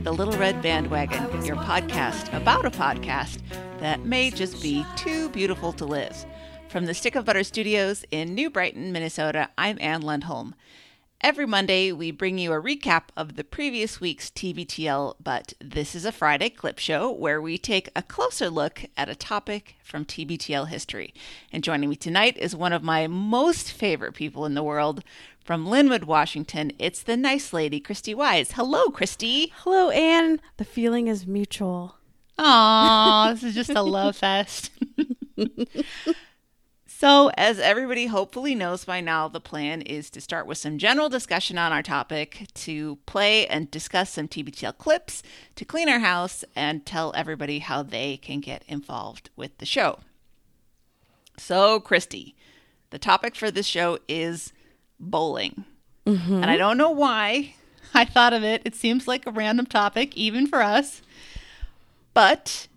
[0.00, 3.38] The Little Red Bandwagon, your podcast about a podcast
[3.78, 6.26] that may just be too beautiful to live.
[6.68, 10.54] From the Stick of Butter Studios in New Brighton, Minnesota, I'm Anne Lundholm.
[11.20, 16.04] Every Monday, we bring you a recap of the previous week's TBTL, but this is
[16.04, 20.68] a Friday clip show where we take a closer look at a topic from TBTL
[20.68, 21.14] history.
[21.52, 25.04] And joining me tonight is one of my most favorite people in the world.
[25.44, 28.52] From Lynnwood, Washington, it's the nice lady, Christy Wise.
[28.52, 29.52] Hello, Christy.
[29.56, 30.40] Hello, Anne.
[30.56, 31.98] The feeling is mutual.
[32.38, 34.70] Aw, this is just a love fest.
[36.96, 41.10] So, as everybody hopefully knows by now, the plan is to start with some general
[41.10, 45.22] discussion on our topic, to play and discuss some TBTL clips,
[45.56, 49.98] to clean our house, and tell everybody how they can get involved with the show.
[51.36, 52.36] So, Christy,
[52.88, 54.53] the topic for this show is
[55.10, 55.64] bowling.
[56.06, 56.34] Mm-hmm.
[56.34, 57.54] And I don't know why
[57.94, 58.62] I thought of it.
[58.64, 61.02] It seems like a random topic, even for us.
[62.12, 62.68] But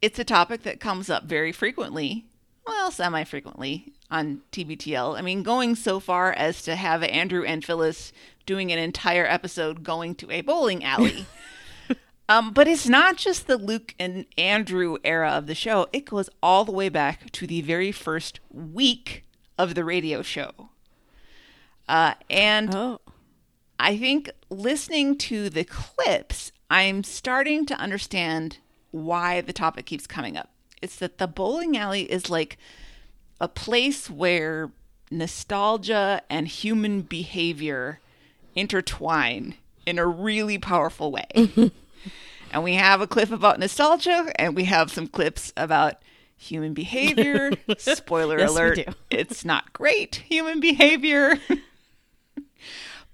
[0.00, 2.24] it's a topic that comes up very frequently
[2.70, 5.18] well, semi frequently on TBTL.
[5.18, 8.12] I mean, going so far as to have Andrew and Phyllis
[8.46, 11.26] doing an entire episode going to a bowling alley.
[12.28, 16.30] um, but it's not just the Luke and Andrew era of the show, it goes
[16.42, 19.24] all the way back to the very first week
[19.58, 20.70] of the radio show.
[21.90, 23.00] Uh, and oh.
[23.80, 28.58] I think listening to the clips, I'm starting to understand
[28.92, 30.50] why the topic keeps coming up.
[30.80, 32.58] It's that the bowling alley is like
[33.40, 34.70] a place where
[35.10, 37.98] nostalgia and human behavior
[38.54, 41.26] intertwine in a really powerful way.
[42.52, 45.96] and we have a clip about nostalgia and we have some clips about
[46.36, 47.50] human behavior.
[47.78, 48.78] Spoiler yes, alert,
[49.10, 51.36] it's not great human behavior.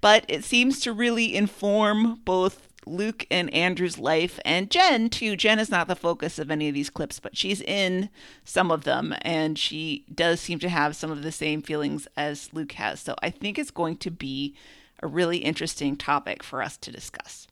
[0.00, 5.34] but it seems to really inform both Luke and Andrew's life, and Jen, too.
[5.34, 8.08] Jen is not the focus of any of these clips, but she's in
[8.44, 12.52] some of them, and she does seem to have some of the same feelings as
[12.52, 13.00] Luke has.
[13.00, 14.54] So I think it's going to be
[15.02, 17.48] a really interesting topic for us to discuss.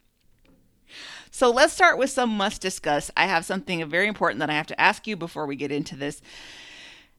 [1.32, 3.10] So let's start with some must discuss.
[3.16, 5.96] I have something very important that I have to ask you before we get into
[5.96, 6.22] this.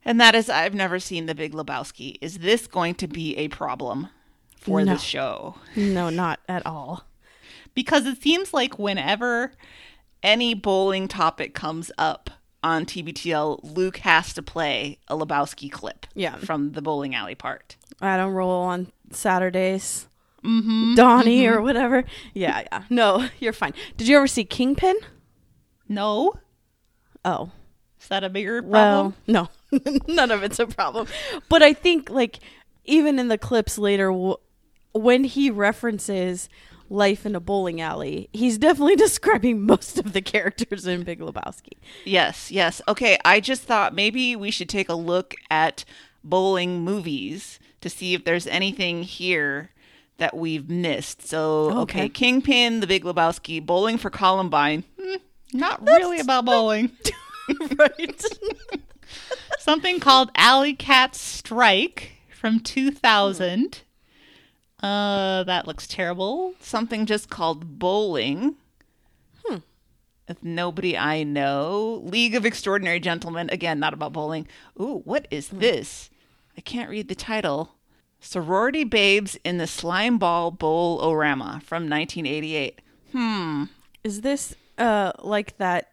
[0.05, 2.17] And that is, I've never seen The Big Lebowski.
[2.21, 4.07] Is this going to be a problem
[4.55, 4.93] for no.
[4.93, 5.55] this show?
[5.75, 7.05] No, not at all
[7.75, 9.51] because it seems like whenever
[10.23, 12.31] any bowling topic comes up
[12.63, 16.37] on TBTL, Luke has to play a Lebowski clip yeah.
[16.37, 17.75] from the bowling alley part.
[18.01, 20.07] I don't roll on Saturdays.
[20.43, 21.55] Mm-hmm, Donnie mm-hmm.
[21.55, 22.03] or whatever.
[22.33, 22.83] Yeah, yeah.
[22.89, 23.73] No, you're fine.
[23.97, 24.95] Did you ever see Kingpin?
[25.87, 26.33] No.
[27.23, 27.51] Oh.
[27.99, 29.15] Is that a bigger problem?
[29.27, 29.89] Well, no.
[30.07, 31.07] None of it's a problem.
[31.49, 32.39] But I think, like,
[32.83, 34.13] even in the clips later,
[34.95, 36.49] when he references
[36.89, 38.29] life in a bowling alley.
[38.31, 41.73] He's definitely describing most of the characters in Big Lebowski.
[42.05, 42.81] Yes, yes.
[42.87, 45.83] Okay, I just thought maybe we should take a look at
[46.23, 49.71] bowling movies to see if there's anything here
[50.17, 51.27] that we've missed.
[51.27, 54.83] So, okay, okay Kingpin, The Big Lebowski, Bowling for Columbine.
[55.01, 55.17] Hmm,
[55.53, 56.91] not That's really about bowling.
[57.77, 58.23] right.
[59.59, 63.81] Something called Alley Cat Strike from 2000.
[64.81, 66.53] Uh, that looks terrible.
[66.59, 68.55] Something just called bowling.
[69.45, 69.57] Hmm.
[70.27, 72.01] If nobody I know.
[72.03, 73.49] League of Extraordinary Gentlemen.
[73.51, 74.47] Again, not about bowling.
[74.79, 75.59] Ooh, what is hmm.
[75.59, 76.09] this?
[76.57, 77.75] I can't read the title.
[78.19, 82.81] Sorority Babes in the Slime Ball Bowl-O-Rama from 1988.
[83.11, 83.65] Hmm.
[84.03, 85.91] Is this uh like that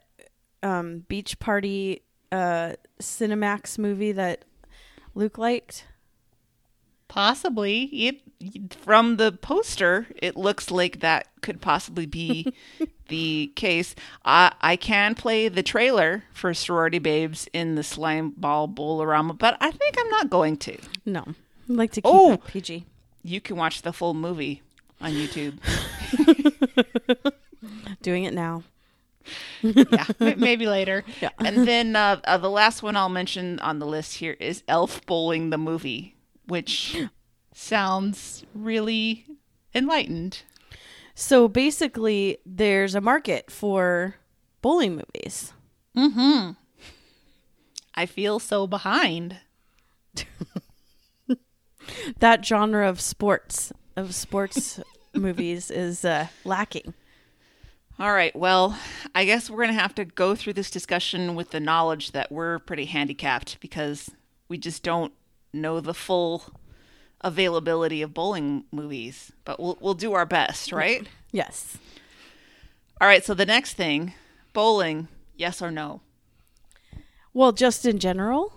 [0.63, 2.03] um beach party
[2.33, 4.45] uh Cinemax movie that
[5.15, 5.87] Luke liked?
[7.09, 7.85] Possibly.
[7.85, 8.32] It,
[8.71, 12.53] from the poster, it looks like that could possibly be
[13.09, 13.95] the case.
[14.25, 19.57] I, I can play the trailer for Sorority Babes in the Slime Ball Bowl-O-Rama, but
[19.61, 20.79] I think I'm not going to.
[21.05, 21.25] No.
[21.69, 22.85] I'd like to keep oh, it PG.
[23.23, 24.63] You can watch the full movie
[25.01, 25.59] on YouTube.
[28.03, 28.65] Doing it now.
[29.63, 30.07] yeah,
[30.37, 31.05] maybe later.
[31.21, 31.31] Yeah.
[31.39, 35.07] and then uh, uh, the last one I'll mention on the list here is Elf
[35.07, 36.17] Bowling the movie
[36.47, 36.97] which
[37.53, 39.27] sounds really
[39.75, 40.43] enlightened.
[41.15, 44.17] So basically, there's a market for
[44.61, 45.53] bowling movies.
[45.97, 46.53] Mm-hmm.
[47.95, 49.39] I feel so behind.
[52.19, 54.81] that genre of sports of sports
[55.15, 56.95] movies is uh, lacking.
[57.99, 58.35] All right.
[58.35, 58.79] Well,
[59.15, 62.33] I guess we're going to have to go through this discussion with the knowledge that
[62.33, 64.11] we're pretty handicapped because
[64.49, 65.13] we just don't
[65.53, 66.45] know the full
[67.23, 70.77] availability of bowling movies, but we'll we'll do our best, mm-hmm.
[70.77, 71.09] right?
[71.31, 71.77] Yes.
[73.01, 74.15] All right, so the next thing,
[74.53, 76.03] bowling, yes or no?
[77.35, 78.53] Well, just in general,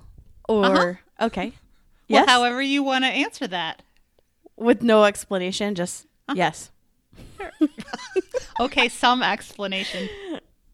[0.47, 1.25] or uh-huh.
[1.25, 1.45] okay,
[2.09, 3.81] Well, yes, however you want to answer that.
[4.55, 6.35] with no explanation, just uh-huh.
[6.37, 6.71] yes.
[8.59, 10.07] Okay, some explanation.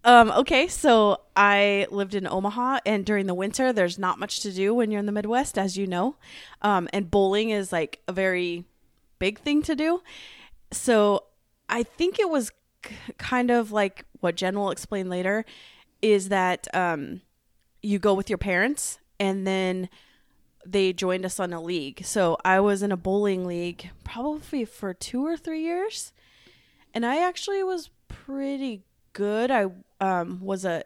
[0.04, 4.52] Um, okay, so I lived in Omaha, and during the winter, there's not much to
[4.52, 6.16] do when you're in the Midwest, as you know.
[6.62, 8.66] Um, and bowling is like a very
[9.20, 10.02] big thing to do.
[10.72, 11.26] So
[11.70, 12.52] I think it was
[13.18, 15.46] kind of like what Jen will explain later
[16.02, 17.22] is that um,
[17.84, 19.88] you go with your parents, and then
[20.66, 22.04] they joined us on a league.
[22.06, 26.12] So I was in a bowling league probably for two or three years
[26.94, 28.84] and I actually was pretty
[29.14, 29.52] good.
[29.52, 29.68] I
[30.02, 30.84] um was a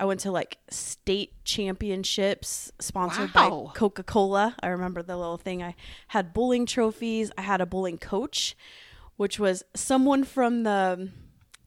[0.00, 3.70] I went to like state championships sponsored Wow.
[3.72, 4.54] by Coca-Cola.
[4.62, 5.60] I remember the little thing.
[5.62, 5.74] I
[6.08, 7.32] had bowling trophies.
[7.36, 8.56] I had a bowling coach,
[9.16, 11.10] which was someone from the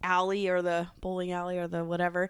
[0.02, 2.30] alley or the bowling alley or the whatever.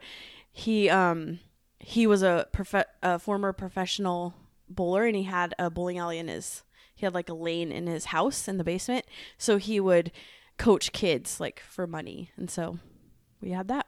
[0.52, 1.40] He um
[1.80, 4.34] he was a prof- a former professional
[4.70, 6.64] bowler and he had a bowling alley in his
[6.96, 9.06] he had like a lane in his house in the basement.
[9.38, 10.12] So he would
[10.58, 12.32] coach kids like for money.
[12.38, 12.80] And so
[13.42, 13.88] we had that.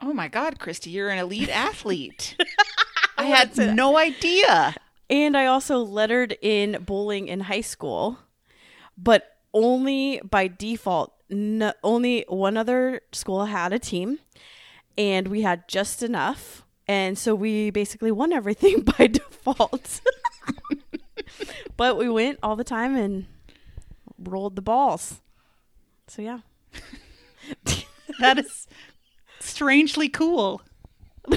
[0.00, 2.36] Oh my God, Christy, you're an elite athlete.
[3.16, 4.74] I had no idea.
[5.08, 8.18] And I also lettered in bowling in high school,
[8.98, 11.12] but only by default.
[11.28, 14.18] No, only one other school had a team,
[14.98, 16.64] and we had just enough.
[16.88, 20.00] And so we basically won everything by default.
[21.76, 23.26] but we went all the time and
[24.18, 25.20] rolled the balls.
[26.08, 26.40] So yeah.
[28.20, 28.66] That is
[29.48, 30.62] strangely cool.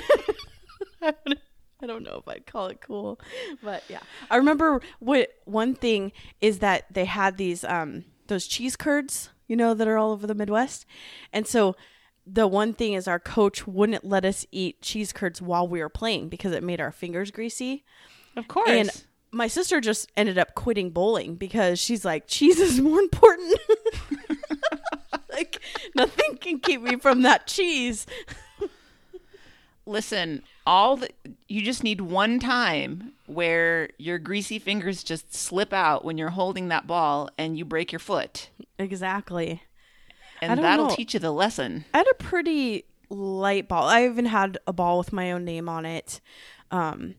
[1.81, 3.19] I don't know if I'd call it cool,
[3.63, 4.01] but yeah.
[4.29, 6.11] I remember what one thing
[6.41, 10.27] is that they had these um those cheese curds, you know, that are all over
[10.27, 10.85] the Midwest.
[11.31, 11.75] And so
[12.25, 15.89] the one thing is our coach wouldn't let us eat cheese curds while we were
[15.89, 17.83] playing because it made our fingers greasy.
[18.35, 18.69] Of course.
[18.69, 18.91] And
[19.31, 23.59] my sister just ended up quitting bowling because she's like, cheese is more important.
[25.39, 25.61] like
[25.95, 28.05] nothing can keep me from that cheese.
[29.85, 31.09] Listen, all the
[31.47, 36.67] you just need one time where your greasy fingers just slip out when you're holding
[36.67, 38.49] that ball and you break your foot.
[38.77, 39.63] Exactly.
[40.41, 40.95] And that'll know.
[40.95, 41.85] teach you the lesson.
[41.93, 43.85] I had a pretty light ball.
[43.85, 46.21] I even had a ball with my own name on it.
[46.69, 47.15] Um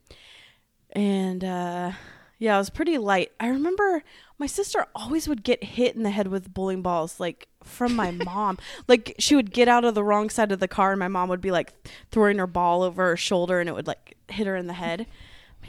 [0.93, 1.93] and uh
[2.41, 3.31] yeah, it was pretty light.
[3.39, 4.03] I remember
[4.39, 8.11] my sister always would get hit in the head with bowling balls like from my
[8.25, 8.59] mom.
[8.89, 11.29] like she would get out of the wrong side of the car and my mom
[11.29, 11.75] would be like
[12.11, 15.07] throwing her ball over her shoulder and it would like hit her in the head.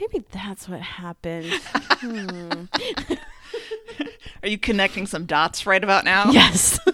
[0.00, 1.52] Maybe that's what happened.
[1.52, 2.64] Hmm.
[4.42, 6.30] Are you connecting some dots right about now?
[6.30, 6.80] Yes.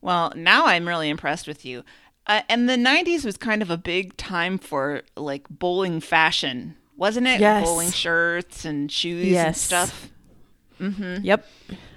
[0.00, 1.82] Well, now I'm really impressed with you.
[2.28, 7.26] Uh, and the 90s was kind of a big time for like bowling fashion, wasn't
[7.26, 7.40] it?
[7.40, 7.64] Yes.
[7.64, 10.10] Bowling shirts and shoes and stuff.
[10.80, 10.88] Yes.
[10.90, 11.24] stuff.
[11.24, 11.46] yep.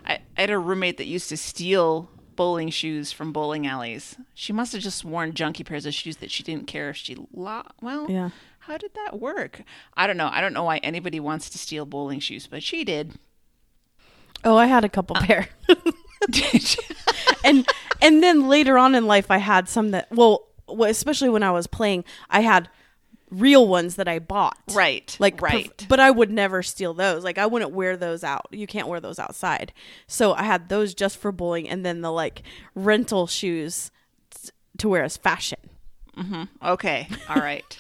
[0.06, 4.16] I, I had a roommate that used to steal bowling shoes from bowling alleys.
[4.34, 7.16] She must have just worn junky pairs of shoes that she didn't care if she
[7.34, 8.10] lo- well.
[8.10, 8.30] Yeah.
[8.60, 9.64] How did that work?
[9.96, 10.30] I don't know.
[10.32, 13.16] I don't know why anybody wants to steal bowling shoes, but she did.
[14.44, 15.50] Oh, I had a couple pair.
[17.44, 17.68] And
[18.02, 20.48] and then later on in life I had some that well,
[20.86, 22.70] especially when I was playing, I had
[23.32, 24.58] real ones that I bought.
[24.74, 25.16] right.
[25.20, 25.86] Like perf- right.
[25.90, 27.24] but I would never steal those.
[27.24, 28.48] Like I wouldn't wear those out.
[28.52, 29.74] You can't wear those outside.
[30.06, 32.44] So I had those just for bowling and then the like
[32.76, 33.90] rental shoes
[34.32, 34.50] t-
[34.80, 35.60] to wear as fashion.
[36.18, 36.44] Mm-hmm.
[36.72, 37.08] okay.
[37.30, 37.78] All right.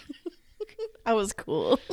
[1.06, 1.80] I was cool.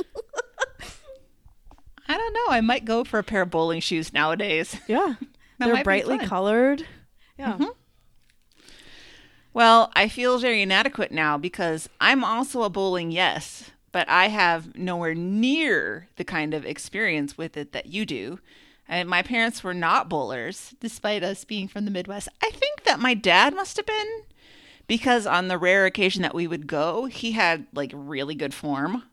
[2.07, 2.45] I don't know.
[2.49, 4.75] I might go for a pair of bowling shoes nowadays.
[4.87, 5.15] yeah.
[5.59, 6.85] That They're brightly colored.
[7.37, 7.53] Yeah.
[7.53, 7.65] Mm-hmm.
[9.53, 14.75] Well, I feel very inadequate now because I'm also a bowling yes, but I have
[14.75, 18.39] nowhere near the kind of experience with it that you do.
[18.87, 22.27] And my parents were not bowlers, despite us being from the Midwest.
[22.41, 24.23] I think that my dad must have been
[24.89, 29.03] because on the rare occasion that we would go, he had like really good form.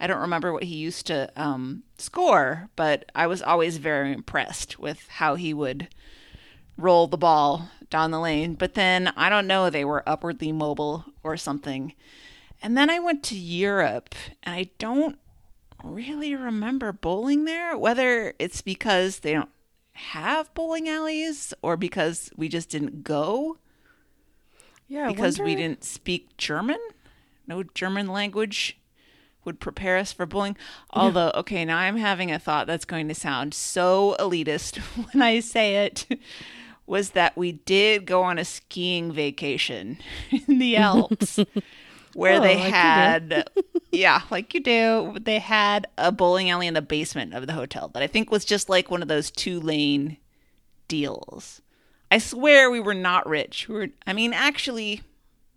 [0.00, 4.78] I don't remember what he used to um, score, but I was always very impressed
[4.78, 5.88] with how he would
[6.78, 8.54] roll the ball down the lane.
[8.54, 11.92] But then I don't know, they were upwardly mobile or something.
[12.62, 15.18] And then I went to Europe and I don't
[15.84, 19.50] really remember bowling there, whether it's because they don't
[19.92, 23.58] have bowling alleys or because we just didn't go
[24.90, 25.08] Yeah.
[25.08, 26.78] Because we didn't speak German.
[27.46, 28.76] No German language
[29.44, 30.56] would prepare us for bowling.
[30.90, 34.78] Although, okay, now I'm having a thought that's going to sound so elitist
[35.12, 36.06] when I say it.
[36.86, 39.96] was that we did go on a skiing vacation
[40.48, 41.38] in the Alps
[42.14, 43.48] where Oh, they like had
[43.92, 47.88] yeah, like you do, they had a bowling alley in the basement of the hotel
[47.94, 50.16] that I think was just like one of those two-lane
[50.88, 51.62] deals.
[52.10, 53.68] I swear we were not rich.
[53.68, 55.02] We were I mean, actually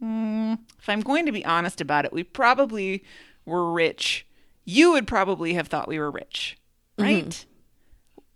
[0.01, 3.03] mm, if I'm going to be honest about it, we probably
[3.45, 4.25] were rich.
[4.65, 6.57] You would probably have thought we were rich,
[6.97, 7.45] right?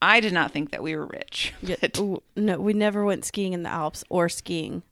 [0.01, 1.53] I did not think that we were rich.
[1.61, 4.83] Yeah, ooh, no, we never went skiing in the Alps or skiing.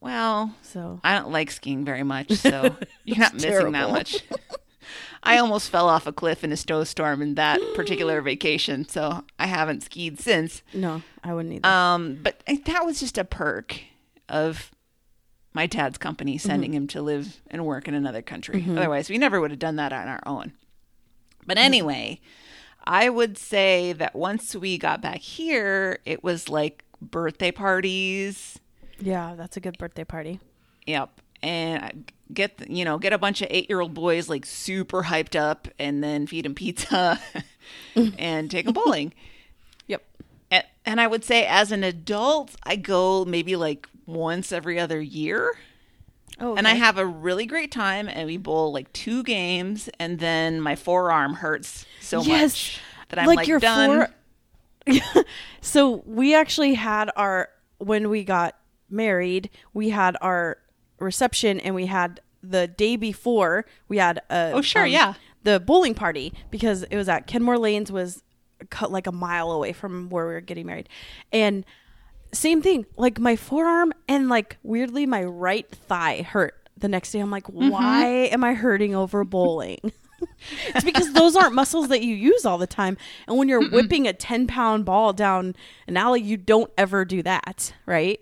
[0.00, 4.22] well, So I don't like skiing very much, so you're not missing that much.
[5.22, 9.46] I almost fell off a cliff in a snowstorm in that particular vacation, so I
[9.46, 10.62] haven't skied since.
[10.72, 11.68] no, I wouldn't either.
[11.68, 13.80] Um, but that was just a perk
[14.28, 14.70] of
[15.56, 16.46] my dad's company mm-hmm.
[16.46, 18.60] sending him to live and work in another country.
[18.60, 18.78] Mm-hmm.
[18.78, 20.52] Otherwise, we never would have done that on our own.
[21.46, 21.64] But mm-hmm.
[21.64, 22.20] anyway,
[22.84, 28.60] I would say that once we got back here, it was like birthday parties.
[29.00, 30.40] yeah, that's a good birthday party.
[30.86, 31.20] Yep.
[31.42, 31.92] And I
[32.32, 35.68] get you know get a bunch of eight year old boys like super hyped up,
[35.78, 37.20] and then feed them pizza,
[38.18, 39.12] and take them bowling.
[39.86, 40.02] Yep.
[40.50, 45.00] And, and I would say as an adult, I go maybe like once every other
[45.00, 45.56] year.
[46.38, 50.18] Oh, And I have a really great time, and we bowl like two games, and
[50.18, 52.42] then my forearm hurts so Yes.
[52.52, 54.08] much that I'm like, your done.
[54.86, 55.24] fore-
[55.62, 58.54] so we actually had our when we got
[58.90, 60.58] married, we had our
[60.98, 65.14] reception, and we had the day before we had a Oh, sure, yeah.
[65.42, 68.22] the bowling party because it was at Kenmore Lanes was
[68.70, 70.88] cut like a mile away from where we were getting married,
[71.32, 71.64] and
[72.32, 77.20] same thing like my forearm and like weirdly my right thigh hurt the next day.
[77.20, 77.70] I'm like, Mm-hmm.
[77.70, 79.78] why am I hurting over bowling?
[80.74, 82.96] it's because those aren't muscles that you use all the time.
[83.26, 85.54] And when you're whipping a 10 pound ball down
[85.86, 88.20] an alley, you don't ever do that, right?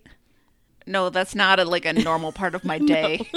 [0.87, 3.31] No, that's not a, like a normal part of my day.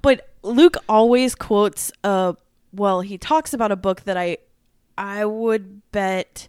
[0.00, 2.32] But Luke always quotes uh
[2.74, 4.38] well, he talks about a book that I
[4.96, 6.48] I would bet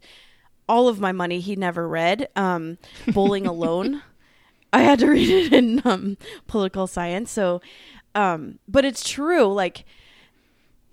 [0.69, 2.77] all of my money he never read, um
[3.13, 4.01] Bowling Alone.
[4.73, 6.17] I had to read it in um
[6.47, 7.31] political science.
[7.31, 7.61] So
[8.15, 9.85] um but it's true like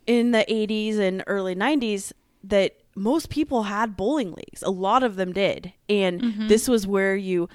[0.07, 2.13] in the 80s and early 90s
[2.43, 4.63] that most people had bowling leagues.
[4.63, 5.73] A lot of them did.
[5.89, 7.49] And this was where you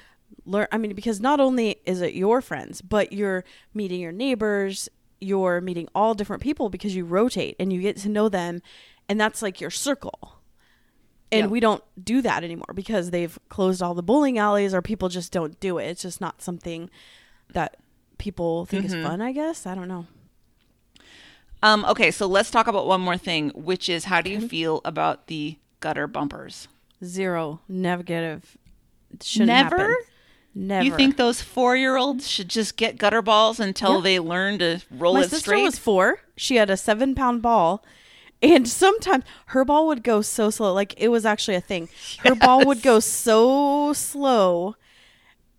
[0.45, 4.89] learn I mean because not only is it your friends, but you're meeting your neighbors,
[5.19, 8.61] you're meeting all different people because you rotate and you get to know them
[9.07, 10.39] and that's like your circle.
[11.31, 15.09] And we don't do that anymore because they've closed all the bowling alleys or people
[15.09, 15.85] just don't do it.
[15.85, 16.89] It's just not something
[17.51, 17.77] that
[18.17, 19.65] people think is fun, I guess.
[19.65, 20.07] I don't know.
[21.61, 24.81] Um, okay, so let's talk about one more thing, which is how do you feel
[24.85, 26.67] about the gutter bumpers?
[27.03, 28.57] Zero negative.
[29.21, 29.77] Shouldn't Never?
[29.77, 29.95] happen.
[30.57, 30.85] Never.
[30.85, 34.01] You think those four year olds Should just get gutter balls until Yeah.
[34.01, 35.63] they learn to roll my it sister straight.
[35.63, 36.21] was four?
[36.37, 37.83] She had a seven pound ball,
[38.41, 40.73] and sometimes her ball would go so slow.
[40.73, 41.89] Like it was actually a thing.
[42.19, 44.75] Her ball would go so slow,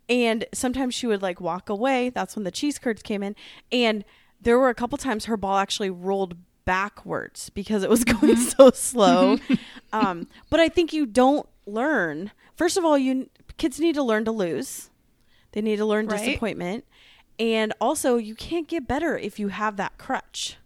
[0.09, 2.11] and sometimes she would like walk away.
[2.11, 3.37] That's when the cheese curds came in,
[3.71, 4.05] and
[4.41, 8.71] there were a couple times her ball actually rolled backwards because it was going so
[8.71, 9.39] slow.
[9.93, 12.31] um, but I think you don't learn.
[12.55, 14.91] First of all, you kids need to learn to lose.
[15.53, 16.19] They need to learn Right.
[16.25, 16.85] disappointment.
[17.39, 20.57] And also, you can't get better if you have that crutch.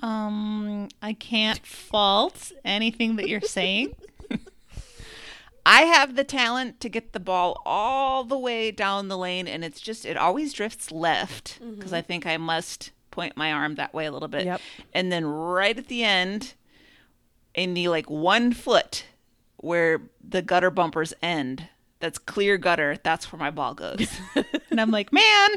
[0.00, 3.94] Um, I can't fault anything that you're saying.
[5.66, 9.64] I have the talent to get the ball all the way down the lane, and
[9.64, 13.92] it's just it always drifts left because I think I must point my arm that
[13.92, 14.60] way a little bit, Yep.
[14.94, 16.54] and then right at the end,
[17.54, 19.04] in the like one foot
[19.58, 21.68] where the gutter bumpers end,
[22.00, 22.96] that's clear gutter.
[23.02, 24.08] That's where my ball goes.
[24.70, 25.50] and I'm like, man,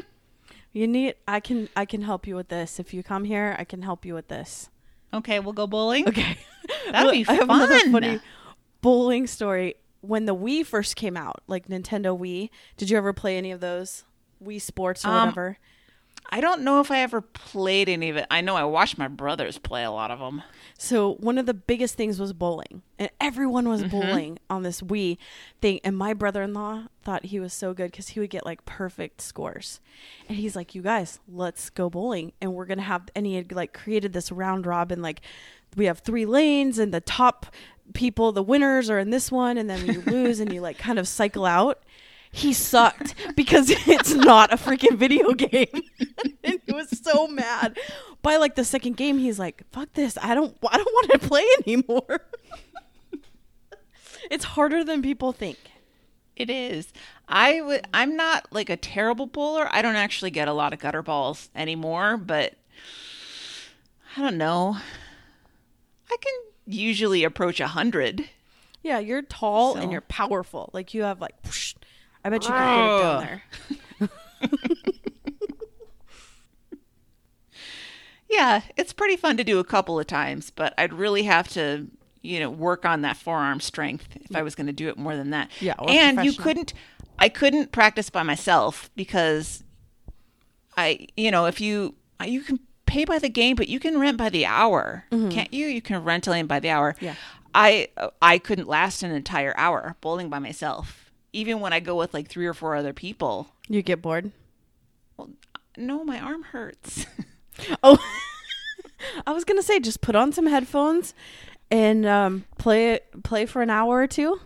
[0.72, 1.14] You need.
[1.26, 1.68] I can.
[1.76, 2.78] I can help you with this.
[2.80, 4.68] If you come here, I can help you with this.
[5.14, 6.08] okay, we'll go bowling.
[6.08, 6.38] Okay,
[6.90, 7.92] That'd be I have another fun.
[7.92, 8.20] funny
[8.80, 9.74] bowling story.
[10.00, 13.60] When the Wii first came out, like Nintendo Wii, did you ever play any of
[13.60, 14.02] those
[14.44, 15.58] Wii Sports or Um, whatever?
[16.30, 18.26] I don't know if I ever played any of it.
[18.30, 20.42] I know I watched my brothers play a lot of them.
[20.78, 23.90] So one of the biggest things was bowling, and everyone was Mm-hmm.
[24.00, 25.16] bowling on this Wii
[25.60, 25.80] thing.
[25.84, 29.80] And my brother-in-law thought he was so good because he would get like perfect scores,
[30.28, 33.52] and he's like, "You guys, let's go bowling, and we're gonna have." And he had
[33.52, 35.20] like created this round robin, like
[35.76, 37.46] we have three lanes, and the top
[37.94, 40.98] people, the winners, are in this one, and then you lose, and you like kind
[40.98, 41.82] of cycle out.
[42.34, 45.68] He sucked because it's not a freaking video game.
[46.44, 47.78] and he was so mad.
[48.22, 50.16] By like the second game, he's like, "Fuck this!
[50.20, 52.20] I don't, I don't want to play anymore."
[54.30, 55.58] It's harder than people think.
[56.36, 56.92] It is.
[57.28, 57.86] I would.
[57.92, 59.68] I'm not like a terrible bowler.
[59.70, 62.54] I don't actually get a lot of gutter balls anymore, but
[64.16, 64.76] I don't know.
[66.10, 66.32] I can
[66.66, 68.28] usually approach a hundred.
[68.82, 70.70] Yeah, you're tall So- and you're powerful.
[70.72, 71.74] Like you have like whoosh.
[72.24, 74.08] I bet you could get it down there.
[78.28, 81.86] Yeah, it's pretty fun to do a couple of times, but I'd really have to,
[82.22, 85.14] you know, work on that forearm strength if I was going to do it more
[85.14, 85.50] than that.
[85.60, 86.72] Yeah, and you couldn't.
[87.18, 89.62] I couldn't practice by myself because
[90.78, 94.16] I, you know, if you you can pay by the game, but you can rent
[94.16, 95.66] by the hour, can't you?
[95.66, 96.94] You can rent a lane by the hour.
[96.94, 97.04] Mm-hmm.
[97.04, 97.14] Yeah.
[97.54, 97.88] I
[98.22, 101.01] I couldn't last an entire hour bowling by myself,
[101.32, 103.48] even when I go with like three or four other people.
[103.68, 104.30] You get bored.
[105.16, 105.30] Well,
[105.76, 107.06] No, my arm hurts.
[107.82, 107.98] Oh,
[109.26, 111.12] I was gonna say just put on some headphones
[111.70, 114.40] and um, play it play for an hour or two.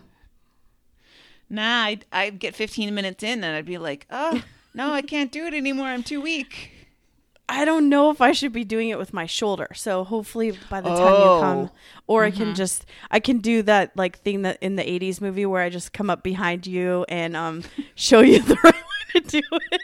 [1.49, 5.31] Nah, I'd, I'd get 15 minutes in and I'd be like, oh, no, I can't
[5.31, 5.87] do it anymore.
[5.87, 6.71] I'm too weak.
[7.49, 9.67] I don't know if I should be doing it with my shoulder.
[9.73, 11.35] So hopefully by the time Oh.
[11.35, 11.71] you come,
[12.05, 15.45] or I can just I can do that like thing that in the '80s movie
[15.45, 17.63] where I just come up behind you and um
[17.95, 19.81] show you the right way to do it.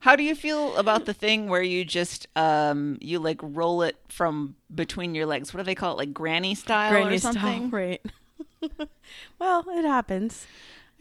[0.00, 3.96] How do you feel about the thing where you just, um, you like roll it
[4.08, 5.54] from between your legs?
[5.54, 5.98] What do they call it?
[5.98, 7.70] Like granny style Granny or style, something?
[7.70, 8.00] right?
[9.38, 10.46] well, it happens.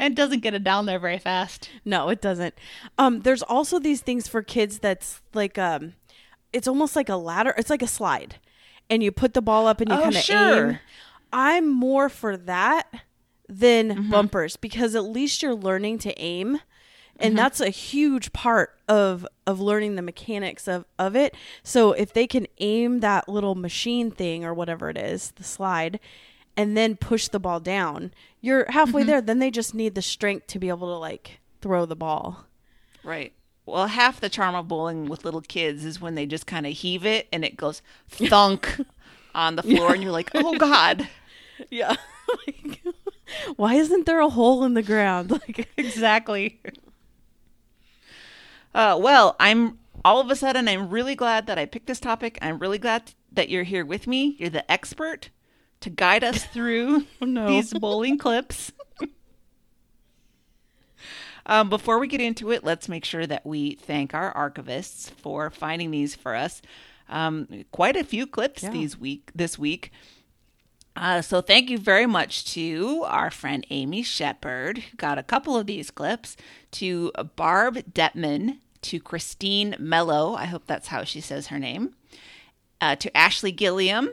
[0.01, 1.69] And it doesn't get it down there very fast.
[1.85, 2.55] No, it doesn't.
[2.97, 5.93] Um, there's also these things for kids that's like um,
[6.51, 7.53] it's almost like a ladder.
[7.57, 8.35] It's like a slide,
[8.89, 10.69] and you put the ball up and you Oh, kind of sure.
[10.71, 10.79] aim.
[11.31, 12.87] I'm more for that
[13.47, 14.09] than Mm-hmm.
[14.11, 17.27] bumpers because at least you're learning to aim, Mm-hmm.
[17.27, 21.35] and that's a huge part of of learning the mechanics of of it.
[21.61, 25.99] So if they can aim that little machine thing or whatever it is, the slide.
[26.57, 28.11] And then push the ball down.
[28.41, 28.73] You're Mm-hmm.
[28.73, 29.21] halfway there.
[29.21, 32.45] Then they just need the strength to be able to like throw the ball.
[33.03, 33.33] Right.
[33.65, 36.73] Well, half the charm of bowling with little kids is when they just kind of
[36.73, 38.77] heave it and it goes thunk
[39.35, 41.07] on the floor, and you're like, oh, God.
[41.69, 41.95] Yeah.
[42.47, 42.81] Like,
[43.55, 45.29] why isn't there a hole in the ground?
[45.29, 46.59] Like, Exactly.
[48.73, 52.39] Uh, well, I'm all of a sudden, I'm really glad that I picked this topic.
[52.41, 54.35] I'm really glad that you're here with me.
[54.39, 55.29] You're the expert
[55.81, 57.47] to guide us through no.
[57.47, 58.71] these bowling clips.
[61.45, 65.49] Um, before we get into it, let's make sure that we thank our archivists for
[65.49, 66.61] finding these for us.
[67.09, 68.69] Um, quite a few clips Yeah.
[68.69, 69.91] these week this week.
[70.95, 75.57] Uh, so thank you very much to our friend Amy Shepard, who got a couple
[75.57, 76.37] of these clips,
[76.71, 81.95] to Barb Detman, to Christine Mello, I hope that's how she says her name,
[82.81, 84.11] uh, to Ashley Gilliam,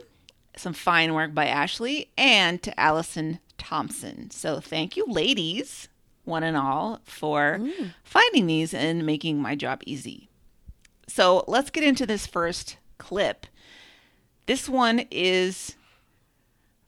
[0.59, 4.31] some fine work by Ashley, and to Allison Thompson.
[4.31, 5.89] So thank you, ladies,
[6.25, 7.95] one and all, for mm.
[8.05, 10.29] finding these and making my job easy.
[11.07, 13.47] So let's get into this first clip.
[14.47, 15.77] This one is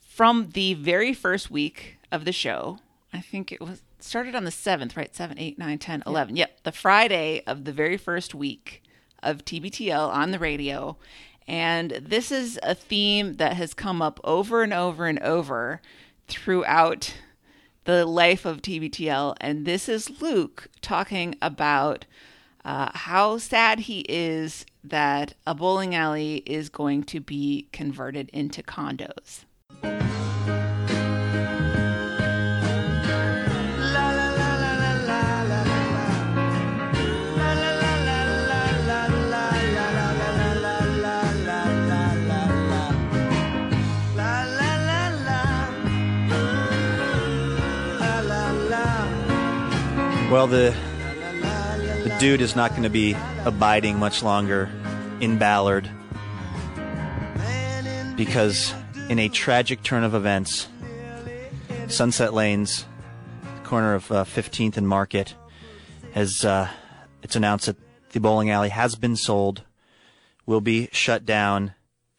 [0.01, 2.79] from the very first week of the show.
[3.13, 5.15] I think it was started on the 7th, right?
[5.15, 6.37] 7, 8, 9, 10, 11.
[6.37, 8.83] Yep, the Friday of the very first week
[9.23, 10.97] of TBTL on the radio.
[11.47, 15.81] And this is a theme that has come up over and over and over
[16.29, 17.15] throughout
[17.85, 19.37] the life of TBTL.
[19.41, 22.07] And this is Luke talking about
[22.65, 28.63] uh, how sad he is that a bowling alley is going to be converted into
[28.63, 29.45] condos.
[50.31, 50.73] Well, the
[52.05, 54.71] the dude is not going to be abiding much longer
[55.21, 55.91] in Ballard
[58.15, 58.73] because,
[59.09, 60.69] in a tragic turn of events,
[61.89, 62.87] Sunset Lanes,
[63.65, 65.35] corner of uh, 15th and Market,
[66.13, 66.69] has uh,
[67.25, 67.77] it's announced that
[68.13, 69.65] the bowling alley has been sold,
[70.47, 71.75] will be shut down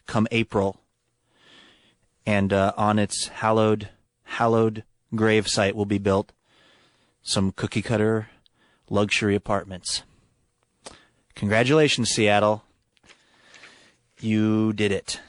[0.06, 0.82] come April,
[2.26, 3.88] and uh, on its hallowed
[4.24, 4.84] hallowed
[5.16, 6.34] grave site will be built
[7.22, 8.30] some cookie cutter
[8.90, 10.04] luxury apartments.
[11.36, 12.64] Congratulations, Seattle.
[14.20, 15.20] You did it.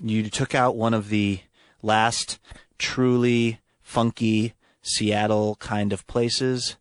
[0.00, 1.40] You took out one of the
[1.82, 2.38] last
[2.78, 6.76] truly funky Seattle kind of places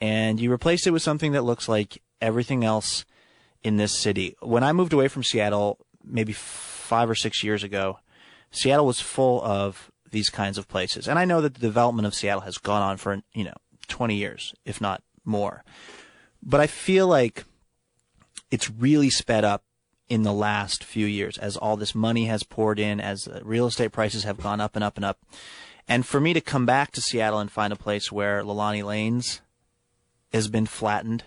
[0.00, 3.04] and you replaced it with something that looks like everything else
[3.62, 4.36] in this city.
[4.40, 8.00] When I moved away from Seattle maybe five or six years ago,
[8.50, 11.06] Seattle was full of these kinds of places.
[11.06, 13.54] And I know that the development of Seattle has gone on for, you know,
[13.92, 15.64] 20 years, if not more.
[16.42, 17.44] But I feel like
[18.50, 19.62] it's really sped up
[20.08, 23.92] in the last few years as all this money has poured in, as real estate
[23.92, 25.18] prices have gone up and up and up.
[25.86, 29.40] And for me to come back to Seattle and find a place where Leilani Lanes
[30.32, 31.24] has been flattened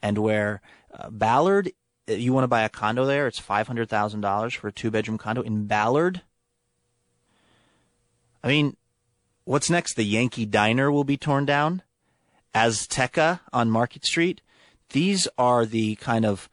[0.00, 0.60] and where
[0.94, 1.72] uh, Ballard,
[2.08, 5.42] uh, you want to buy a condo there, it's $500,000 for a two bedroom condo
[5.42, 6.22] in Ballard.
[8.44, 8.76] I mean,
[9.44, 9.94] what's next?
[9.94, 11.82] The Yankee Diner will be torn down?
[12.56, 14.40] Azteca on Market Street?
[14.90, 16.48] These are the kind of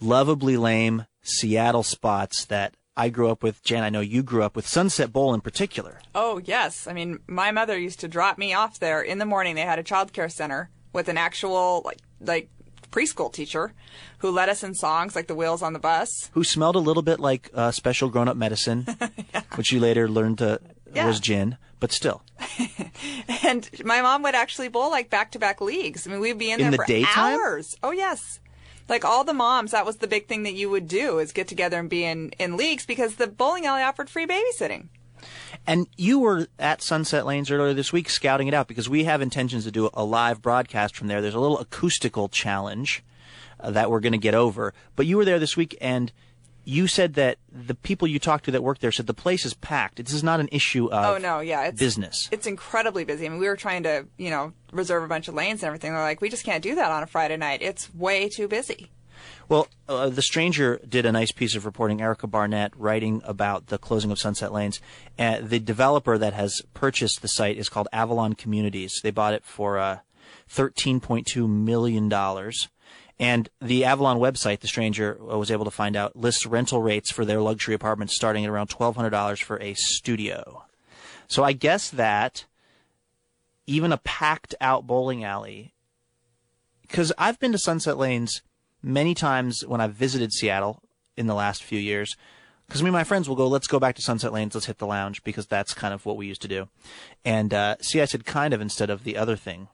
[0.00, 3.62] lovably lame Seattle spots that I grew up with.
[3.62, 6.00] Jan, I know you grew up with Sunset Bowl in particular.
[6.14, 6.86] Oh, yes.
[6.86, 9.54] I mean, my mother used to drop me off there in the morning.
[9.54, 12.50] They had a child care center with an actual, like, like
[12.90, 13.72] preschool teacher
[14.18, 16.28] who led us in songs like the wheels on the bus.
[16.32, 18.86] Who smelled a little bit like uh, special grown up medicine,
[19.32, 19.42] yeah.
[19.54, 20.60] which you later learned to
[20.92, 21.06] yeah.
[21.06, 22.22] was gin, but still.
[23.42, 26.06] and my mom would actually bowl like back to back leagues.
[26.06, 27.40] I mean, we'd be in, in there the for daytime?
[27.40, 27.76] hours.
[27.82, 28.40] Oh, yes.
[28.88, 31.48] Like all the moms, that was the big thing that you would do is get
[31.48, 34.88] together and be in, in leagues because the bowling alley offered free babysitting.
[35.66, 39.20] And you were at Sunset Lanes earlier this week scouting it out because we have
[39.20, 41.20] intentions to do a live broadcast from there.
[41.20, 43.04] There's a little acoustical challenge
[43.60, 44.74] uh, that we're going to get over.
[44.96, 46.12] But you were there this week and
[46.70, 49.54] you said that the people you talked to that work there said the place is
[49.54, 49.96] packed.
[49.96, 52.28] This is not an issue of oh no, yeah, it's, business.
[52.30, 53.26] It's incredibly busy.
[53.26, 55.92] I mean, we were trying to you know reserve a bunch of lanes and everything.
[55.92, 57.60] They're like, we just can't do that on a Friday night.
[57.60, 58.90] It's way too busy.
[59.48, 63.76] Well, uh, The Stranger did a nice piece of reporting, Erica Barnett, writing about the
[63.76, 64.80] closing of Sunset Lanes.
[65.18, 69.00] Uh, the developer that has purchased the site is called Avalon Communities.
[69.02, 69.98] They bought it for uh,
[70.48, 72.08] $13.2 million.
[73.20, 77.26] And the Avalon website, The Stranger was able to find out, lists rental rates for
[77.26, 80.64] their luxury apartments starting at around $1,200 for a studio.
[81.28, 82.46] So I guess that
[83.66, 85.74] even a packed out bowling alley,
[86.80, 88.40] because I've been to Sunset Lanes
[88.82, 90.82] many times when I've visited Seattle
[91.14, 92.16] in the last few years.
[92.66, 94.78] Because me and my friends will go, let's go back to Sunset Lanes, let's hit
[94.78, 96.68] the lounge, because that's kind of what we used to do.
[97.22, 99.68] And uh, see, I said kind of instead of the other thing.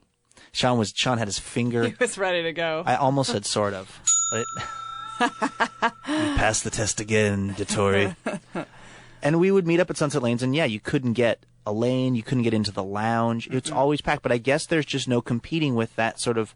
[0.57, 1.87] Sean was Sean had his finger.
[1.87, 2.83] He was ready to go.
[2.87, 4.01] I almost said sort of,
[4.33, 5.29] but
[6.03, 8.17] passed the test again, Dettori.
[9.23, 12.15] and we would meet up at Sunset Lanes, and yeah, you couldn't get a lane,
[12.15, 13.49] you couldn't get into the lounge.
[13.49, 13.79] It's mm-hmm.
[13.79, 16.55] always packed, but I guess there's just no competing with that sort of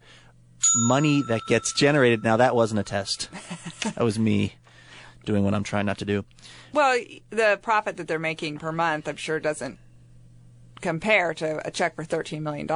[0.77, 2.23] money that gets generated.
[2.23, 3.29] Now that wasn't a test.
[3.83, 4.55] that was me
[5.25, 6.25] doing what I'm trying not to do.
[6.73, 9.77] Well, the profit that they're making per month, I'm sure, doesn't
[10.81, 12.67] compare to a check for $13 million.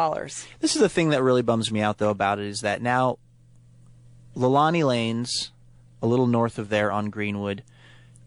[0.60, 3.18] This is the thing that really bums me out, though, about it is that now
[4.36, 5.52] Leilani Lanes,
[6.02, 7.64] a little north of there on Greenwood,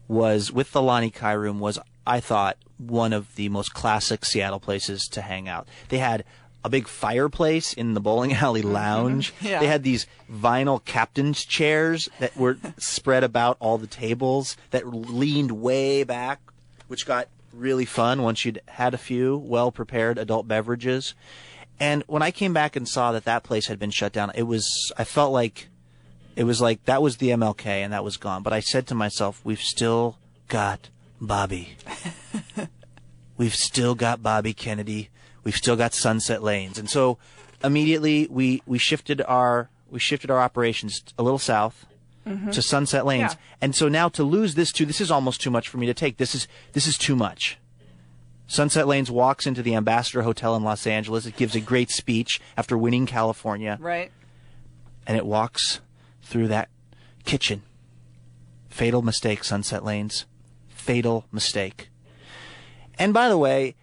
[0.07, 4.59] was with the Lani Kai Room was, I thought, one of the most classic Seattle
[4.59, 5.67] places to hang out.
[5.89, 6.23] They had
[6.63, 8.73] a big fireplace in the bowling alley mm-hmm.
[8.73, 9.33] lounge.
[9.41, 9.59] Yeah.
[9.59, 15.51] They had these vinyl captain's chairs that were spread about all the tables that leaned
[15.51, 16.39] way back,
[16.87, 17.27] which got
[17.59, 21.13] really fun once you'd had a few well prepared adult beverages.
[21.79, 24.43] And when I came back and saw that that place had been shut down, it
[24.43, 25.69] was, I felt like,
[26.35, 28.43] it was like that was the MLK and that was gone.
[28.43, 30.17] But I said to myself, we've still
[30.47, 30.89] got
[31.21, 31.75] Bobby.
[33.37, 35.09] we've still got Bobby Kennedy.
[35.43, 36.77] We've still got Sunset Lanes.
[36.77, 37.17] And so
[37.63, 41.85] immediately we, we shifted our, we shifted our operations a little south
[42.29, 42.51] mm-hmm.
[42.51, 43.33] to Sunset Lanes.
[43.33, 43.39] Yeah.
[43.61, 45.93] And so now to lose this too, this is almost too much for me to
[45.93, 46.17] take.
[46.17, 47.57] This is this is too much.
[48.47, 51.27] Sunset Lanes walks into the Ambassador Hotel in Los Angeles.
[51.27, 53.77] It gives a great speech after winning California.
[53.79, 54.11] Right.
[55.05, 55.81] And it walks
[56.23, 56.69] through that
[57.25, 57.61] kitchen.
[58.69, 60.25] Fatal mistake, Sunset Lanes.
[60.67, 61.89] Fatal mistake.
[62.97, 63.75] And by the way,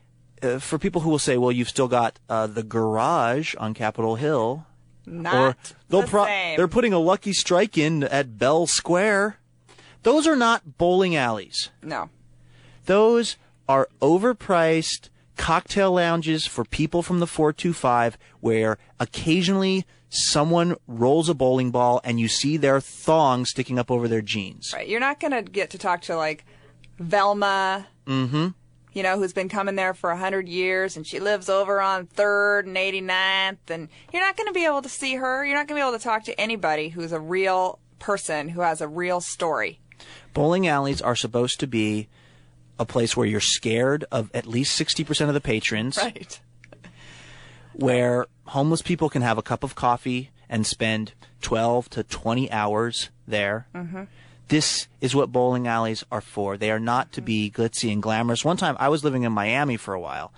[0.42, 4.16] uh, for people who will say, well, you've still got uh, the garage on Capitol
[4.16, 4.66] Hill.
[5.06, 5.56] Not or
[5.88, 9.38] they'll the pro- they're putting a lucky strike in at Bell Square.
[10.02, 11.70] Those are not bowling alleys.
[11.82, 12.10] No.
[12.84, 13.36] Those
[13.68, 21.70] are overpriced cocktail lounges for people from the 425 where occasionally someone rolls a bowling
[21.70, 24.70] ball and you see their thong sticking up over their jeans.
[24.72, 24.88] Right.
[24.88, 26.44] You're not going to get to talk to like
[26.98, 27.86] Velma.
[28.06, 28.48] Mm-hmm
[28.96, 32.06] you know, who's been coming there for a hundred years and she lives over on
[32.06, 35.44] Third and 89th, and you're not going to be able to see her.
[35.44, 38.62] You're not going to be able to talk to anybody who's a real person who
[38.62, 39.80] has a real story.
[40.32, 42.08] Bowling alleys are supposed to be
[42.78, 45.98] a place where you're scared of at least 60% of the patrons.
[45.98, 46.40] Right.
[47.74, 53.10] Where homeless people can have a cup of coffee and spend 12 to 20 hours
[53.28, 53.68] there.
[53.74, 54.04] Mm-hmm.
[54.48, 56.56] This is what bowling alleys are for.
[56.56, 58.44] They are not to be glitzy and glamorous.
[58.44, 60.32] One time I was living in Miami for a while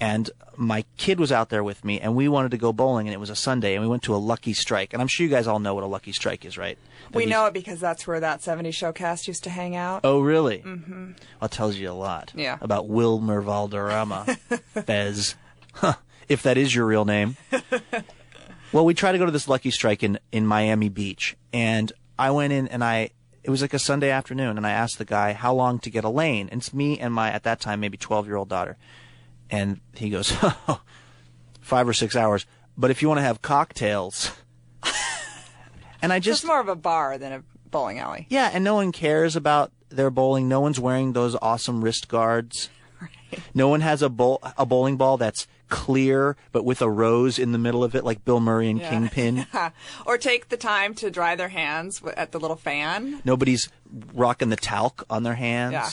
[0.00, 3.14] and my kid was out there with me and we wanted to go bowling and
[3.14, 4.92] it was a Sunday and we went to a Lucky Strike.
[4.92, 6.78] And I'm sure you guys all know what a Lucky Strike is, right?
[7.12, 10.02] We know it because that's where that 70 showcast used to hang out.
[10.04, 10.58] Oh, really?
[10.58, 11.12] Mm-hmm.
[11.40, 12.32] Well, tells you a lot.
[12.34, 12.58] Yeah.
[12.60, 14.24] About Wilmer Valderrama,
[14.86, 15.34] Fez,
[15.74, 15.94] huh,
[16.28, 17.36] if that is your real name.
[18.72, 22.30] well, we tried to go to this Lucky Strike in, in Miami Beach, and I
[22.32, 23.10] went in and I,
[23.48, 26.04] it was like a Sunday afternoon, and I asked the guy how long to get
[26.04, 26.50] a lane.
[26.52, 28.76] And it's me and my, at that time, maybe 12 year old daughter.
[29.48, 30.30] And he goes,
[31.62, 32.44] five or six hours.
[32.76, 34.32] But if you want to have cocktails,
[36.02, 38.26] and I Just just, more of a bar than a bowling alley.
[38.28, 40.46] yeah, and no one cares about their bowling.
[40.46, 42.68] No one's wearing those awesome wrist guards.
[43.54, 47.52] No one has a bowl a bowling ball that's clear but with a rose in
[47.52, 48.90] the middle of it, like Bill Murray and Yeah.
[48.90, 49.46] Kingpin.
[50.06, 53.20] or take the time to dry their hands at the little fan.
[53.24, 53.68] Nobody's
[54.14, 55.72] rocking the talc on their hands.
[55.72, 55.90] Yeah.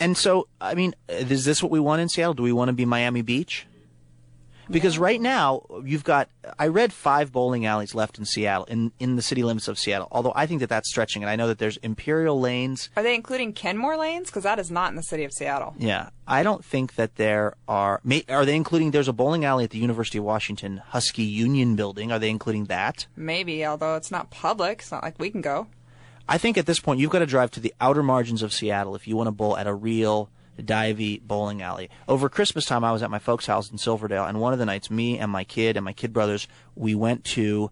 [0.00, 2.34] And so, I mean, is this what we want in Seattle?
[2.34, 3.66] Do we want to be Miami Beach?
[4.72, 9.16] Because right now, you've got, I read five bowling alleys left in Seattle, in, in
[9.16, 10.08] the city limits of Seattle.
[10.10, 12.90] Although I think that that's stretching, and I know that there's Imperial Lanes.
[12.96, 14.28] Are they including Kenmore lanes?
[14.28, 15.74] Because that is not in the city of Seattle.
[15.78, 18.00] Yeah, I don't think that there are.
[18.02, 18.90] May, are they including?
[18.90, 22.10] There's a bowling alley at the University of Washington Husky Union Building.
[22.10, 23.06] Are they including that?
[23.14, 24.80] Maybe, although it's not public.
[24.80, 25.66] It's not like we can go.
[26.28, 28.94] I think at this point you've got to drive to the outer margins of Seattle
[28.94, 30.30] if you want to bowl at a real
[30.62, 31.90] divey bowling alley.
[32.08, 34.66] Over Christmas time, I was at my folks' house in Silverdale, and one of the
[34.66, 37.70] nights, me and my kid and my kid brothers, we went to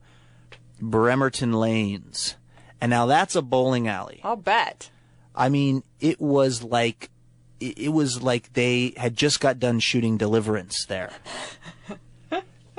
[0.80, 2.36] Bremerton Lanes,
[2.80, 4.20] and now that's a bowling alley.
[4.22, 4.90] I'll bet.
[5.34, 7.10] I mean, it was like
[7.60, 11.12] it it was like they had just got done shooting Deliverance there.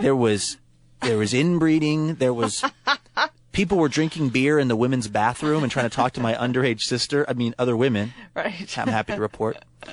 [0.01, 0.57] There was
[1.01, 2.63] there was inbreeding, there was
[3.51, 6.81] people were drinking beer in the women's bathroom and trying to talk to my underage
[6.81, 8.13] sister, I mean other women.
[8.33, 8.77] Right.
[8.77, 9.57] I'm happy to report.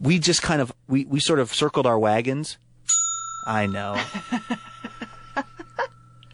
[0.00, 2.58] We just kind of we we sort of circled our wagons.
[3.46, 4.00] I know.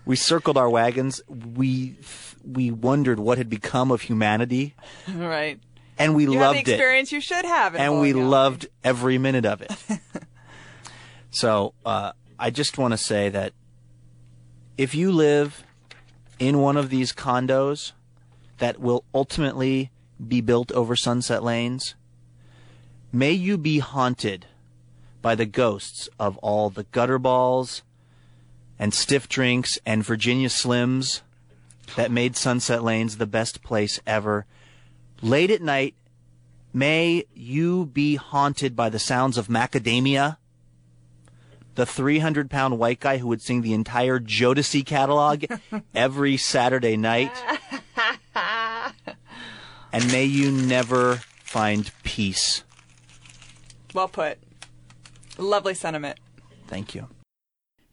[0.05, 1.23] we circled our wagons.
[1.29, 1.97] We
[2.45, 4.75] we wondered what had become of humanity
[5.09, 5.59] right.
[5.99, 7.75] and we You loved the it experience you should have.
[7.75, 8.23] And we alley.
[8.23, 9.73] loved every minute of it
[11.31, 13.53] so uh, i just want to say that
[14.79, 15.65] if you live
[16.39, 17.93] in one of these condos
[18.59, 19.91] that will ultimately
[20.27, 21.95] be built over sunset lanes
[23.13, 24.47] may you be haunted
[25.23, 27.83] by the ghosts of all the gutter balls
[28.79, 31.21] and stiff drinks and virginia slims
[31.97, 34.47] that made sunset lanes the best place ever
[35.23, 35.95] late at night
[36.77, 40.37] May you be haunted by the sounds of macadamia.
[41.77, 45.45] The 300 pound white guy who would sing the entire Jodeci catalog
[45.95, 47.33] every Saturday night.
[49.93, 52.65] and may you never find peace.
[53.95, 54.39] Well put.
[55.39, 56.19] Lovely sentiment.
[56.67, 57.09] Thank you.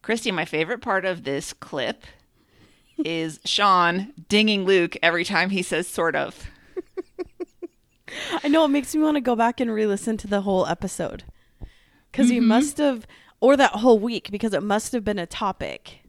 [0.02, 2.04] Christy, my favorite part of this clip
[2.98, 6.50] is Sean dinging Luke every time he says sort of.
[8.44, 11.24] I know it makes me want to go back and re-listen to the whole episode
[12.12, 12.34] because Mm-hmm.
[12.34, 13.08] he must have,
[13.44, 16.00] or that whole week because it must have been a topic.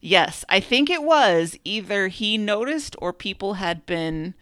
[0.00, 4.34] Yes, I think it was either he noticed or people had been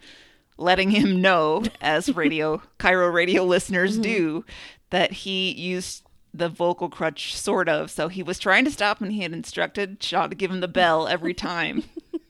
[0.57, 4.01] letting him know, as radio Cairo radio listeners mm-hmm.
[4.01, 4.45] do,
[4.89, 7.91] that he used the vocal crutch sort of.
[7.91, 10.67] So he was trying to stop and he had instructed Sean to give him the
[10.67, 11.83] bell every time.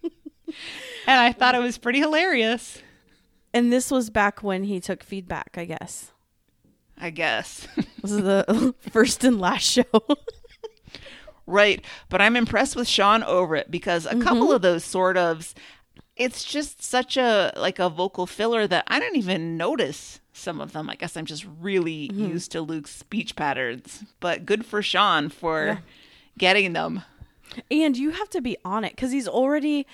[0.04, 2.82] and I thought it was pretty hilarious.
[3.54, 6.12] And this was back when he took feedback, I guess.
[7.00, 7.68] I guess.
[8.02, 9.84] This is the first and last show.
[11.46, 11.84] Right.
[12.10, 14.54] But I'm impressed with Sean over it because a couple mm-hmm.
[14.54, 15.54] of those sort of
[16.18, 20.74] it's just such a like a vocal filler that I don't even notice some of
[20.74, 20.90] them.
[20.90, 22.28] I guess I'm just really mm-hmm.
[22.28, 24.04] used to Luke's speech patterns.
[24.20, 25.82] But good for Sean for
[26.38, 27.04] getting them.
[27.72, 29.88] and you have to be on it because he's already.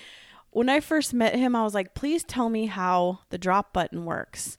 [0.51, 4.05] When I first met him, I was like, "Please tell me how the drop button
[4.05, 4.57] works."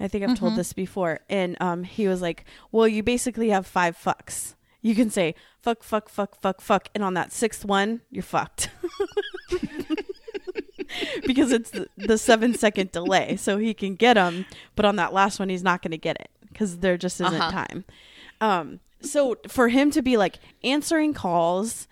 [0.00, 3.66] I think I've told this before, and um, he was like, "Well, you basically have
[3.66, 4.54] five fucks.
[4.82, 8.70] You can say fuck, fuck, fuck, fuck, fuck, and on that sixth one, you're fucked."
[11.26, 15.12] because it's the, the seven second delay, so he can get them, but on that
[15.12, 17.50] last one, he's not going to get it because there just isn't Uh-huh.
[17.50, 17.84] time.
[18.40, 21.86] Um, so for him to be like answering calls,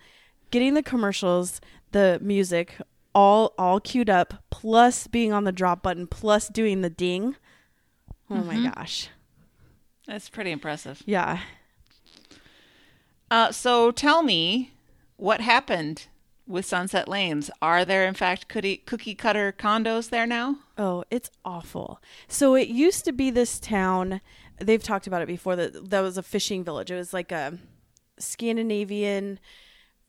[0.51, 2.75] getting the commercials, the music,
[3.15, 7.35] all all queued up, plus being on the drop button, plus doing the ding.
[8.29, 9.09] Oh my gosh,
[10.07, 11.01] That's pretty impressive.
[11.05, 11.39] yeah.
[13.31, 14.71] Uh, so tell me
[15.17, 16.07] what happened
[16.47, 17.51] with Sunset Lanes.
[17.61, 20.57] Are there, in fact, cookie, cookie cutter condos there now?
[20.77, 22.01] Oh, it's awful.
[22.27, 24.21] So it used to be this town.
[24.59, 25.55] They've talked about it before.
[25.55, 26.89] That that was a fishing village.
[26.91, 27.57] It was like a
[28.17, 29.39] Scandinavian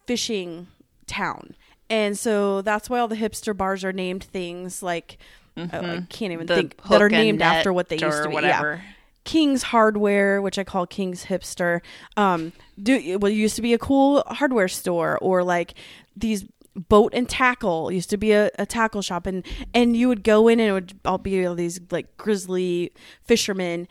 [0.06, 0.66] fishing
[1.06, 1.54] town,
[1.88, 5.18] and so that's why all the hipster bars are named things like
[5.56, 8.34] oh, I can't even The think that are named after what they used to be.
[8.34, 8.74] whatever.
[8.84, 8.92] Yeah.
[9.24, 11.80] King's Hardware, which I call King's Hipster,
[12.16, 13.30] um, do well.
[13.30, 15.74] Used to be a cool hardware store, or like
[16.16, 20.24] these boat and tackle used to be a, a tackle shop, and and you would
[20.24, 23.86] go in and it would all be all these like grizzly fishermen,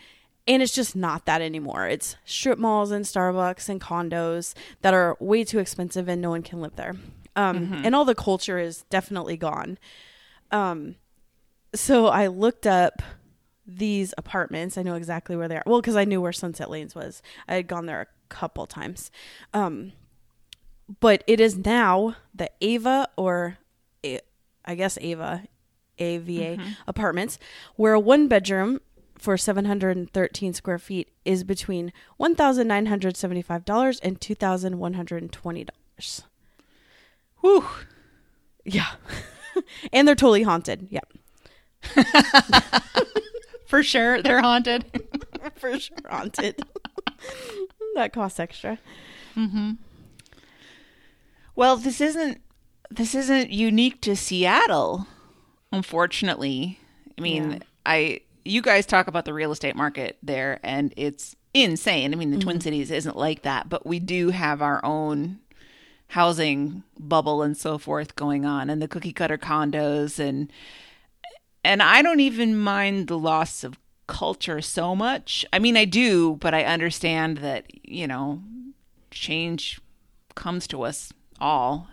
[0.48, 1.88] and it's just not that anymore.
[1.88, 6.42] It's strip malls and Starbucks and condos that are way too expensive, and no one
[6.42, 6.96] can live there.
[7.36, 9.78] Um, and all the culture is definitely gone.
[10.52, 10.96] Um,
[11.74, 13.02] so I looked up
[13.66, 14.78] these apartments.
[14.78, 15.64] I know exactly where they are.
[15.66, 17.22] Well, because I knew where Sunset Lanes was.
[17.48, 19.12] I had gone there a couple times.
[19.54, 19.94] Um,
[21.00, 23.58] but it is now the Ava or
[24.04, 24.22] A-
[24.66, 25.44] I guess Ava,
[26.00, 27.38] AVA apartments,
[27.76, 28.82] where a one bedroom
[29.18, 36.24] for 713 square feet is between $1,975 and $2,120.
[37.42, 37.66] Whew.
[38.66, 38.88] Yeah.
[39.94, 40.88] and they're totally haunted.
[40.90, 41.02] Yeah.
[43.68, 44.86] For sure, they're haunted.
[45.56, 46.62] For sure haunted.
[47.96, 48.80] that costs extra.
[49.36, 49.74] Mm-hmm.
[51.56, 52.42] Well, this isn't
[52.90, 55.06] this isn't unique to Seattle,
[55.72, 56.80] unfortunately.
[57.18, 57.58] I mean, Yeah.
[57.86, 62.14] I you guys talk about the real estate market there and it's insane.
[62.14, 65.40] I mean, the Twin Cities isn't like that, but we do have our own
[66.10, 70.52] housing bubble and so forth going on and the cookie cutter condos and
[71.64, 75.46] and I don't even mind the loss of culture so much.
[75.54, 78.42] I mean, I do, but I understand that, you know,
[79.12, 79.80] change
[80.36, 81.88] comes to us all.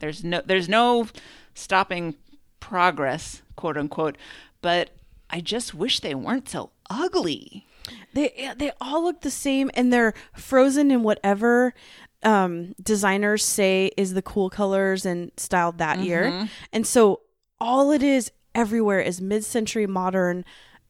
[0.00, 1.08] There's no there's no
[1.54, 2.14] stopping
[2.60, 4.16] progress, quote unquote.
[4.62, 4.90] But
[5.30, 7.66] I just wish they weren't so ugly.
[8.14, 11.74] They they all look the same and they're frozen in whatever
[12.22, 16.48] um designers say is the cool colors and styled that year.
[16.72, 17.20] And so
[17.60, 20.44] all it is everywhere is mid-century modern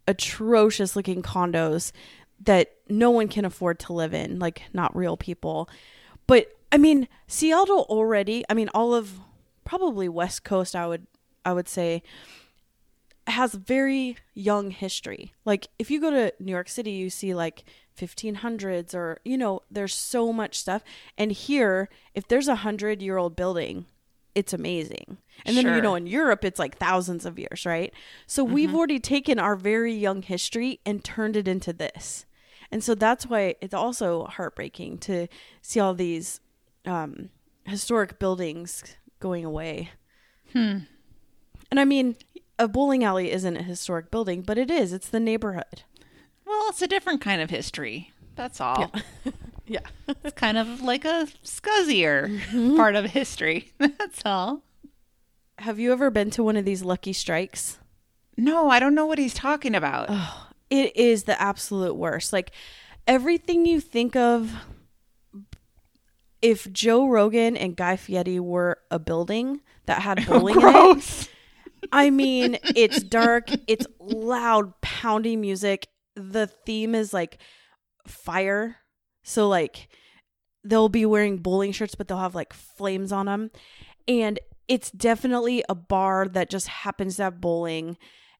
[0.08, 1.92] atrocious looking condos
[2.40, 5.68] that no one can afford to live in, like not real people.
[6.26, 9.20] But I mean, Seattle already, I mean all of
[9.64, 11.06] probably West Coast I would
[11.44, 12.02] I would say
[13.26, 15.34] has very young history.
[15.44, 17.64] Like if you go to New York City, you see like
[18.00, 20.82] 1500s or you know, there's so much stuff.
[21.18, 23.84] And here, if there's a 100-year-old building,
[24.34, 25.18] it's amazing.
[25.44, 27.92] And then you know in Europe it's like thousands of years, right?
[28.26, 28.78] So we've mm-hmm.
[28.78, 32.26] already taken our very young history and turned it into this.
[32.70, 35.28] And so that's why it's also heartbreaking to
[35.62, 36.40] see all these
[36.84, 37.30] um,
[37.64, 38.82] historic buildings
[39.20, 39.90] going away.
[40.52, 40.78] Hmm.
[41.70, 42.16] And I mean,
[42.58, 44.92] a bowling alley isn't a historic building, but it is.
[44.92, 45.82] It's the neighborhood.
[46.44, 48.12] Well, it's a different kind of history.
[48.36, 48.92] That's all.
[49.66, 49.80] Yeah.
[50.24, 52.76] It's kind of like a scuzzier mm-hmm.
[52.76, 53.72] part of history.
[53.78, 54.62] That's all.
[55.58, 57.78] Have you ever been to one of these lucky strikes?
[58.36, 60.08] No, I don't know what he's talking about.
[60.70, 62.32] It is the absolute worst.
[62.32, 62.52] Like
[63.06, 64.52] everything you think of
[66.40, 71.28] if Joe Rogan and Guy Fieri were a building that had bowling in it.
[71.90, 75.88] I mean, it's dark, it's loud, pounding music.
[76.14, 77.38] The theme is like
[78.06, 78.76] fire.
[79.22, 79.88] So, like,
[80.64, 83.50] they'll be wearing bowling shirts, but they'll have like flames on them.
[84.06, 84.38] And
[84.68, 87.96] it's definitely a bar that just happens to have bowling.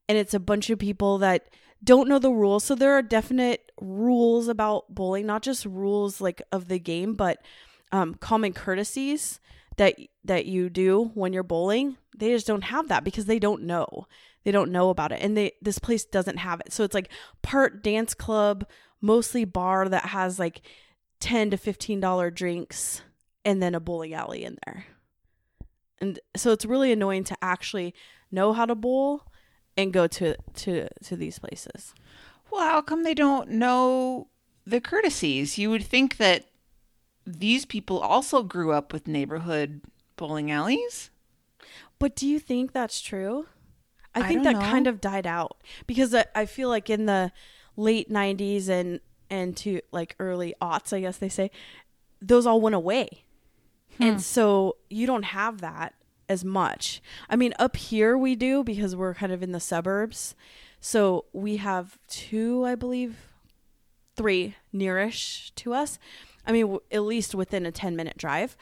[0.09, 1.49] And it's a bunch of people that
[1.83, 2.65] don't know the rules.
[2.65, 7.43] So, there are definite rules about bowling, not just rules like of the game, but
[7.93, 9.41] um, common courtesies
[9.79, 13.63] that that you do when you're bowling they just don't have that because they don't
[13.63, 14.07] know
[14.45, 17.11] they don't know about it and they this place doesn't have it so it's like
[17.43, 18.67] part dance club
[19.01, 20.61] mostly bar that has like
[21.21, 23.03] 10 to 15 dollar drinks
[23.45, 24.85] and then a bowling alley in there
[26.01, 27.95] and so it's really annoying to actually
[28.31, 29.23] know how to bowl
[29.77, 31.95] and go to to to these places
[32.51, 34.29] Well, how come they don't know
[34.67, 35.59] the courtesies?
[35.59, 36.47] You would think that
[37.27, 39.83] these people also grew up with neighborhood
[40.17, 41.11] bowling alleys.
[41.99, 43.47] But do you think that's true?
[44.15, 44.61] I I think that know.
[44.61, 47.33] kind of died out because I, I feel like in the
[47.77, 51.51] late '90s and and to like early aughts, I guess they say,
[52.21, 53.25] those all went away,
[53.99, 54.19] and hmm.
[54.19, 55.95] so you don't have that
[56.29, 57.03] as much.
[57.29, 60.35] I mean, up here we do because we're kind of in the suburbs,
[60.81, 63.17] so we have two, I believe,
[64.17, 65.99] three nearish to us.
[66.47, 68.57] I mean, w- at least within a ten minute drive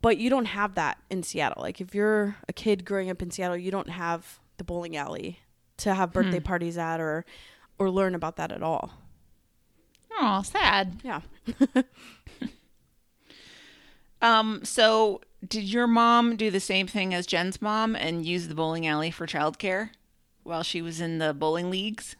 [0.00, 1.62] but you don't have that in Seattle.
[1.62, 5.40] Like if you're a kid growing up in Seattle, you don't have the bowling alley
[5.78, 6.14] to have hmm.
[6.14, 7.24] birthday parties at or
[7.78, 8.92] or learn about that at all.
[10.20, 11.00] Oh, sad.
[11.04, 11.20] Yeah.
[14.20, 18.54] Um, so did your mom do the same thing as Jen's mom and use the
[18.54, 19.90] bowling alley for childcare
[20.42, 22.16] while she was in the bowling leagues?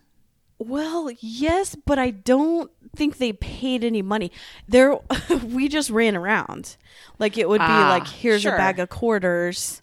[0.60, 4.32] Well, yes, but I don't think they paid any money.
[4.68, 4.98] There
[5.44, 6.76] we just ran around.
[7.18, 8.54] Like it would be Ah, like here's sure.
[8.54, 9.82] a bag of quarters.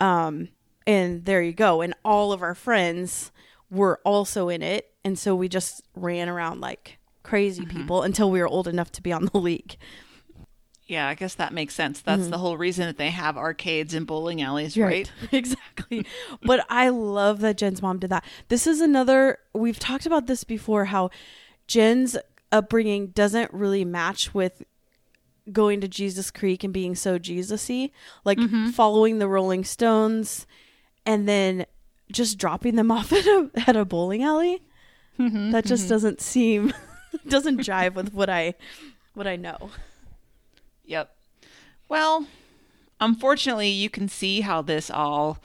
[0.00, 0.48] Um
[0.86, 1.80] and there you go.
[1.80, 3.32] And all of our friends
[3.70, 7.76] were also in it, and so we just ran around like crazy Mm-hmm.
[7.78, 9.76] people until we were old enough to be on the league.
[10.86, 12.02] Yeah, I guess that makes sense.
[12.02, 12.40] That's the mm-hmm.
[12.40, 15.10] whole reason that they have arcades and bowling alleys, right?
[15.32, 16.06] exactly.
[16.42, 18.24] but I love that Jen's mom did that.
[18.48, 21.10] This is another, we've talked about this before how
[21.66, 22.18] Jen's
[22.52, 24.62] upbringing doesn't really match with
[25.50, 27.90] going to Jesus Creek and being so Jesus y,
[28.24, 28.68] like mm-hmm.
[28.68, 30.46] following the Rolling Stones
[31.06, 31.64] and then
[32.12, 34.62] just dropping them off at a, at a bowling alley.
[35.18, 36.74] Mm-hmm, that just doesn't seem,
[37.28, 38.54] doesn't jive with what I,
[39.14, 39.70] what I know.
[40.84, 41.14] Yep.
[41.88, 42.26] Well,
[43.00, 45.38] unfortunately, you can see how this all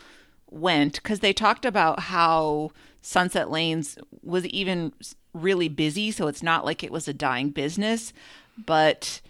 [0.50, 2.72] went because they talked about how
[3.02, 4.94] Sunset Lanes was even
[5.34, 8.14] really busy, so it's not like it was a dying business.
[8.58, 9.22] But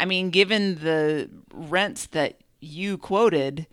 [0.00, 3.66] I mean, given the rents that you quoted,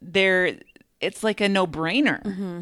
[0.00, 0.58] there
[1.00, 2.60] it's like a no-brainer mm-hmm.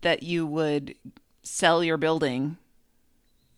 [0.00, 0.94] that you would
[1.42, 2.56] sell your building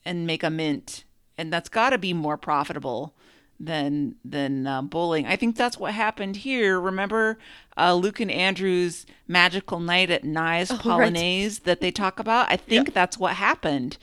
[0.04, 1.04] and make a mint,
[1.38, 3.14] and that's got to be more profitable
[3.60, 5.26] than than uh, bowling.
[5.26, 6.78] I think that's what happened here.
[6.80, 7.38] Remember
[7.76, 10.80] uh, Luke and Andrew's magical night at Nye's right.
[10.80, 12.50] Polonaise that they talk about?
[12.50, 13.96] I think that's what happened.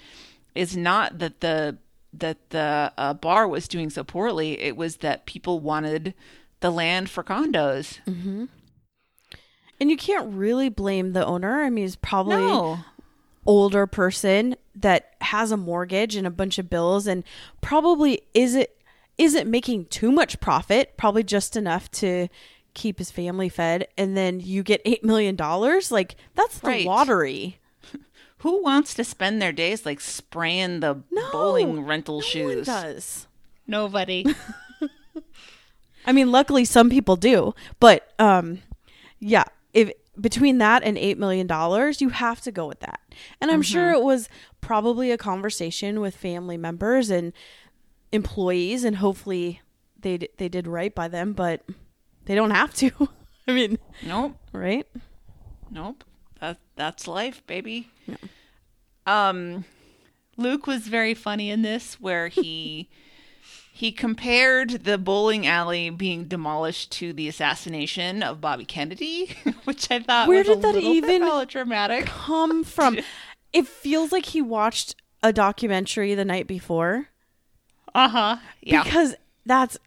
[0.56, 1.78] Is not that the
[2.14, 4.60] that the uh, bar was doing so poorly.
[4.62, 6.14] It was that people wanted
[6.60, 7.99] the land for condos.
[9.80, 11.62] And you can't really blame the owner.
[11.64, 12.80] I mean, he's probably No.
[13.45, 17.24] older person that has a mortgage and a bunch of bills and
[17.62, 18.70] probably isn't
[19.18, 22.28] isn't making too much profit, probably just enough to
[22.74, 26.86] keep his family fed and then you get 8 million dollars, like that's the Right.
[26.86, 27.59] lottery.
[28.39, 32.66] Who wants to spend their days like spraying the No, bowling rental No one shoes?
[32.66, 33.28] does.
[33.68, 34.26] Nobody.
[36.05, 38.59] I mean, luckily some people do, but um
[39.20, 39.43] yeah,
[39.74, 42.99] if between that and 8 million dollars, you have to go with that.
[43.39, 44.28] And I'm sure it was
[44.59, 47.34] probably a conversation with family members and
[48.12, 49.62] employees and hopefully
[49.99, 51.64] they d- they did right by them, but
[52.26, 52.91] they don't have to.
[53.47, 54.36] I mean, nope.
[54.53, 54.88] right?
[55.70, 56.03] Nope.
[56.39, 57.89] That that's life, baby.
[59.05, 59.66] Um
[60.38, 62.89] Luke was very funny in this where he
[63.74, 69.36] he compared the bowling alley being demolished to the assassination of Bobby Kennedy,
[69.66, 72.05] which I thought Where was did that even- melodramatic.
[72.05, 72.97] Come from
[73.53, 77.07] It feels like he watched a documentary the night before
[77.94, 78.38] Uh-huh.
[78.62, 78.84] Yeah.
[78.84, 79.16] because
[79.46, 79.78] that's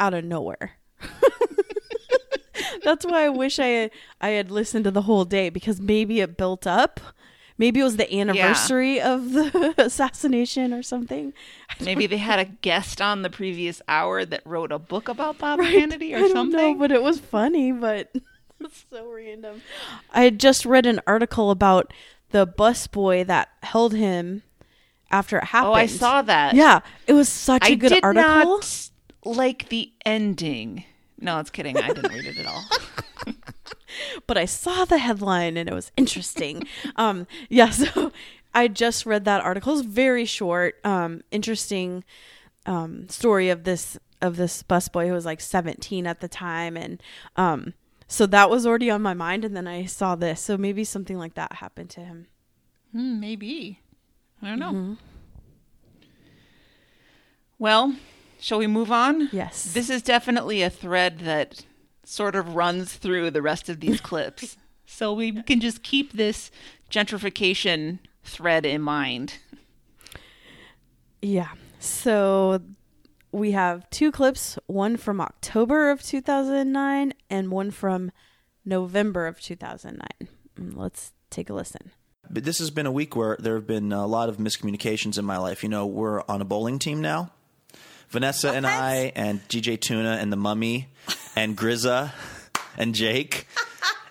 [0.00, 0.72] out of nowhere.
[2.84, 3.90] that's why I wish I had,
[4.20, 7.00] I had listened to the whole day because maybe it built up.
[7.56, 11.32] Maybe it was the anniversary of the assassination or something.
[11.80, 15.58] Maybe they had a guest on the previous hour that wrote a book about Bob
[15.60, 15.72] Right?
[15.72, 16.58] Kennedy or I don't something.
[16.72, 18.10] know, but it was funny, but
[18.60, 19.62] it's so random.
[20.10, 21.92] I had just read an article about
[22.30, 24.42] the busboy that held him
[25.10, 25.70] after it happened.
[25.70, 26.54] oh, I saw that.
[26.54, 28.24] Yeah, it was such a I good did article.
[28.24, 28.90] not
[29.24, 30.84] like the ending.
[31.20, 31.76] No, it's kidding.
[31.78, 32.64] I didn't read it at all.
[34.26, 36.64] but I saw the headline and it was interesting.
[36.96, 38.12] um, yeah, so
[38.54, 39.78] I just read that article.
[39.78, 42.04] It's very short, um, interesting
[42.66, 47.02] um, story of this of this busboy who was like 17 at the time, and
[47.36, 47.74] um,
[48.08, 49.44] so that was already on my mind.
[49.44, 52.28] And then I saw this, so maybe something like that happened to him.
[52.92, 53.80] Hmm, maybe.
[54.44, 54.96] I don't know.
[57.58, 57.96] Well,
[58.40, 59.30] shall we move on?
[59.32, 59.72] Yes.
[59.72, 61.64] This is definitely a thread that
[62.04, 64.56] sort of runs through the rest of these clips.
[64.86, 66.50] So we can just keep this
[66.90, 69.38] gentrification thread in mind.
[71.22, 71.48] Yeah.
[71.80, 72.60] So
[73.32, 78.12] we have two clips, one from October of 2009 and one from
[78.64, 80.28] November of 2009.
[80.60, 81.90] Mm, Let's take a listen.
[82.34, 85.24] But this has been a week where there have been a lot of miscommunications in
[85.24, 85.62] my life.
[85.62, 87.30] You know, we're on a bowling team now.
[88.10, 90.88] Vanessa and I, and DJ Tuna, and the Mummy,
[91.36, 92.12] and Grizza,
[92.76, 93.46] and Jake.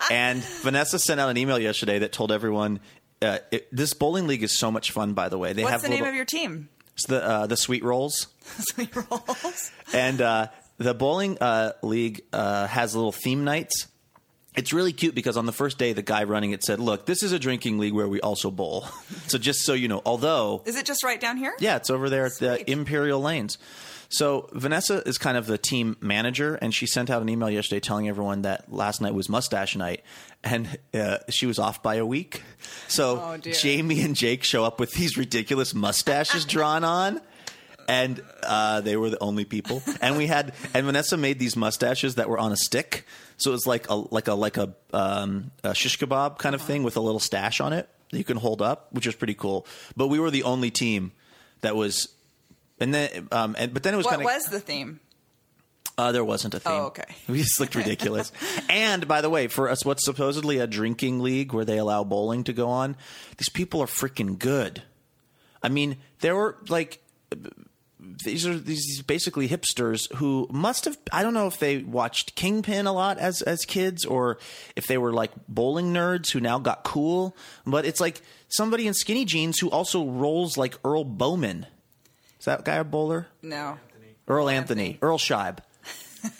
[0.09, 2.79] And Vanessa sent out an email yesterday that told everyone
[3.21, 5.13] uh, it, this bowling league is so much fun.
[5.13, 6.69] By the way, they What's have the name of your team?
[6.93, 8.27] it's the uh, the Sweet Rolls.
[8.59, 9.71] Sweet rolls.
[9.93, 10.47] and uh,
[10.77, 13.87] the bowling uh, league uh, has little theme nights.
[14.55, 17.23] It's really cute because on the first day, the guy running it said, "Look, this
[17.23, 18.85] is a drinking league where we also bowl."
[19.27, 21.53] so just so you know, although Is it just right down here?
[21.59, 22.65] yeah, it's over there at Sweet.
[22.65, 23.57] the Imperial Lanes.
[24.09, 27.79] So Vanessa is kind of the team manager, and she sent out an email yesterday
[27.79, 30.03] telling everyone that last night was mustache night,
[30.43, 32.43] and uh, she was off by a week.
[32.87, 33.37] So Oh.
[33.37, 37.21] Jamie and Jake show up with these ridiculous mustaches drawn on.
[37.87, 42.15] And uh, they were the only people, and we had, and Vanessa made these mustaches
[42.15, 43.05] that were on a stick,
[43.37, 46.61] so it was like a like a like a, um, a shish kebab kind of
[46.61, 49.33] thing with a little stash on it that you can hold up, which was pretty
[49.33, 49.65] cool.
[49.97, 51.11] But we were the only team
[51.61, 52.09] that was
[52.79, 54.99] and then, um, and but then it was What kind of was the theme?
[55.97, 56.73] uh, there wasn't a theme.
[56.73, 57.03] Oh, okay.
[57.27, 58.31] We just looked ridiculous.
[58.69, 62.43] and by the way, for us, what's supposedly a drinking league where they allow bowling
[62.45, 62.95] to go on,
[63.37, 64.83] these people are freaking good.
[65.61, 66.99] I mean, there were like
[68.23, 72.87] these are these basically hipsters who must have I don't know if they watched Kingpin
[72.87, 74.37] a lot as as kids or
[74.75, 77.35] if they were like bowling nerds who now got cool,
[77.65, 81.65] but it's like somebody in skinny jeans who also rolls like Earl Bowman.
[82.39, 83.27] Is that guy a bowler?
[83.41, 83.79] No.
[84.27, 84.99] Earl Anthony, Anthony.
[85.01, 85.59] Earl Scheib.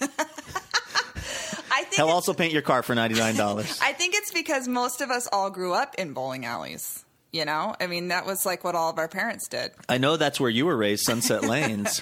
[1.72, 3.80] I think He'll also paint your car for ninety nine dollars.
[3.84, 7.04] I think it's because most of us all grew up in bowling alleys.
[7.34, 9.72] You know, I mean, that was like what all of our parents did.
[9.90, 12.00] I know that's where you were raised, Sunset Lanes.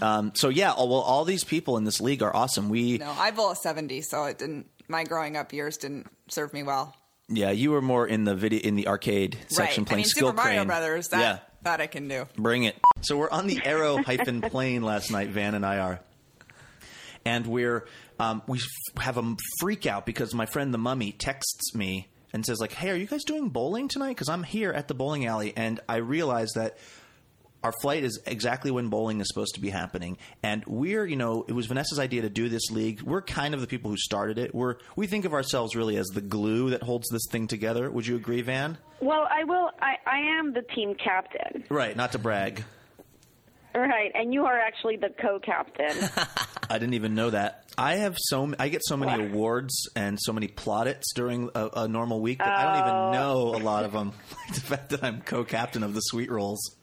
[0.00, 2.70] Um, so yeah, all, well, all these people in this league are awesome.
[2.70, 4.66] We No, I bowl a 70, so it didn't.
[4.88, 6.96] My growing up years didn't serve me well.
[7.28, 9.88] yeah, you were more in the video in the arcade section right.
[9.88, 10.66] I playing mean, skill Super Mario crane.
[10.66, 11.08] Brothers.
[11.08, 12.26] That yeah, that I can do.
[12.36, 12.76] bring it.
[13.02, 15.28] So we're on the Arrow hyphen plane last night.
[15.28, 16.00] Van and I are,
[17.26, 17.86] and we're
[18.18, 18.60] um, we
[18.98, 22.90] have a freak out because my friend the Mummy texts me and says like, "Hey,
[22.90, 24.10] are you guys doing bowling tonight?
[24.10, 26.78] Because I'm here at the bowling alley." And I realize that
[27.62, 31.44] our flight is exactly when bowling is supposed to be happening and we're you know
[31.46, 34.38] it was vanessa's idea to do this league we're kind of the people who started
[34.38, 37.90] it we're we think of ourselves really as the glue that holds this thing together
[37.90, 39.70] would you agree van Well, I will.
[39.80, 42.64] I, I am the team captain, right not to brag
[43.74, 44.10] right?
[44.14, 46.08] And you are actually the co-captain.
[46.70, 50.32] i didn't even know that i have so i get so many awards and so
[50.32, 53.10] many plaudits during a, a normal week that i don't even oh.
[53.10, 54.12] know a lot of them
[54.54, 56.76] the fact that i'm co-captain of the sweet rolls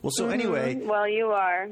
[0.00, 0.32] well so mm-hmm.
[0.32, 1.68] anyway well, you are.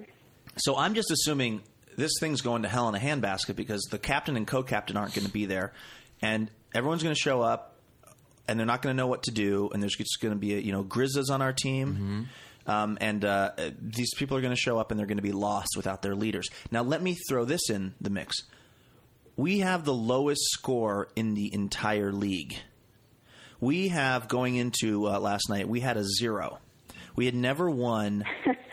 [0.56, 1.62] So I'm just assuming
[1.96, 5.26] this thing's going to hell in a handbasket because the captain and co-captain aren't going
[5.26, 5.72] to be there,
[6.20, 7.76] and everyone's going to show up,
[8.48, 10.54] and they're not going to know what to do, and there's just going to be
[10.54, 11.92] a, you know Grizzas on our team.
[11.94, 12.22] Mm-hmm.
[12.66, 15.32] Um, and uh, these people are going to show up and they're going to be
[15.32, 16.48] lost without their leaders.
[16.70, 18.36] Now, let me throw this in the mix.
[19.36, 22.56] We have the lowest score in the entire league.
[23.60, 25.68] We have going into uh, last night.
[25.68, 26.58] We had a zero.
[27.14, 28.24] We had never won.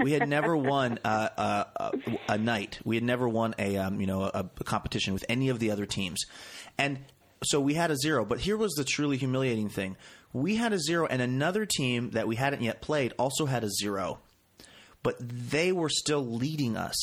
[0.02, 1.92] We had never won uh, uh, uh,
[2.28, 2.80] a night.
[2.86, 5.72] We had never won a um, you know a, a competition with any of the
[5.72, 6.26] other teams,
[6.78, 7.00] and
[7.44, 8.26] so we had a zero.
[8.26, 9.98] But here was the truly humiliating thing:
[10.34, 13.69] we had a zero, and another team that we hadn't yet played also had a
[13.69, 14.19] zero,
[15.03, 16.95] but they were still leading us.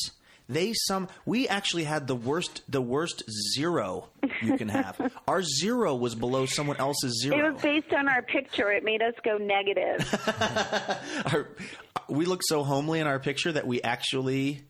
[0.49, 3.21] They some we actually had the worst the worst
[3.53, 4.07] zero
[4.41, 5.11] you can have.
[5.27, 7.37] Our zero was below someone else's zero.
[7.37, 8.71] It was based on our picture.
[8.71, 10.07] It made us go negative.
[11.33, 11.49] our,
[12.07, 14.61] we looked so homely in our picture that we actually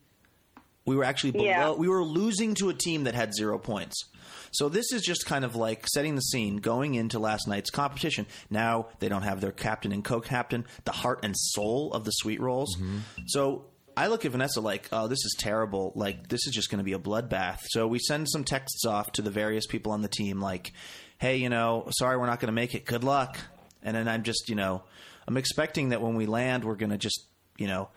[0.84, 1.70] we were actually below Yeah.
[1.72, 4.04] we were losing to a team that had zero points
[4.50, 8.26] so this is just kind of like setting the scene going into last night's competition
[8.50, 12.40] now they don't have their captain and co-captain the heart and soul of the sweet
[12.40, 12.98] rolls mm-hmm.
[13.26, 13.64] so
[13.96, 15.92] I look at Vanessa like, oh, this is terrible.
[15.96, 17.58] Like, this is just going to be a bloodbath.
[17.70, 20.72] So we send some texts off to the various people on the team, like,
[21.18, 22.84] hey, you know, sorry, we're not going to make it.
[22.84, 23.36] Good luck.
[23.82, 24.84] And then I'm just, you know,
[25.26, 27.26] I'm expecting that when we land, we're going to just,
[27.56, 27.88] you know,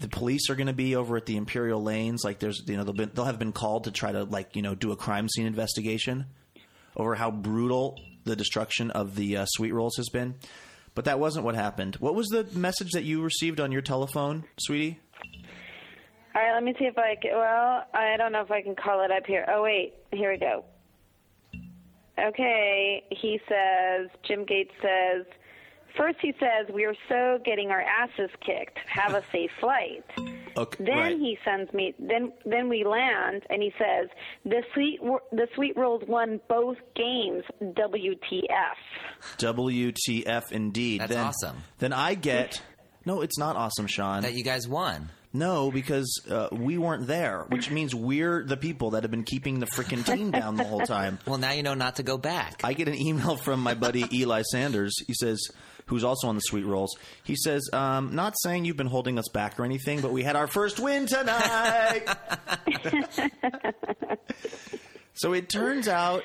[0.00, 2.22] the police are going to be over at the Imperial Lanes.
[2.24, 4.62] Like, there's, you know, they'll, be, they'll have been called to try to, like, you
[4.62, 6.26] know, do a crime scene investigation
[6.96, 10.34] over how brutal the destruction of the uh, sweet rolls has been.
[10.94, 11.96] But that wasn't what happened.
[11.96, 14.98] What was the message that you received on your telephone, sweetie?
[16.34, 17.32] All right, let me see if I can.
[17.32, 19.44] Well, I don't know if I can call it up here.
[19.48, 19.94] Oh, wait.
[20.12, 20.64] Here we go.
[22.18, 23.04] Okay.
[23.10, 25.26] He says, Jim Gates says,
[25.96, 28.78] first he says, we are so getting our asses kicked.
[28.86, 30.04] Have a safe flight.
[30.56, 31.16] Okay, Then right.
[31.16, 31.94] he sends me.
[32.00, 34.08] Then then we land, and he says
[34.44, 34.98] the sweet
[35.30, 37.44] the sweet rolls won both games.
[37.62, 38.74] WTF?
[39.38, 41.00] WTF indeed.
[41.02, 41.62] That's then, awesome.
[41.78, 42.60] Then I get.
[43.06, 44.22] No, it's not awesome, Sean.
[44.22, 45.10] that you guys won.
[45.32, 49.60] No, because uh, we weren't there, which means we're the people that have been keeping
[49.60, 51.20] the freaking team down the whole time.
[51.26, 52.62] Well, now you know not to go back.
[52.64, 54.92] I get an email from my buddy Eli Sanders.
[55.06, 55.40] He says,
[55.90, 56.96] who's also on the Sweet Rolls.
[57.24, 60.36] He says, um, "Not saying you've been holding us back or anything, but we had
[60.36, 62.04] our first win tonight."
[65.14, 66.22] so it turns out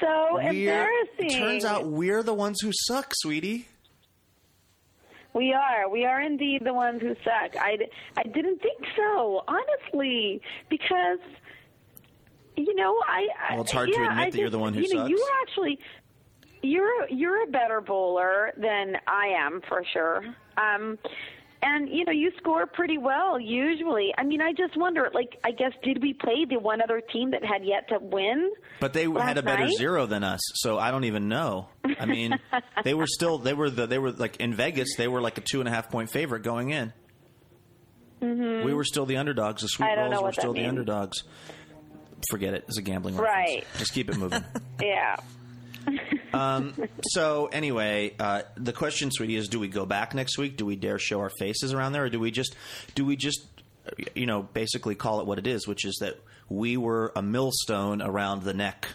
[0.00, 0.90] So embarrassing.
[1.18, 3.66] it turns out we're the ones who suck, sweetie.
[5.32, 5.88] We are.
[5.90, 7.56] We are indeed the ones who suck.
[7.60, 7.76] I,
[8.16, 10.40] I didn't think so, honestly,
[10.70, 11.18] because
[12.56, 13.26] you know I.
[13.50, 15.06] I- Well, it's hard to yeah, admit I that you're the one who you know,
[15.06, 15.78] You were actually
[16.62, 20.22] you're you're a better bowler than I am for sure.
[20.56, 20.98] Um,
[21.62, 24.12] and you know you score pretty well usually.
[24.18, 25.10] I mean, I just wonder.
[25.14, 28.52] Like, I guess did we play the one other team that had yet to win?
[28.78, 29.76] But they had a better night?
[29.76, 31.68] zero than us, so I don't even know.
[31.98, 32.38] I mean,
[32.84, 34.96] they were still they were the they were like in Vegas.
[34.96, 36.92] They were like a two and a half point favorite going in.
[38.20, 39.62] We were still the underdogs.
[39.62, 39.92] The Sweet Mm-hmm.
[39.92, 41.22] I don't know Rolls were still the underdogs.
[42.30, 42.64] Forget it.
[42.66, 43.56] It's a gambling Right.
[43.58, 43.78] reference.
[43.78, 44.42] Just keep it moving.
[44.82, 45.16] Yeah.
[47.02, 50.56] So anyway, uh, the question, sweetie, is: Do we go back next week?
[50.56, 52.54] Do we dare show our faces around there, or do we just
[52.94, 53.46] do we just
[54.14, 56.18] you know basically call it what it is, which is that
[56.48, 58.88] we were a millstone around the neck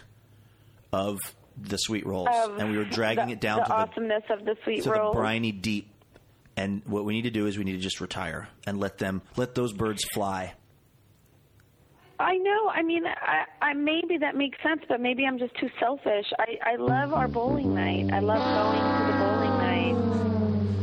[0.92, 1.18] of
[1.56, 4.24] the Sweet Rolls, Of and we were dragging the, it down the to the awesomeness
[4.30, 5.12] of the sweet to roll.
[5.12, 5.88] the briny deep.
[6.54, 9.22] And what we need to do is we need to just retire and let them
[9.36, 10.52] let those birds fly.
[12.22, 12.68] I know.
[12.68, 16.26] I mean, I, I maybe that makes sense, but maybe I'm just too selfish.
[16.38, 18.12] I I love our bowling night.
[18.12, 19.58] I love going to the bowling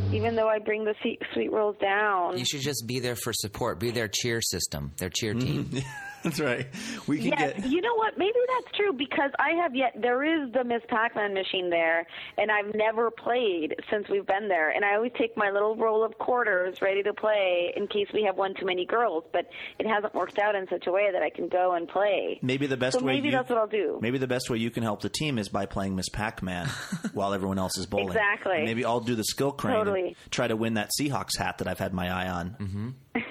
[0.09, 2.37] night, even though I bring the sweet, sweet rolls down.
[2.37, 3.79] You should just be there for support.
[3.79, 5.79] Be their cheer system, their cheer Mm-hmm.
[6.23, 6.67] That's right.
[7.07, 8.17] We can Yes, get you know what?
[8.17, 9.93] Maybe that's true because I have yet.
[10.01, 12.05] There is the Miss Pac-Man machine there,
[12.37, 14.71] and I've never played since we've been there.
[14.71, 18.23] And I always take my little roll of quarters ready to play in case we
[18.23, 19.23] have one too many girls.
[19.31, 19.45] But
[19.79, 22.39] it hasn't worked out in such a way that I can go and play.
[22.41, 23.13] maybe the best so way.
[23.13, 23.97] maybe you, that's what I'll do.
[24.01, 26.67] Maybe the best way you can help the team is by playing Miss Pac-Man
[27.13, 28.07] while everyone else is bowling.
[28.09, 28.57] Exactly.
[28.57, 30.15] And maybe I'll do the skill crane and Totally.
[30.31, 32.55] try to win that Seahawks hat that I've had my eye on.
[32.59, 32.89] Mm-hmm.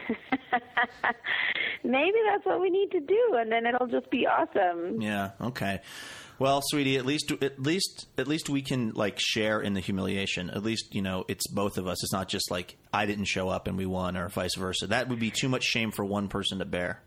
[1.85, 5.01] Maybe that's what we need to do, and then it'll just be awesome.
[5.01, 5.31] Yeah.
[5.41, 5.81] Okay.
[6.39, 10.51] Well, sweetie, at least at least at least we can like share in the humiliation.
[10.51, 12.03] At least you know it's both of us.
[12.03, 14.87] It's not just like I didn't show up and we won, or vice versa.
[14.89, 17.03] That would be too much shame for one person to bear.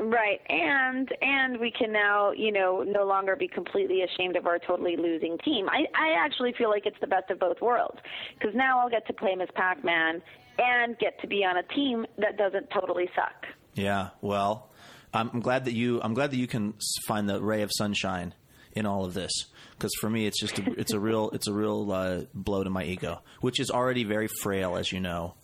[0.00, 4.58] Right, and and we can now, you know, no longer be completely ashamed of our
[4.58, 5.68] totally losing team.
[5.68, 7.98] I I actually feel like it's the best of both worlds
[8.38, 10.22] because now I'll get to play Miss Pac-Man
[10.60, 13.46] and get to be on a team that doesn't totally suck.
[13.74, 14.10] Yeah.
[14.20, 14.70] Well,
[15.12, 16.00] I'm, I'm glad that you.
[16.02, 16.74] I'm glad that you can
[17.06, 18.34] find the ray of sunshine
[18.72, 19.32] in all of this.
[19.72, 22.70] Because for me, it's just a, it's a real it's a real uh, blow to
[22.70, 25.34] my ego, which is already very frail, as you know.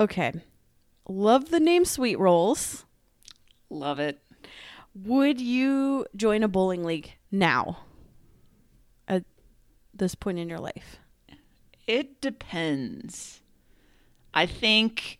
[0.00, 0.32] Okay.
[1.08, 2.84] Love the name Sweet Rolls.
[3.70, 4.18] Love it.
[4.94, 7.78] Would you join a bowling league now?
[9.06, 9.24] At
[9.94, 10.98] this point in your life?
[11.86, 13.40] It depends.
[14.34, 15.18] I think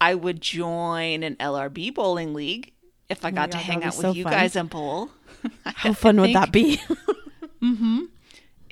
[0.00, 2.72] I would join an LRB bowling league
[3.08, 4.32] if I got to God, hang out with so you fun.
[4.32, 5.10] guys and bowl.
[5.64, 6.80] How fun would that be?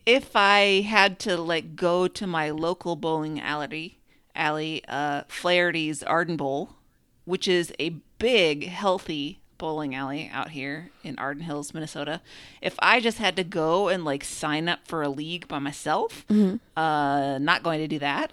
[0.07, 3.99] if I had to like go to my local bowling alley,
[4.35, 6.77] alley, uh, Flaherty's Arden Bowl,
[7.25, 12.21] which is a big, healthy bowling alley out here in Arden Hills, Minnesota.
[12.63, 16.25] If I just had to go and like sign up for a league by myself,
[16.77, 18.33] uh, not going to do that.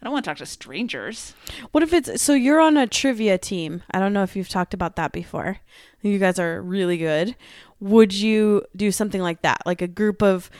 [0.00, 1.34] I don't want to talk to strangers.
[1.72, 3.82] What if it's so you're on a trivia team?
[3.90, 5.58] I don't know if you've talked about that before.
[6.00, 7.36] You guys are really good.
[7.80, 9.60] Would you do something like that?
[9.66, 10.50] Like a group of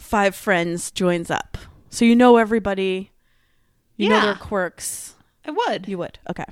[0.00, 1.56] five friends joins up.
[1.90, 3.12] So you know everybody,
[3.96, 5.14] you know their quirks.
[5.44, 5.86] I would.
[5.86, 6.18] You would.
[6.28, 6.44] Okay.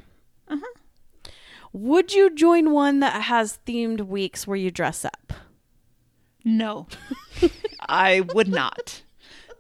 [0.49, 1.31] Uh-huh.
[1.73, 5.33] Would you join one that has themed weeks where you dress up?
[6.45, 6.87] No,
[7.81, 9.03] I would not.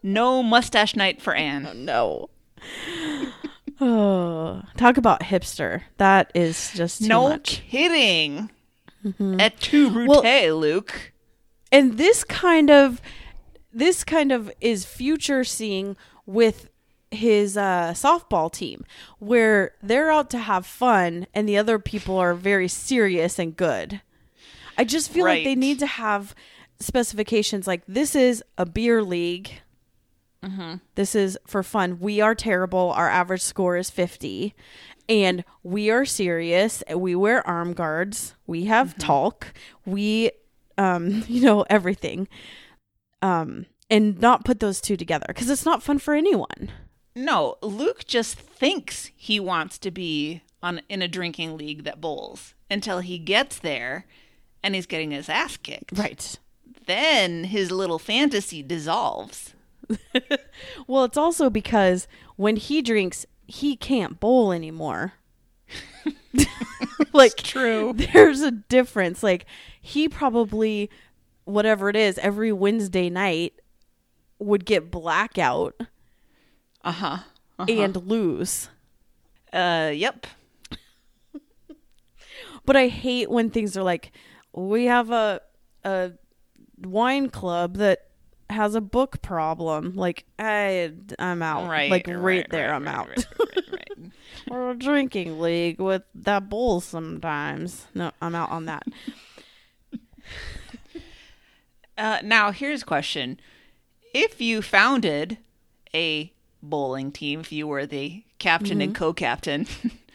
[0.02, 1.84] No mustache night for Anne.
[1.84, 2.28] No.
[3.80, 5.82] oh, talk about hipster.
[5.98, 7.62] That is just no much.
[7.68, 8.50] kidding.
[9.20, 11.12] Et tu brute, Well- Luke.
[11.70, 13.00] and this kind of
[13.72, 15.96] this kind of is future seeing
[16.26, 16.70] with
[17.10, 18.84] his uh, softball team
[19.18, 24.00] where they're out to have fun and the other people are very serious and good
[24.78, 26.34] i just feel like they need to have
[26.80, 29.60] specifications like this is a beer league
[30.94, 31.98] this is for fun.
[32.00, 32.92] We are terrible.
[32.92, 34.54] Our average score is 50
[35.08, 36.82] and we are serious.
[36.94, 38.34] We wear arm guards.
[38.46, 39.52] We have talk.
[39.84, 40.30] We
[40.78, 42.28] um you know everything.
[43.22, 46.70] Um and not put those two together because it's not fun for anyone.
[47.14, 52.54] No, Luke just thinks he wants to be on in a drinking league that bowls
[52.70, 54.06] until he gets there
[54.62, 55.96] and he's getting his ass kicked.
[55.96, 56.38] right.
[56.86, 59.53] Then his little fantasy dissolves
[60.86, 62.06] well, it's also because
[62.36, 65.14] when he drinks, he can't bowl anymore.
[67.12, 67.92] like true.
[67.96, 69.22] There's a difference.
[69.22, 69.46] Like
[69.80, 70.90] he probably
[71.44, 73.54] whatever it is every Wednesday night
[74.38, 75.74] would get blackout
[76.82, 77.18] Uh-huh.
[77.68, 78.68] and lose.
[79.52, 80.26] Uh yep.
[82.64, 84.12] But I hate when things are like
[84.52, 85.40] we have a
[85.84, 86.12] a
[86.78, 88.08] wine club that
[88.50, 89.94] has a book problem.
[89.94, 91.68] Like I I'm out.
[91.68, 91.90] Right.
[91.90, 93.26] Like right, right, there right, I'm out.
[94.50, 97.86] or a drinking league with that bull sometimes.
[97.94, 98.84] No, I'm out on that.
[101.96, 103.38] Uh, now, here's a question.
[104.12, 105.38] If you founded
[105.94, 106.32] a
[106.62, 109.66] bowling team, if you were the captain and co captain,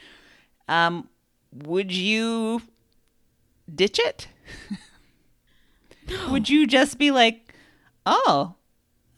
[0.68, 1.08] um,
[1.54, 2.62] would you
[3.74, 4.28] ditch it?
[6.30, 7.49] would you just be like,
[8.10, 8.56] oh,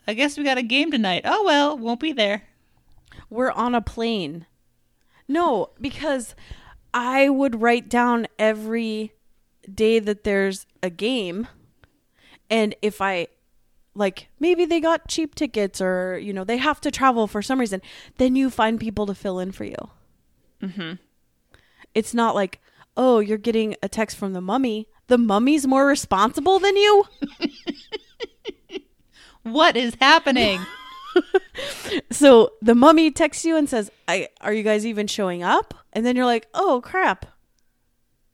[0.08, 1.22] I guess we got a game tonight.
[1.26, 2.44] Oh, well, won't be there.
[3.30, 4.46] We're on a plane.
[5.28, 6.36] No, because
[6.94, 9.14] I would write down every
[9.74, 11.48] day that there's a game.
[12.50, 13.28] And if I
[13.94, 17.60] like maybe they got cheap tickets or you know they have to travel for some
[17.60, 17.82] reason,
[18.18, 19.90] then you find people to fill in for you.
[20.62, 20.94] Mm-hmm.
[21.94, 22.60] It's not like,
[22.98, 24.88] "Oh, you're getting a text from the mummy.
[25.08, 27.06] The mummy's more responsible than you?"
[29.44, 30.60] What is happening?
[32.10, 36.06] So the mummy texts you and says, "I are you guys even showing up?" And
[36.06, 37.26] then you're like, "Oh crap,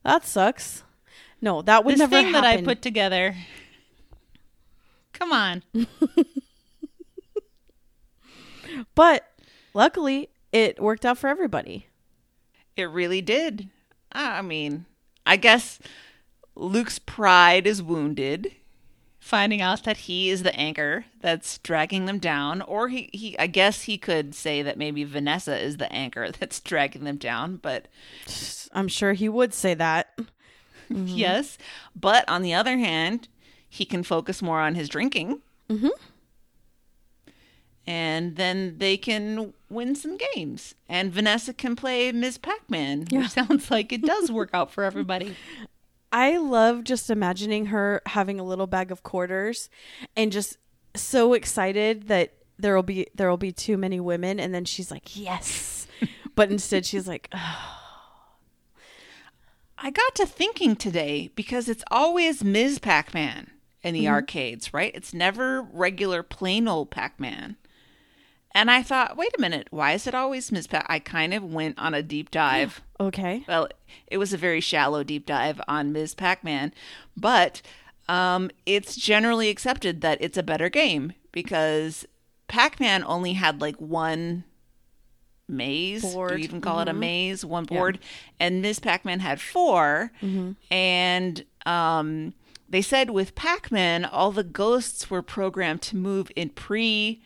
[0.04, 0.84] that sucks."
[1.42, 3.36] No, that would this never thing that I put together.
[5.14, 5.64] Come on.
[8.96, 9.28] but
[9.74, 11.88] luckily, it worked out for everybody.
[12.76, 13.70] It really did.
[14.12, 14.86] I mean,
[15.26, 15.80] I guess
[16.56, 18.52] Luke's pride is wounded,
[19.28, 22.62] finding out that he is the anchor that's dragging them down.
[22.62, 26.60] Or he, he I guess he could say that maybe Vanessa is the anchor that's
[26.60, 27.88] dragging them down, but
[28.72, 30.18] I'm sure he would say that.
[30.90, 31.58] yes.
[31.96, 33.28] But on the other hand,
[33.70, 35.42] he can focus more on his drinking.
[35.70, 35.90] Mm-hmm.
[37.86, 40.76] And then they can win some games.
[40.90, 42.38] And Vanessa can play Ms.
[42.38, 45.36] Pac Man, which sounds like it does work out for everybody.
[46.12, 49.70] I love just imagining her having a little bag of quarters
[50.16, 50.58] and just
[50.96, 54.90] so excited that there will be there will be too many women and then she's
[54.90, 55.88] like, "Yes."
[56.36, 57.78] but instead she's like, "Ugh."
[59.80, 62.80] I got to thinking today because it's always Ms.
[62.80, 63.52] Pac Man
[63.84, 64.14] in the mm-hmm.
[64.14, 64.92] arcades, right?
[64.96, 67.58] It's never regular plain old Pac Man.
[68.58, 70.66] And I thought, wait a minute, why is it always Ms.
[70.66, 70.84] Pac?
[70.90, 72.82] I kind of went on a deep dive.
[73.00, 73.68] "Okay." well,
[74.08, 76.16] it was a very shallow deep dive on Ms.
[76.16, 76.74] Pac Man,
[77.16, 77.62] but
[78.10, 82.08] um, it's generally accepted that it's a better game because
[82.48, 84.44] Pac Man only had like one
[85.48, 86.02] maze.
[86.02, 87.46] Do you even call it a maze?
[87.46, 88.00] One board.
[88.40, 88.80] And Ms.
[88.80, 90.12] Pac Man had 4
[90.72, 92.34] And um,
[92.68, 97.22] they said with Pac Man, all the ghosts were programmed to move in pre.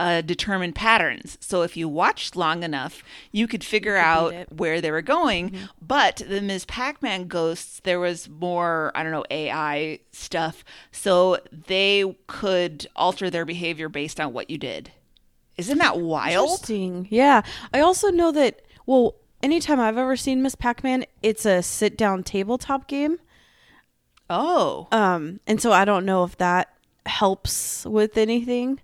[0.00, 1.36] Uh, determined patterns.
[1.40, 4.52] So if you watched long enough, you could figure out it.
[4.52, 5.58] where they were going.
[5.82, 6.66] But the Ms.
[6.66, 10.62] Pac Man ghosts, there was more, I don't know, AI stuff.
[10.92, 14.92] So they could alter their behavior based on what you did.
[15.56, 16.50] Isn't that wild?
[16.50, 17.08] Interesting.
[17.10, 17.42] Yeah.
[17.74, 22.86] I also know that well, anytime I've ever seen Miss Pac-Man, it's a sit-down tabletop
[22.86, 23.18] game.
[24.30, 24.88] Oh.
[24.92, 26.72] Um, and so I don't know if that
[27.04, 28.80] helps with anything.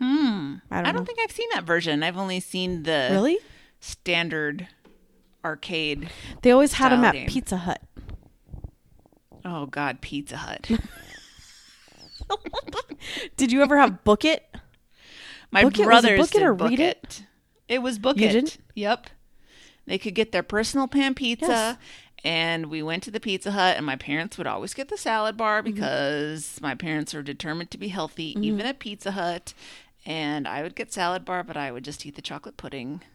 [0.00, 0.54] Hmm.
[0.70, 2.02] I don't, I don't think I've seen that version.
[2.02, 3.38] I've only seen the really.
[3.80, 4.68] standard
[5.44, 6.08] arcade.
[6.42, 7.28] They always had them at game.
[7.28, 7.82] Pizza Hut.
[9.44, 10.70] Oh, God, Pizza Hut.
[13.36, 14.44] Did you ever have Book It?
[15.50, 15.86] My Book It?
[15.86, 16.98] Was it brothers Book It or book Read it.
[17.02, 17.22] It?
[17.68, 18.32] It was book You it.
[18.32, 18.58] didn't?
[18.74, 19.08] Yep.
[19.86, 21.76] They could get their personal pan pizza, Yes.
[22.24, 25.36] and we went to the Pizza Hut, and my parents would always get the salad
[25.36, 25.72] bar Mm-hmm.
[25.74, 29.54] because my parents are determined to be healthy, even at Pizza Hut.
[30.06, 33.02] And I would get salad bar, but I would just eat the chocolate pudding.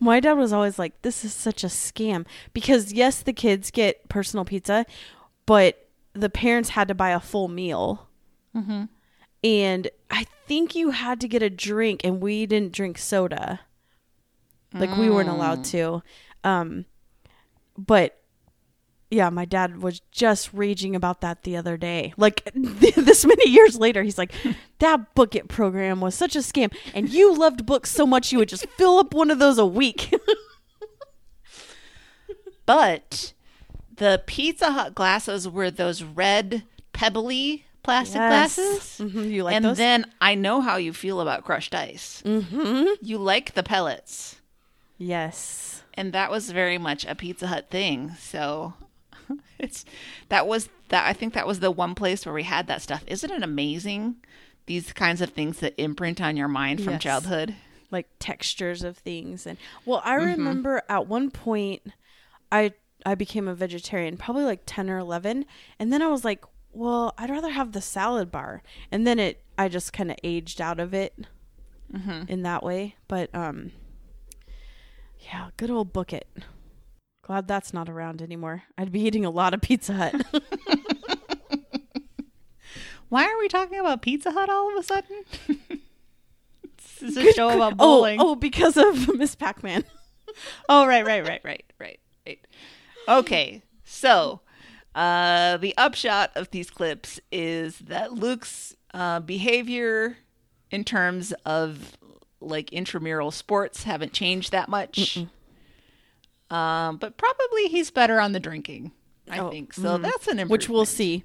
[0.00, 4.08] My dad was always like, "This is such a scam," because yes, the kids get
[4.08, 4.86] personal pizza,
[5.46, 8.08] but the parents had to buy a full meal,
[8.54, 8.84] mm-hmm.
[9.44, 13.60] and I think you had to get a drink, and we didn't drink soda,
[14.72, 16.02] like we weren't allowed to.
[16.42, 16.86] Um,
[17.76, 18.19] but
[19.10, 22.12] yeah, my dad was just raging about that the other day.
[22.16, 24.32] Like this many years later, he's like,
[24.78, 28.38] "That Book It program was such a scam, and you loved books so much you
[28.38, 30.14] would just fill up one of those a week."
[32.66, 33.32] But
[33.96, 38.56] the Pizza Hut glasses were those red pebbly plastic Yes.
[38.56, 39.00] glasses.
[39.00, 39.56] Mhm, You like those?
[39.56, 39.76] and those?
[39.78, 42.22] then I know how you feel about crushed ice.
[42.24, 42.86] mm-hmm.
[43.02, 44.36] You like the pellets.
[44.98, 45.82] Yes.
[45.94, 48.12] and that was very much a Pizza Hut thing.
[48.20, 48.74] So
[49.58, 49.84] it's
[50.28, 53.04] that was that I think that was the one place where we had that stuff.
[53.06, 54.16] Isn't it amazing?
[54.66, 57.02] These kinds of things that imprint on your mind from Yes.
[57.02, 57.54] childhood.
[57.90, 60.30] like textures of things and well i Mm-hmm.
[60.30, 61.82] remember at one point
[62.52, 62.72] i
[63.04, 65.44] i became a vegetarian probably like 10 or 11
[65.80, 68.62] and then i was like well i'd rather have the salad bar
[68.92, 71.14] and then it i just kind of aged out of it
[71.92, 72.30] Mm-hmm.
[72.30, 73.72] in that way but um
[75.28, 76.28] yeah good old book it
[77.22, 80.14] glad that's not around anymore i'd be eating a lot of pizza hut
[83.08, 85.24] Why are we talking about Pizza Hut all of a sudden?
[86.76, 88.20] this is a show about oh bowling.
[88.20, 89.82] oh because of miss pac-man
[90.68, 92.38] Oh, right, right, right, right, right, right.
[93.08, 94.42] Okay, so
[94.94, 100.18] uh, the upshot of these clips is that Luke's uh, behavior
[100.70, 101.98] in terms of
[102.40, 105.18] like intramural sports haven't changed that much.
[106.50, 108.92] Um, but probably he's better on the drinking.
[109.30, 109.96] I Oh, think so.
[109.98, 111.22] That's an which we'll see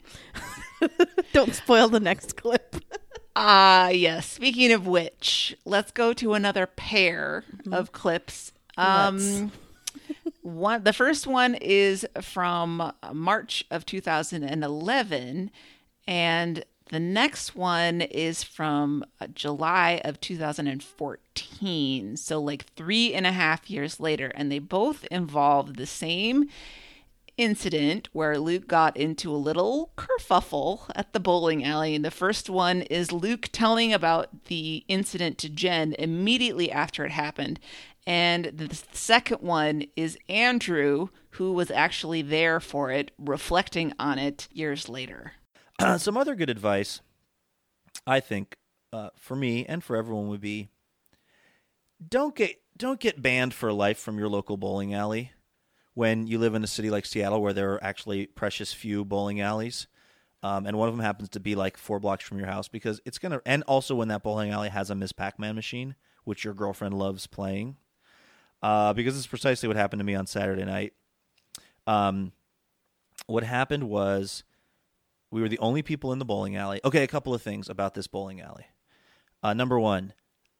[1.33, 2.75] don't spoil the next clip
[3.37, 4.29] Ah, yes.
[4.29, 8.53] Speaking of which, let's go to another pair of clips.
[8.77, 9.51] Um,
[10.41, 15.51] one, the first one is from March of 2011,
[16.07, 22.17] and the next one is from uh, July of 2014.
[22.17, 26.47] So, like three and a half years later, and they both involve the same
[27.37, 31.95] incident where Luke got into a little kerfuffle at the bowling alley.
[31.95, 37.11] And the first one is Luke telling about the incident to Jen immediately after it
[37.11, 37.59] happened.
[38.07, 44.47] And the second one is Andrew, who was actually there for it, reflecting on it
[44.51, 45.33] years later.
[45.97, 47.01] Some other good advice,
[48.07, 48.57] I think,
[48.93, 50.69] uh, for me and for everyone would be:
[52.07, 55.31] don't get don't get banned for life from your local bowling alley
[55.93, 59.41] when you live in a city like Seattle, where there are actually precious few bowling
[59.41, 59.87] alleys.
[60.43, 63.01] Um, and one of them happens to be like four blocks from your house because
[63.05, 63.41] it's gonna.
[63.45, 67.25] And also, when that bowling alley has a Miss Pac-Man machine, which your girlfriend loves
[67.25, 67.77] playing,
[68.61, 70.93] uh, because it's precisely what happened to me on Saturday night.
[71.87, 72.31] Um,
[73.27, 74.43] what happened was
[75.35, 76.79] we were the only people in the bowling alley.
[76.85, 78.67] Okay, a couple of things about this bowling alley.
[79.43, 80.13] Uh, number one,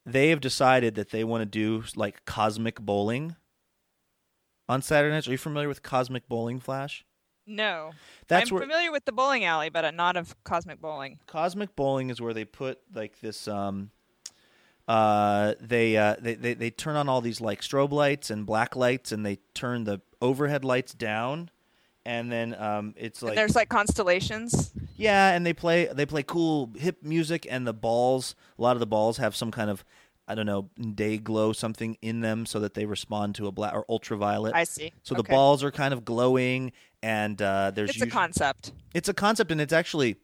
[0.05, 3.37] they have decided that they want to do like cosmic bowling
[4.67, 5.29] on Saturday nights.
[5.29, 7.05] Are you familiar with cosmic bowling, Flash?
[7.47, 7.91] No.
[8.27, 11.19] That's I'm where familiar with the bowling alley, but not of cosmic bowling.
[11.25, 13.47] cosmic bowling is where they put like this.
[13.47, 13.91] Um,
[14.89, 18.75] uh, they, uh, they they they turn on all these like strobe lights and black
[18.75, 21.49] lights, and they turn the overhead lights down,
[22.05, 24.71] and then um, it's And like there's like constellations.
[24.95, 28.35] Yeah, and they play they play cool hip music, and the balls.
[28.57, 29.83] A lot of the balls have some kind of
[30.27, 33.73] I don't know day glow something in them, so that they respond to a black
[33.73, 34.55] or ultraviolet.
[34.55, 34.93] I see.
[35.03, 36.71] So the balls are kind of glowing,
[37.03, 38.71] and uh, there's It's a concept.
[38.93, 40.17] it's a concept, and it's actually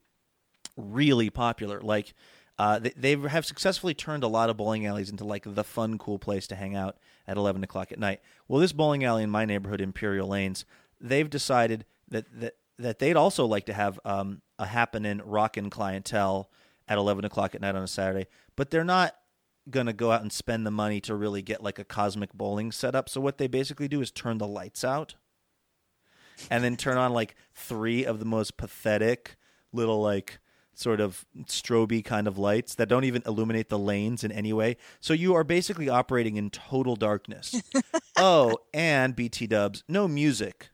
[0.77, 1.81] really popular.
[1.81, 2.13] Like
[2.57, 5.97] uh, they they have successfully turned a lot of bowling alleys into like the fun,
[5.97, 8.21] cool place to hang out at eleven o'clock at night.
[8.47, 10.65] Well, this bowling alley in my neighborhood, Imperial Lanes,
[11.01, 16.49] they've decided that that that they'd also like to have um, a happening rockin' clientele
[16.87, 19.15] at eleven o'clock at night on a Saturday, but they're not
[19.69, 23.09] gonna go out and spend the money to really get like a cosmic bowling setup.
[23.09, 25.15] So what they basically do is turn the lights out
[26.49, 29.37] and then turn on like three of the most pathetic
[29.71, 30.39] little like
[30.73, 34.77] sort of stroby kind of lights that don't even illuminate the lanes in any way.
[34.99, 37.61] So you are basically operating in total darkness.
[38.17, 40.69] oh, and BT dubs, no music.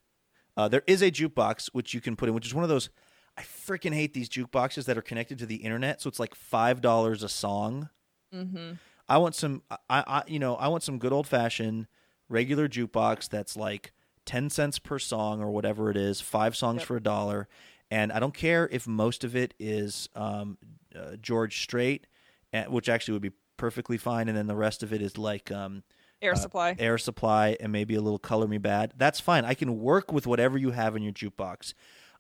[0.57, 2.89] Uh, there is a jukebox which you can put in, which is one of those.
[3.37, 6.01] I freaking hate these jukeboxes that are connected to the internet.
[6.01, 7.89] So it's like five dollars a song.
[8.33, 8.73] Mm-hmm.
[9.07, 9.61] I want some.
[9.69, 11.87] I, I you know I want some good old fashioned
[12.27, 13.93] regular jukebox that's like
[14.25, 17.47] ten cents per song or whatever it is, five songs for a dollar,
[17.91, 20.57] and I don't care if most of it is um,
[20.95, 22.07] uh, George Strait,
[22.53, 25.51] uh, which actually would be perfectly fine, and then the rest of it is like
[25.51, 25.83] um,
[26.21, 26.75] Air uh, supply.
[26.79, 28.91] air supply, and maybe a little Color Me Badd.
[28.97, 29.45] That's fine.
[29.45, 31.73] I can work with whatever you have in your jukebox.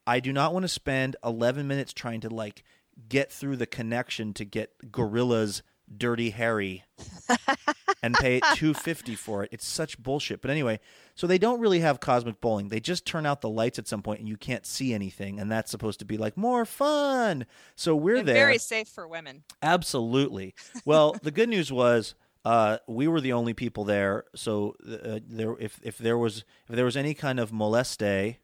[0.05, 2.63] I do not want to spend 11 minutes trying to like
[3.09, 5.61] get through the connection to get Gorillaz
[5.95, 6.83] Dirty Harry
[8.03, 9.49] and pay 250 for it.
[9.53, 10.41] It's such bullshit.
[10.41, 10.79] But anyway,
[11.15, 12.67] so they don't really have cosmic bowling.
[12.69, 15.51] They just turn out the lights at some point and you can't see anything and
[15.51, 17.45] that's supposed to be like more fun.
[17.75, 18.35] So we're And there.
[18.35, 19.43] very safe for women.
[19.61, 20.53] Absolutely.
[20.85, 22.15] Well, the good news was
[22.47, 24.23] uh, we were the only people there.
[24.33, 28.37] So uh, there, if if there was if there was any kind of moleste,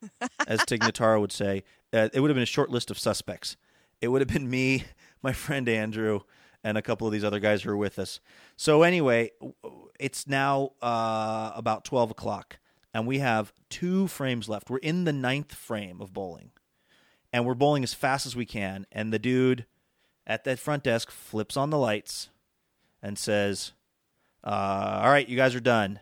[0.46, 3.58] as Tig Notaro would say, uh, it would have been a short list of suspects.
[4.00, 4.84] it would have been me,
[5.22, 6.20] my friend Andrew,
[6.64, 8.18] and a couple of these other guys who were with us.
[8.56, 9.32] So anyway,
[9.98, 12.60] it's now uh, about twelve o'clock,
[12.94, 14.70] and we have two frames left.
[14.70, 16.52] We're in the ninth frame of bowling,
[17.30, 18.86] and we're bowling as fast as we can.
[18.90, 19.66] And the dude
[20.26, 22.30] at that front desk flips on the lights
[23.02, 23.72] and says,
[24.44, 26.00] uh, "All right, you guys are done."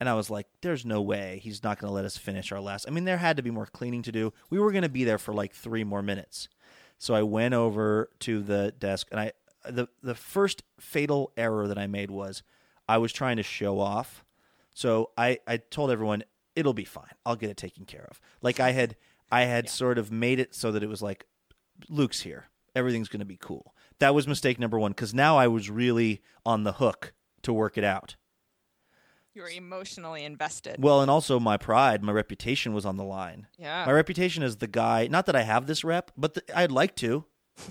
[0.00, 2.60] And I was like, "There's no way he's not going to let us finish our
[2.60, 4.32] last." I mean, there had to be more cleaning to do.
[4.50, 6.48] We were going to be there for like three more minutes.
[6.98, 9.32] So I went over to the desk, and I
[9.68, 12.42] the the first fatal error that I made was
[12.88, 14.24] I was trying to show off.
[14.72, 17.12] So I I told everyone it'll be fine.
[17.24, 18.20] I'll get it taken care of.
[18.42, 18.96] Like I had
[19.30, 21.26] I had sort of made it so that it was like
[21.88, 22.46] Luke's here.
[22.74, 23.74] Everything's going to be cool.
[24.00, 27.76] That was mistake number 1 cuz now I was really on the hook to work
[27.78, 28.16] it out.
[29.34, 30.76] You were emotionally invested.
[30.82, 33.46] Well, and also my pride, my reputation was on the line.
[33.56, 33.84] Yeah.
[33.86, 36.96] My reputation as the guy, not that I have this rep, but the, I'd like
[36.96, 37.24] to.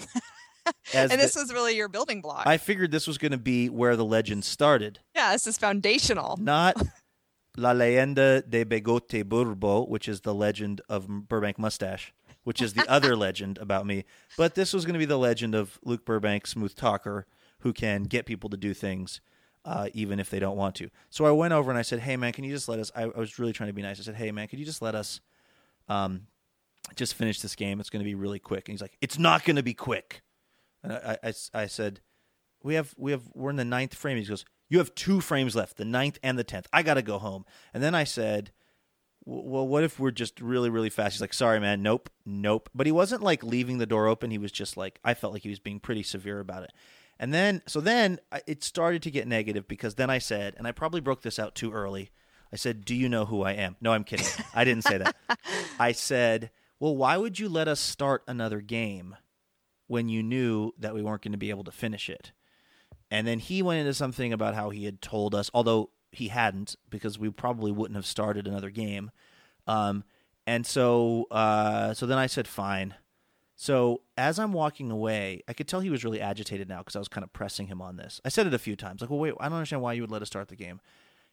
[0.94, 2.44] And this the- was really your building block.
[2.46, 5.00] I figured this was going to be where the legend started.
[5.16, 6.36] yeah, this is foundational.
[6.42, 6.76] Not
[7.58, 12.14] La Leyenda de Bigote Burbo, which is the legend of Burbank Mustache,
[12.48, 14.06] which is the other legend about me.
[14.38, 17.28] But this was going to be the legend of Luke Burbank, smooth talker,
[17.60, 19.20] who can get people to do things
[19.66, 20.90] uh, even if they don't want to.
[21.10, 23.04] So I went over and I said, "Hey man, can you just let us?" I,
[23.04, 24.00] I was really trying to be nice.
[24.00, 25.20] I said, "Hey man, could you just let us
[25.90, 26.28] um,
[26.96, 27.82] just finish this game?
[27.82, 30.22] It's going to be really quick." And he's like, "It's not going to be quick."
[30.84, 32.00] And I, I, I said,
[32.64, 35.54] "We have we have we're in the ninth frame." He goes, "You have two frames
[35.54, 36.68] left, the ninth and the tenth.
[36.72, 37.44] I got to go home."
[37.74, 38.56] And then I said, "W-
[39.28, 42.88] "Well, what if we're just really really fast?" He's like, "Sorry, man, nope, nope." But
[42.88, 44.32] he wasn't like leaving the door open.
[44.32, 46.72] He was just like, I felt like he was being pretty severe about it.
[47.20, 50.72] And then, so then it started to get negative because then I said, and I
[50.72, 52.12] probably broke this out too early.
[52.54, 54.28] I said, "Do you know who I am?" No, I'm kidding.
[54.54, 55.16] I didn't say that.
[55.80, 59.18] I said, "Well, why would you let us start another game
[59.88, 62.32] when you knew that we weren't going to be able to finish it?"
[63.10, 66.76] And then he went into something about how he had told us, although he hadn't,
[66.90, 69.12] because we probably wouldn't have started another game.
[69.68, 70.04] Um,
[70.46, 72.96] and so, uh, so then I said, "Fine."
[73.56, 77.00] So as I'm walking away, I could tell he was really agitated now because I
[77.00, 78.22] was kind of pressing him on this.
[78.24, 80.12] I said it a few times, like, "Well, wait, I don't understand why you would
[80.12, 80.80] let us start the game."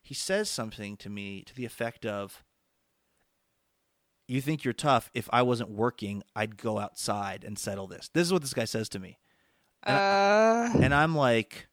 [0.02, 2.42] He says something to me to the effect of,
[4.26, 5.10] "You think you're tough?
[5.14, 8.64] If I wasn't working, I'd go outside and settle this." This is what this guy
[8.64, 9.18] says to me,
[9.86, 11.68] Uh, and I'm like,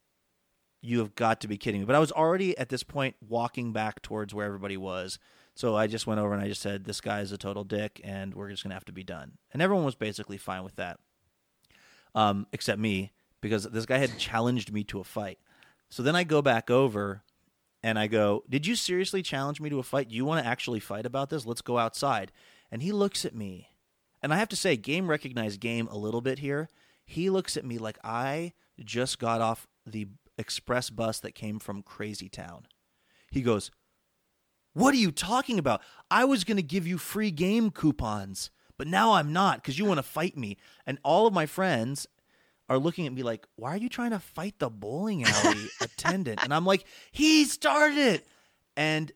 [0.82, 3.72] "You have got to be kidding me!" But I was already at this point walking
[3.72, 5.18] back towards where everybody was.
[5.54, 8.00] So I just went over and I just said, "This guy is a total dick,
[8.04, 10.98] and we're just gonna have to be done." And everyone was basically fine with that,
[12.14, 15.38] um, except me because this guy had challenged me to a fight.
[15.88, 17.22] So then I go back over
[17.82, 20.10] and I go, "Did you seriously challenge me to a fight?
[20.10, 21.44] You want to actually fight about this?
[21.46, 22.32] Let's go outside."
[22.70, 23.68] And he looks at me,
[24.22, 26.70] and I have to say, game recognized game a little bit here.
[27.04, 30.06] He looks at me like I just got off the
[30.38, 32.66] express bus that came from Crazy Town.
[33.30, 33.70] He goes,
[34.74, 35.82] what are you talking about?
[36.10, 39.84] I was going to give you free game coupons, but now I'm not because you
[39.84, 40.56] want to fight me.
[40.86, 42.06] And all of my friends
[42.68, 46.42] are looking at me like, why are you trying to fight the bowling alley attendant?
[46.42, 48.26] And I'm like, he started it.
[48.76, 49.12] And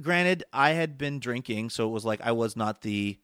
[0.00, 3.18] granted, I had been drinking, so it was like I was not the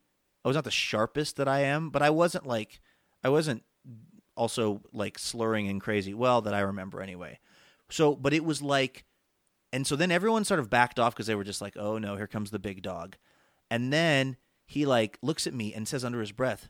[0.44, 2.80] I was not the sharpest that I am, but I wasn't like
[3.24, 3.62] I wasn't
[4.36, 6.14] also like slurring and crazy.
[6.14, 7.38] Well, that I remember anyway.
[7.90, 9.04] So, but it was like
[9.72, 12.16] and so then everyone sort of backed off because they were just like, "Oh no,
[12.16, 13.16] here comes the big dog."
[13.70, 16.68] And then he like looks at me and says under his breath,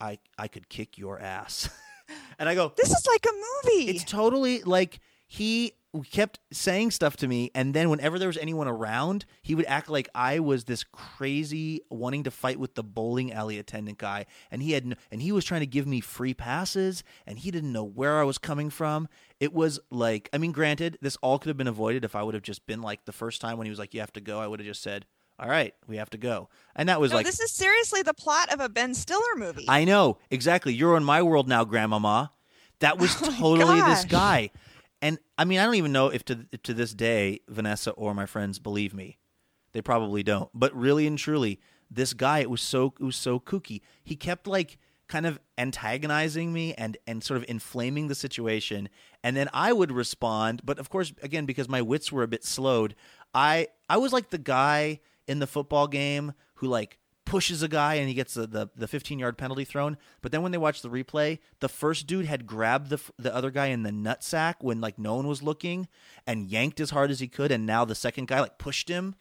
[0.00, 1.68] "I I could kick your ass."
[2.38, 3.90] and I go, this is like a movie.
[3.90, 5.72] it's totally like he
[6.10, 9.90] kept saying stuff to me and then whenever there was anyone around he would act
[9.90, 14.62] like i was this crazy wanting to fight with the bowling alley attendant guy and
[14.62, 17.72] he had no, and he was trying to give me free passes and he didn't
[17.72, 19.06] know where i was coming from
[19.38, 22.34] it was like i mean granted this all could have been avoided if i would
[22.34, 24.40] have just been like the first time when he was like you have to go
[24.40, 25.04] i would have just said
[25.38, 28.14] all right we have to go and that was no, like this is seriously the
[28.14, 29.66] plot of a Ben Stiller movie.
[29.68, 30.72] I know exactly.
[30.74, 32.32] You're in my world now, Grandmama.
[32.80, 34.50] That was Oh totally this guy,
[35.02, 38.24] and I mean, I don't even know if to to this day Vanessa or my
[38.24, 39.18] friends believe me.
[39.72, 40.48] They probably don't.
[40.54, 43.80] But really and truly, this guy, it was so it was so kooky.
[44.04, 44.78] He kept like
[45.08, 48.88] kind of antagonizing me and and sort of inflaming the situation,
[49.24, 50.62] and then I would respond.
[50.64, 52.94] But of course, again, because my wits were a bit slowed,
[53.34, 56.98] I I was like the guy in the football game who like
[57.32, 59.96] pushes a guy and he gets the, the, the 15 yard penalty thrown.
[60.20, 63.50] But then when they watch the replay, the first dude had grabbed the, the other
[63.50, 65.88] guy in the nutsack when like no one was looking
[66.26, 67.50] and yanked as hard as he could.
[67.50, 69.14] And now the second guy like pushed him.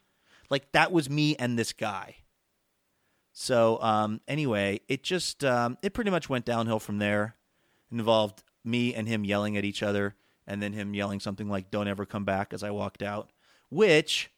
[0.50, 2.18] Like that was me and this guy.
[3.32, 7.38] So um, anyway, it just um, it pretty much went downhill from there.
[7.90, 11.72] It involved me and him yelling at each other, and then him yelling something like
[11.72, 13.32] "Don't ever come back" as I walked out,
[13.70, 14.32] which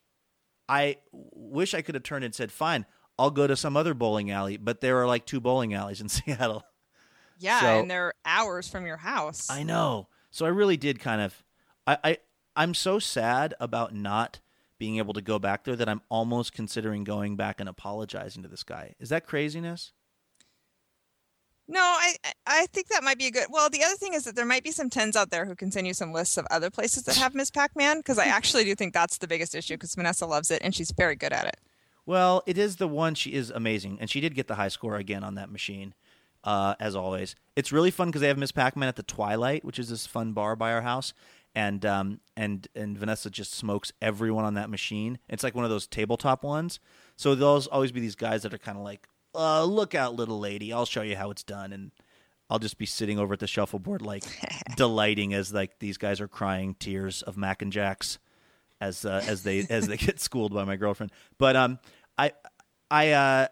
[0.70, 2.86] I wish I could have turned and said, "Fine,
[3.20, 6.10] I'll go to some other bowling alley." But there are like two bowling alleys in
[6.10, 6.64] Seattle.
[7.40, 9.50] Yeah, So- and they're hours from your house.
[9.50, 10.08] I know.
[10.32, 11.44] So I really did kind of.
[11.86, 12.18] I, I
[12.56, 14.40] I'm so sad about not
[14.80, 18.50] being able to go back there that I'm almost considering going back and apologizing to
[18.50, 18.96] this guy.
[19.00, 19.92] Is that craziness?
[21.68, 23.48] No, I I- I think that might be a good.
[23.50, 25.72] Well, the other thing is that there might be some tens out there who can
[25.72, 28.76] send you some lists of other places that have Miss Pac-Man because I actually do
[28.76, 31.58] think that's the biggest issue because Vanessa loves it and she's very good at it.
[32.06, 33.16] Well, it is the one.
[33.16, 35.94] She is amazing, and she did get the high score again on that machine,
[36.44, 37.36] uh, as always.
[37.56, 40.34] It's really fun because they have Miss Pac-Man at the Twilight, which is this fun
[40.34, 41.14] bar by our house,
[41.56, 45.18] and um, and and Vanessa just smokes everyone on that machine.
[45.30, 46.80] It's like one of those tabletop ones.
[47.16, 50.40] So there'll always be these guys that are kind of like, uh, "Look out, little
[50.40, 50.74] lady!
[50.74, 51.92] I'll show you how it's done," and
[52.50, 54.24] I'll just be sitting over at the shuffleboard, like
[54.76, 58.20] delighting as like these guys are crying tears of Mac and Jacks
[58.84, 61.12] as uh, as they as they get schooled by my girlfriend.
[61.38, 61.80] But um,
[62.18, 62.34] I
[62.92, 63.48] I uh,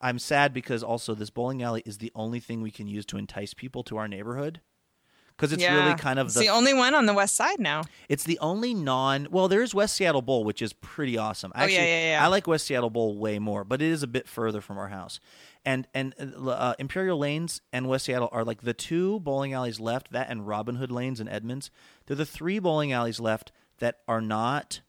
[0.00, 3.18] I'm sad because also this bowling alley is the only thing we can use to
[3.18, 4.60] entice people to our neighborhood
[5.38, 5.84] because it's yeah.
[5.84, 7.82] really kind of it's the, the only one on the west side now.
[8.08, 9.28] it's the only non.
[9.30, 11.52] Well, there's West Seattle Bowl, which is pretty awesome.
[11.54, 12.24] Oh, yeah, yeah, yeah.
[12.24, 14.88] I like West Seattle Bowl way more, but it is a bit further from our
[14.88, 15.20] house.
[15.64, 20.12] And and uh, Imperial Lanes and West Seattle are like the two bowling alleys left.
[20.12, 21.70] That and Robin Hood Lanes and Edmonds.
[22.08, 24.80] They're the three bowling alleys left that are not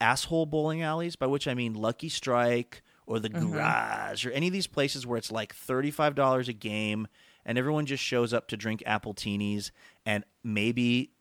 [0.00, 1.16] asshole bowling alleys.
[1.16, 3.52] By which I mean Lucky Strike or the Mm-hmm.
[3.52, 7.06] Garage or any of these places where it's like thirty five dollars a game
[7.46, 9.70] and everyone just shows up to drink appletinis
[10.04, 11.12] and maybe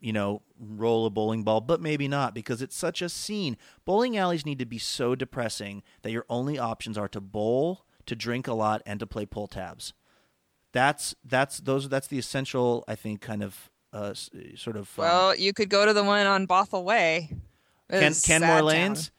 [0.00, 3.56] you know, roll a bowling ball, but maybe not because it's such a scene.
[3.84, 8.16] Bowling alleys need to be so depressing that your only options are to bowl, to
[8.16, 9.92] drink a lot, and to play pull tabs.
[10.72, 15.36] That's that's those that's the essential, I think, kind of uh, sort of um, Well,
[15.36, 17.30] you could go to the one on Bothell Way.
[17.90, 19.08] Ken, It's Kenmore Lanes.
[19.08, 19.12] town.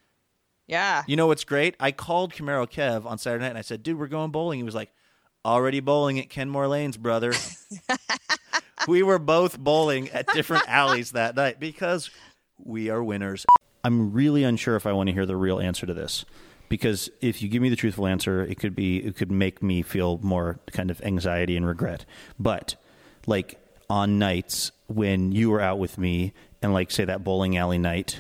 [0.67, 1.03] Yeah.
[1.07, 1.75] You know what's great?
[1.79, 4.63] I called Camaro Kev on Saturday night and I said, "Dude, we're going bowling." He
[4.63, 4.91] was like,
[5.45, 7.33] "Already bowling at Kenmore Lanes, brother."
[8.87, 12.09] we were both bowling at different alleys that night because
[12.57, 13.45] we are winners.
[13.83, 16.23] I'm really unsure if I want to hear the real answer to this
[16.69, 19.81] because if you give me the truthful answer, it could be it could make me
[19.81, 22.05] feel more kind of anxiety and regret.
[22.39, 22.75] But
[23.27, 23.59] like
[23.93, 26.33] on nights when you were out with me
[26.63, 28.19] and like say that bowling alley night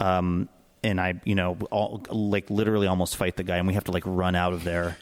[0.00, 0.48] um,
[0.82, 3.90] and I, you know, all, like literally almost fight the guy, and we have to
[3.90, 4.96] like run out of there.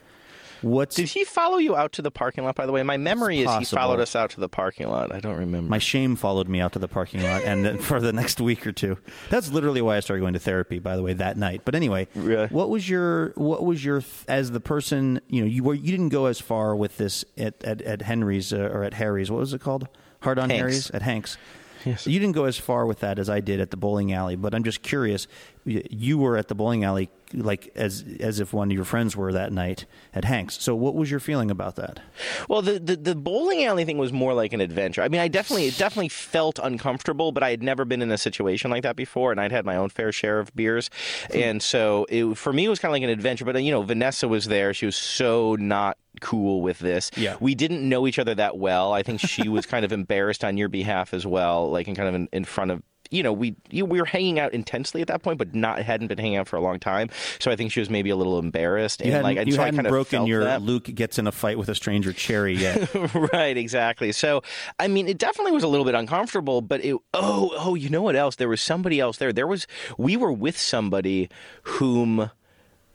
[0.65, 2.55] What's Did he follow you out to the parking lot?
[2.55, 5.15] By the way, my memory is he followed us out to the parking lot.
[5.15, 5.69] I don't remember.
[5.69, 8.67] my shame followed me out to the parking lot, and then for the next week
[8.67, 8.97] or two.
[9.31, 10.79] That's literally why I started going to therapy.
[10.79, 11.63] By the way, that night.
[11.65, 12.47] But anyway, Really?
[12.49, 16.09] what was your what was your as the person you know you were you didn't
[16.09, 19.31] go as far with this at at, at Henry's uh, or at Harry's.
[19.31, 19.87] What was it called?
[20.23, 20.61] Hard on Hank's.
[20.61, 21.37] Harry's at Hank's.
[21.85, 22.07] Yes.
[22.07, 24.55] You didn't go as far with that as I did at the bowling alley, but
[24.55, 25.27] I'm just curious.
[25.67, 29.33] You were at the bowling alley like as as if one of your friends were
[29.33, 30.63] that night at Hank's.
[30.63, 32.01] So what was your feeling about that?
[32.49, 35.03] Well, the, the the bowling alley thing was more like an adventure.
[35.03, 38.19] I mean, I definitely it definitely felt uncomfortable, but I had never been in a
[38.19, 40.91] situation like that before, and I'd had my own fair share of beers,
[41.31, 41.39] hmm.
[41.39, 43.45] and so it, for me it was kind of like an adventure.
[43.45, 47.11] But you know, Vanessa was there; she was so not cool with this.
[47.17, 47.37] Yeah.
[47.41, 48.93] we didn't know each other that well.
[48.93, 52.09] I think she was kind of embarrassed on your behalf as well, like in kind
[52.09, 52.83] of in, in front of.
[53.15, 56.09] You know, we you, we were hanging out intensely at that point, but not hadn't
[56.09, 57.11] been hanging out for a long time.
[57.39, 59.01] So I think she was maybe a little embarrassed.
[59.01, 60.63] You and hadn't, like, you so hadn't broken your that.
[60.63, 62.93] Luke gets in a fight with a stranger cherry yet.
[63.15, 64.13] right, exactly.
[64.13, 64.43] So,
[64.79, 68.03] I mean, it definitely was a little bit uncomfortable, but it, oh, oh, you know
[68.03, 68.37] what else?
[68.37, 69.33] There was somebody else there.
[69.33, 69.67] There was,
[69.99, 71.29] we were with somebody
[71.63, 72.31] whom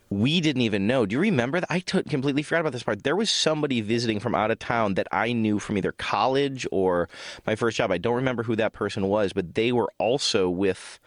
[0.10, 1.06] we didn't even know.
[1.06, 1.72] Do you remember that?
[1.72, 3.04] I t- completely forgot about this part.
[3.04, 7.10] There was somebody visiting from out of town that I knew from either college or
[7.46, 7.92] my first job.
[7.92, 11.00] I don't remember who that person was, but they were also with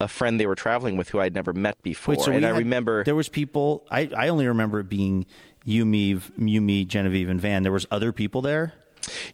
[0.00, 2.14] a friend they were traveling with who I'd never met before.
[2.14, 3.86] Wait, so and we I had- remember there was people.
[3.90, 5.26] I I only remember it being
[5.64, 7.62] you, me, you, me, Genevieve, and Van.
[7.62, 8.72] There was other people there.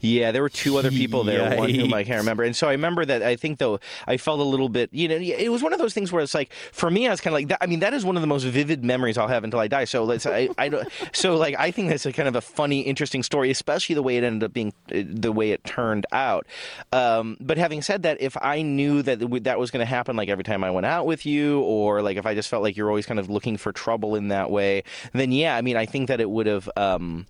[0.01, 2.45] Yeah, there were two other people there, one whom I can't remember.
[2.45, 5.17] And so I remember that I think though I felt a little bit, you know,
[5.17, 7.39] it was one of those things where it's like for me I was kind of
[7.39, 7.59] like that.
[7.61, 9.85] I mean, that is one of the most vivid memories I'll have until I die.
[9.85, 12.81] So let's I, I don't so like I think that's a kind of a funny,
[12.81, 16.47] interesting story, especially the way it ended up being, uh, the way it turned out.
[16.93, 20.29] Um, but having said that, if I knew that that was going to happen, like
[20.29, 22.89] every time I went out with you, or like if I just felt like you're
[22.89, 26.09] always kind of looking for trouble in that way, then yeah, I mean, I think
[26.09, 26.69] that it would have.
[26.77, 27.27] Um,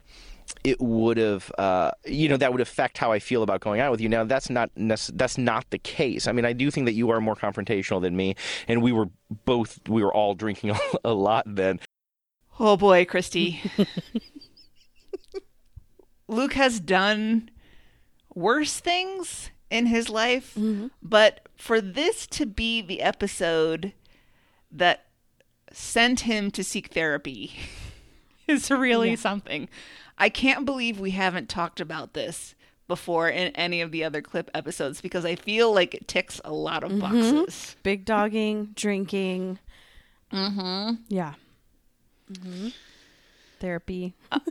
[0.65, 3.91] it would have, uh, you know, that would affect how I feel about going out
[3.91, 4.09] with you.
[4.09, 6.27] Now, that's not nece- that's not the case.
[6.29, 8.35] I mean, I do think that you are more confrontational than me,
[8.69, 9.07] and we were
[9.45, 11.81] both we were all drinking a, a lot then.
[12.59, 13.61] Oh boy, Christy.
[16.29, 17.51] Luke has done
[18.35, 20.89] worse things in his life, Mm-hmm.
[21.03, 23.93] but for this to be the episode
[24.71, 25.07] that
[25.73, 27.53] sent him to seek therapy
[28.49, 29.69] is really something.
[30.19, 32.55] I can't believe we haven't talked about this
[32.89, 36.53] before in any of the other clip episodes because I feel like it ticks a
[36.53, 37.77] lot of boxes.
[37.83, 39.59] Big dogging, drinking.
[40.33, 40.95] Mm-hmm.
[41.09, 41.35] Yeah.
[42.33, 42.69] Mm-hmm.
[43.61, 44.15] Therapy.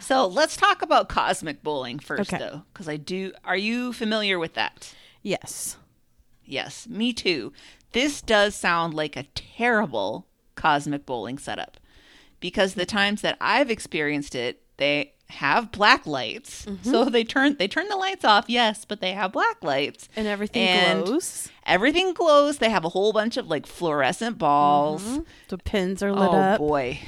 [0.00, 2.38] So let's talk about cosmic bowling first, Okay.
[2.44, 3.32] though, because I do.
[3.44, 4.92] Are you familiar with that?
[5.22, 5.76] Yes.
[6.44, 7.52] Yes, me too.
[7.92, 11.78] This does sound like a terrible cosmic bowling setup
[12.42, 16.66] because the times that I've experienced it, they have black lights.
[16.66, 16.90] Mm-hmm.
[16.90, 20.10] So they turn they turn the lights off, yes, but they have black lights.
[20.14, 21.48] And everything And glows.
[21.64, 22.58] Everything glows.
[22.58, 25.20] They have a whole bunch of like fluorescent balls.
[25.48, 26.60] The pins are lit Oh up.
[26.60, 27.00] Oh boy.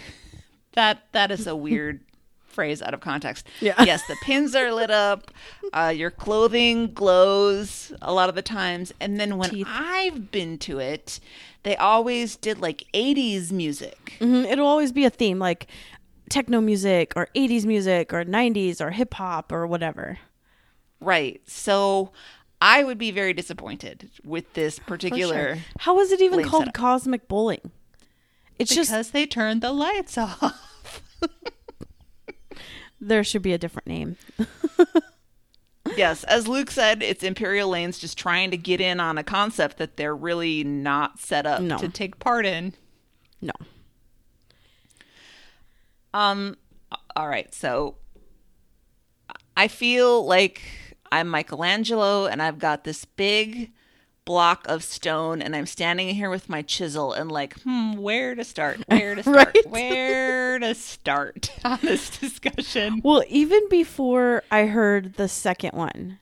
[0.72, 2.00] That that is a weird
[2.46, 3.46] phrase out of context.
[3.60, 3.74] Yeah.
[3.82, 5.32] Yes, the pins are lit up.
[5.72, 9.66] Uh, your clothing glows a lot of the times, and then when Teeth.
[9.68, 11.18] I've been to it,
[11.64, 14.14] they always did like '80s music.
[14.20, 14.44] Mhm.
[14.46, 15.66] It'll always be a theme like
[16.30, 20.18] techno music or 80s music or 90s or hip hop or whatever.
[21.00, 21.42] Right.
[21.46, 22.12] So
[22.60, 25.58] I would be very disappointed with this particular sure.
[25.80, 26.74] How is it even called setup.
[26.74, 27.72] cosmic bowling?
[28.58, 31.02] It's because just because they turned the lights off.
[33.00, 34.16] there should be a different name.
[35.96, 39.78] yes, as Luke said, it's Imperial Lanes just trying to get in on a concept
[39.78, 41.76] that they're really not set up No.
[41.78, 42.74] to take part in.
[43.40, 43.52] No.
[46.12, 46.56] Um
[47.16, 47.96] all right, so
[49.56, 50.62] I feel like
[51.12, 53.70] I'm Michelangelo and I've got this big
[54.24, 58.44] block of stone and I'm standing here with my chisel and like, hmm, where to
[58.44, 58.80] start?
[58.88, 59.54] Where to start?
[59.54, 59.66] Right?
[59.68, 63.00] Where to start on this discussion?
[63.04, 66.18] Well, even before I heard the second one,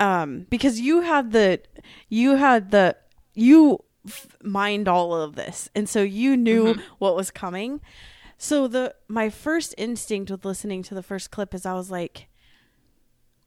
[0.00, 1.60] um, because you had the,
[2.08, 2.96] you had the,
[3.34, 7.80] you f- mined all of this, and so you knew what was coming.
[8.36, 12.28] So the my first instinct with listening to the first clip is I was like,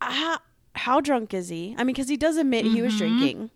[0.01, 0.41] ah,
[0.76, 1.76] how drunk is he?
[1.77, 3.52] I mean, because he does admit he was drinking.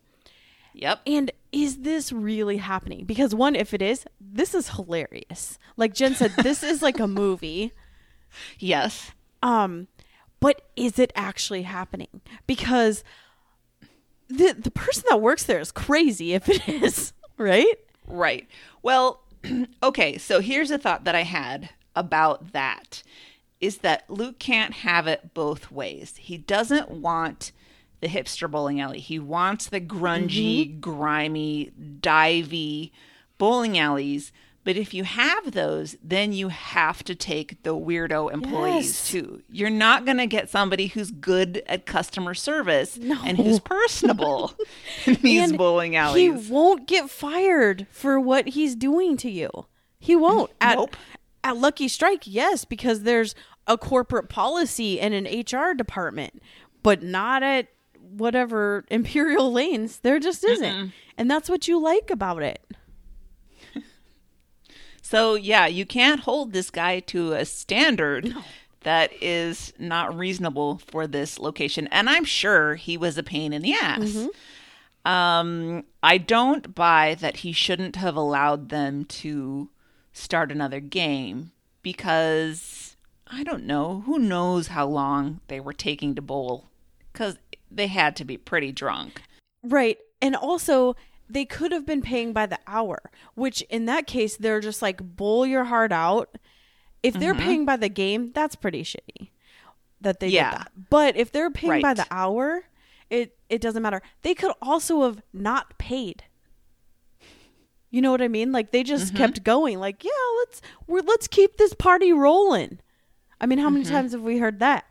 [0.74, 1.02] Yep.
[1.08, 3.06] And is this really happening?
[3.06, 5.58] Because one, if it is, this is hilarious.
[5.78, 7.72] Like Jen said, this is like a movie.
[8.60, 9.12] Yes.
[9.42, 9.88] Um,
[10.42, 12.20] but is it actually happening?
[12.48, 13.02] Because
[14.28, 17.78] the the person that works there is crazy if it is, right?
[18.08, 18.46] Right.
[18.84, 19.22] Well,
[19.84, 23.04] okay, so here's a thought that I had about that
[23.66, 26.16] is that Luke can't have it both ways.
[26.18, 27.52] He doesn't want
[28.02, 29.00] the hipster bowling alley.
[29.00, 30.80] He wants the grungy, mm-hmm.
[30.80, 31.72] grimy,
[32.02, 32.92] divey
[33.38, 34.32] bowling alleys.
[34.64, 39.10] But if you have those, then you have to take the weirdo employees Yes.
[39.12, 39.44] too.
[39.52, 44.56] You're not going to get somebody who's good at customer service and who's personable
[45.06, 46.42] in these And bowling alleys.
[46.42, 49.68] He won't get fired for what he's doing to you.
[50.00, 50.52] He won't.
[50.60, 50.98] At, Nope.
[51.44, 53.36] at Lucky Strike, yes, because there's
[53.68, 56.42] a corporate policy and an HR department,
[56.84, 57.68] but not at
[58.00, 60.00] whatever Imperial Lanes.
[60.00, 60.92] There just isn't.
[61.18, 62.62] And that's what you like about it.
[65.02, 68.34] So yeah, you can't hold this guy to a standard
[68.82, 71.88] that is not reasonable for this location.
[71.92, 74.16] And I'm sure he was a pain in the ass.
[75.06, 79.70] Um, I don't buy that he shouldn't have allowed them to
[80.12, 81.52] start another game
[81.84, 82.85] because
[83.28, 84.04] I don't know.
[84.06, 86.66] Who knows how long they were taking to bowl?
[87.12, 87.38] Because
[87.72, 89.22] they had to be pretty drunk.
[89.64, 89.98] Right.
[90.22, 90.96] And also,
[91.30, 95.02] they could have been paying by the hour, which in that case, they're just like,
[95.02, 96.38] bowl your heart out.
[97.02, 97.44] If they're Mm-hmm.
[97.44, 99.30] paying by the game, that's pretty shitty
[100.02, 100.52] that they Yeah.
[100.52, 100.72] did that.
[100.90, 102.66] But if they're paying by the hour,
[103.10, 104.02] it, it doesn't matter.
[104.22, 106.24] They could also have not paid.
[107.90, 108.52] You know what I mean?
[108.52, 109.18] Like they just Mm-hmm.
[109.18, 109.80] kept going.
[109.80, 112.80] Like, yeah, let's we're let's keep this party rolling.
[113.46, 113.94] I mean, how many Mm-hmm.
[113.94, 114.86] times have we heard that?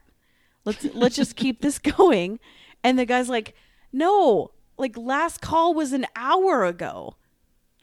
[0.65, 2.39] Let's let's just keep this going.
[2.85, 3.57] And the guy's like,
[3.93, 7.17] "No, like last call was an hour ago."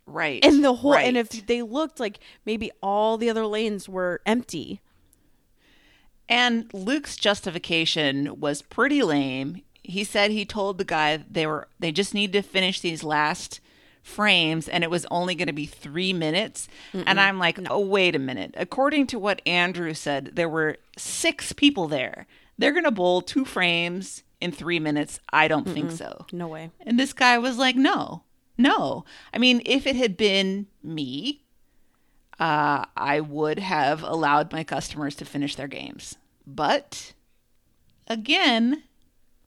[0.06, 0.39] Right.
[0.45, 4.80] And the whole and if they looked like maybe all the other lanes were empty.
[6.30, 9.64] And Luke's justification was pretty lame.
[9.84, 13.60] He said he told the guy they were they just need to finish these last
[14.03, 16.67] frames and it was only going to be three minutes.
[16.93, 18.53] And I'm like, oh, wait a minute.
[18.57, 22.27] According to what Andrew said, there were six people there.
[22.57, 25.19] They're going to bowl two frames in three minutes.
[25.31, 26.25] I don't think so.
[26.31, 26.71] No way.
[26.81, 28.23] And this guy was like, no,
[28.57, 29.05] no.
[29.33, 31.43] I mean, if it had been me,
[32.39, 36.17] uh, I would have allowed my customers to finish their games.
[36.47, 37.13] But
[38.07, 38.83] again,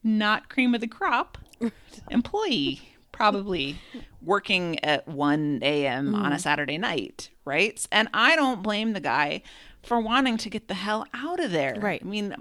[0.01, 1.37] not cream of the crop
[2.09, 3.79] employee, probably
[4.21, 6.13] working at 1 a.m.
[6.13, 7.85] on a Saturday night, right?
[7.91, 9.41] And I don't blame the guy
[9.83, 11.77] for wanting to get the hell out of there.
[11.79, 12.01] Right.
[12.03, 12.35] I mean,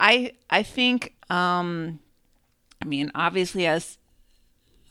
[0.00, 2.00] I I think um
[2.82, 3.98] I mean, obviously as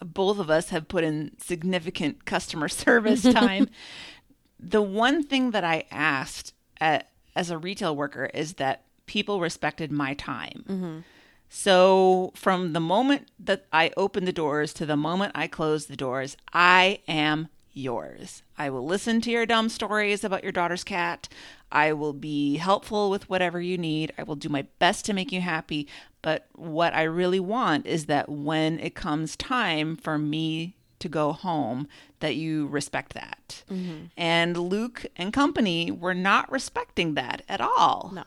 [0.02, 3.70] both of us have put in significant customer service time,
[4.60, 9.92] the one thing that I asked at, as a retail worker is that people respected
[9.92, 11.04] my time.
[11.50, 15.98] So from the moment that I open the doors to the moment I close the
[15.98, 18.44] doors, I am yours.
[18.58, 21.28] I will listen to your dumb stories about your daughter's cat.
[21.72, 24.14] I will be helpful with whatever you need.
[24.18, 25.88] I will do my best to make you happy.
[26.22, 31.32] But what I really want is that when it comes time for me to go
[31.32, 31.88] home,
[32.20, 33.64] that you respect that.
[33.72, 34.06] Mm-hmm.
[34.18, 38.12] And Luke and company were not respecting that at all.
[38.14, 38.24] No.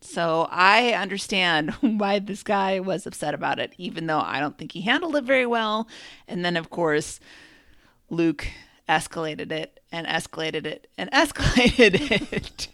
[0.00, 4.72] So I understand why this guy was upset about it, even though I don't think
[4.72, 5.88] he handled it very well.
[6.26, 7.20] And then, of course,
[8.08, 8.46] Luke
[8.88, 12.68] escalated it and escalated it and escalated it.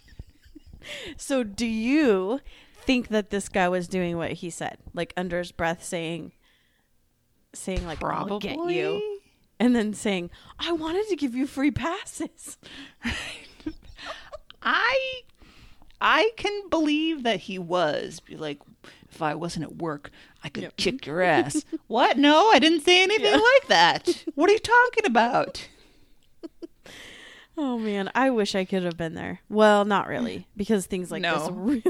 [1.17, 2.41] So do you
[2.83, 4.79] think that this guy was doing what he said?
[4.95, 6.33] Like under his breath saying
[7.53, 9.21] saying like I'll get you
[9.59, 12.59] and then saying I wanted to give you free passes.
[14.63, 15.23] I
[16.01, 18.59] I can believe that he was be like
[19.11, 20.11] if I wasn't at work,
[20.45, 21.65] I could kick your ass.
[21.87, 22.19] what?
[22.19, 24.25] No, I didn't say anything like that.
[24.35, 25.69] What are you talking about?
[27.59, 29.41] Oh man, I wish I could have been there.
[29.49, 31.83] Well, not really, because things like this really,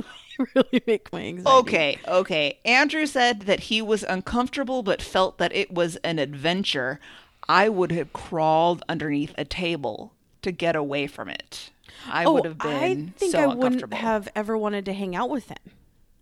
[0.55, 1.59] really make my anxiety.
[1.59, 2.59] Okay, okay.
[2.65, 7.01] Andrew said that he was uncomfortable but felt that it was an adventure.
[7.49, 10.13] I would have crawled underneath a table
[10.43, 11.71] to get away from it.
[12.09, 15.17] I oh, would have been I think so I wouldn't have ever wanted to hang
[15.17, 15.73] out with him.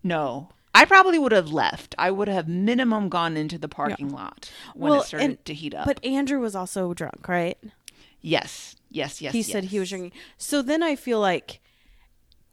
[0.02, 0.48] No.
[0.74, 1.94] I probably would have left.
[1.98, 5.54] I would have minimum gone into the parking lot when well, it started and- to
[5.54, 5.86] heat up.
[5.86, 7.58] But Andrew was also drunk, right?
[8.20, 9.34] yes, yes, yes.
[9.34, 10.12] he said he was drinking.
[10.38, 11.60] So then I feel like,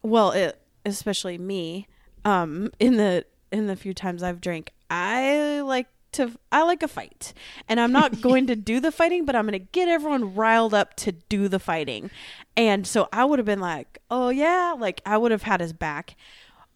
[0.04, 1.88] well, it, especially me,
[2.26, 6.88] um, in the in the few times I've drank, I like to I like a
[6.88, 7.34] fight,
[7.68, 10.74] and I'm not going to do the fighting, but I'm going to get everyone riled
[10.74, 12.10] up to do the fighting,
[12.56, 15.74] and so I would have been like, oh yeah, like I would have had his
[15.74, 16.16] back.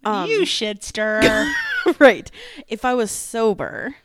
[0.03, 1.51] Um, you shit stir.
[1.99, 2.29] right.
[2.67, 3.95] If I was sober,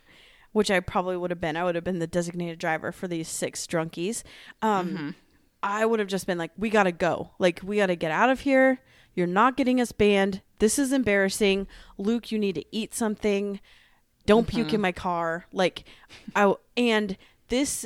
[0.53, 3.29] which I probably would have been, I would have been the designated driver for these
[3.29, 4.23] six drunkies.
[4.63, 5.15] Um,
[5.63, 7.31] I would have just been like, we got to go.
[7.39, 8.81] Like, we got to get out of here.
[9.15, 10.41] You're not getting us banned.
[10.59, 11.67] This is embarrassing.
[11.99, 13.61] Luke, you need to eat something.
[14.31, 15.47] Don't puke in my car.
[15.53, 15.85] Like,
[16.35, 17.17] I, and
[17.49, 17.85] this,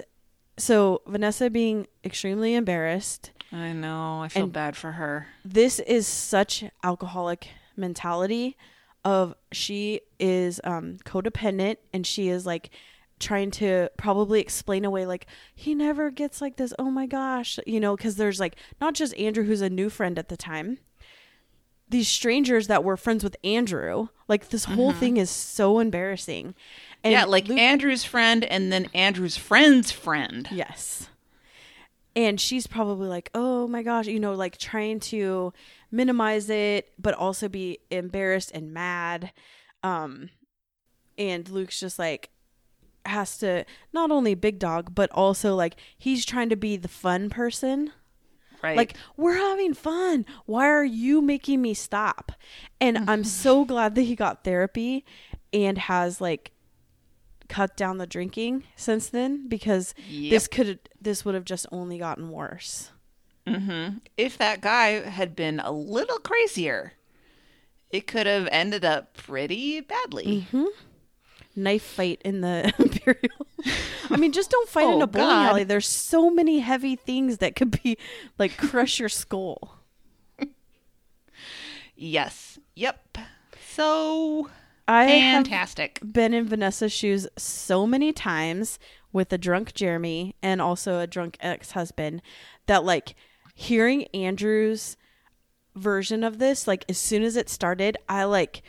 [0.56, 4.20] so Vanessa being extremely embarrassed I know.
[4.22, 5.28] I feel bad for her.
[5.44, 8.56] this is such alcoholic mentality
[9.04, 12.70] of she is um codependent and she is like
[13.20, 17.78] trying to probably explain away like he never gets like this oh my gosh you
[17.80, 20.78] know because there's like not just andrew who's a new friend at the time
[21.94, 26.54] these strangers that were friends with andrew like this whole thing is so embarrassing
[27.04, 30.48] and yeah, like Luke- Andrew's friend and then Andrew's friend's friend.
[30.50, 31.10] Yes.
[32.16, 35.52] And she's probably like, oh my gosh, you know, like trying to
[35.90, 39.32] minimize it, but also be embarrassed and mad.
[39.82, 40.30] Um,
[41.18, 42.30] and Luke's just like,
[43.04, 47.28] has to not only big dog, but also like he's trying to be the fun
[47.28, 47.92] person.
[48.64, 48.76] Right.
[48.76, 50.26] Like, we're having fun.
[50.46, 52.32] Why are you making me stop?
[52.80, 53.22] And I'm mm-hmm.
[53.22, 55.04] so glad that he got therapy
[55.52, 56.52] and has like
[57.48, 62.30] cut down the drinking since then because this could this would have just only gotten
[62.30, 62.90] worse.
[63.46, 63.98] Mm-hmm.
[64.16, 66.94] if that guy had been a little crazier,
[67.90, 70.46] it could have ended up pretty badly.
[70.50, 70.64] Mm-hmm.
[71.56, 73.46] Knife fight in the Imperial.
[74.10, 75.48] I mean, just don't fight in Oh, a bowling God.
[75.50, 75.64] alley.
[75.64, 77.96] There's so many heavy things that could be
[78.38, 79.78] like crush your skull.
[81.96, 82.58] Yes.
[82.74, 83.18] Yep.
[83.70, 84.50] So
[84.88, 86.00] I have fantastic.
[86.04, 88.78] been in Vanessa's shoes so many times
[89.12, 92.20] with a drunk Jeremy and also a drunk ex husband
[92.66, 93.14] that like
[93.54, 94.96] hearing Andrew's
[95.76, 98.62] version of this, like as soon as it started, I like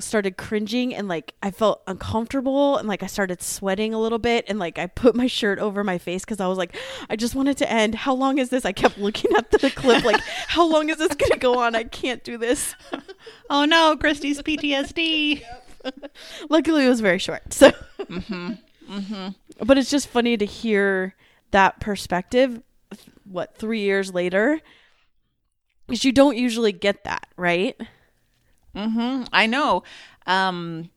[0.00, 4.44] started cringing and like I felt uncomfortable and like I started sweating a little bit
[4.48, 6.76] and like I put my shirt over my face because I was like,
[7.08, 7.94] I just wanted to end.
[7.94, 8.64] How long is this?
[8.64, 11.74] I kept looking at the clip like, how long is this gonna go on?
[11.74, 12.74] I can't do this.
[13.50, 15.42] Oh no, Christy's PTSD.
[16.48, 17.52] Luckily, it was very short.
[17.52, 18.52] So, mm-hmm.
[18.88, 19.64] Mm-hmm.
[19.64, 21.14] but it's just funny to hear
[21.50, 22.62] that perspective.
[23.24, 24.60] What three years later?
[25.86, 27.76] Because you don't usually get that, right?
[28.74, 29.82] I know.
[30.26, 30.90] Um,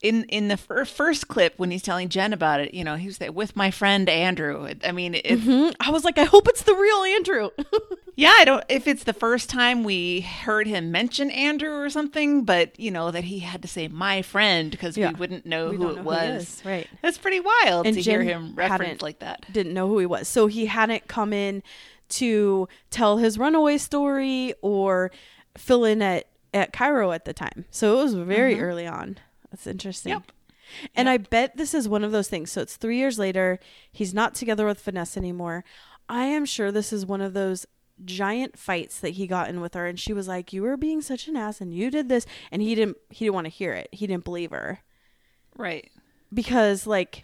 [0.00, 3.06] in in the fir- first clip when he's telling Jen about it, you know, he
[3.06, 4.68] was there with my friend Andrew.
[4.84, 5.74] I mean, it, Mhm.
[5.78, 7.50] I was like, I hope it's the real Andrew.
[8.16, 12.42] yeah, I don't if it's the first time we heard him mention Andrew or something,
[12.44, 15.10] but you know that he had to say my friend because Yeah.
[15.10, 16.42] we wouldn't know We who it know was.
[16.58, 16.88] is, right.
[17.00, 19.46] That's pretty wild And to hear him reference like that.
[19.52, 21.62] Didn't know who he was, so he hadn't come in
[22.08, 25.12] to tell his runaway story or
[25.56, 27.64] fill in at at Cairo at the time.
[27.70, 28.60] So it was very Mhm.
[28.62, 29.18] early on.
[29.50, 30.10] That's interesting.
[30.12, 30.32] Yep.
[30.94, 32.50] And I bet this is one of those things.
[32.50, 33.58] So it's three years later.
[33.90, 35.64] He's not together with Vanessa anymore.
[36.08, 37.66] I am sure this is one of those
[38.04, 41.02] giant fights that he got in with her, and she was like, "You were being
[41.02, 42.96] such an ass, and you did this," and he didn't.
[43.10, 43.88] He didn't want to hear it.
[43.92, 44.80] He didn't believe her
[45.56, 45.90] Right.
[46.32, 47.22] because, like,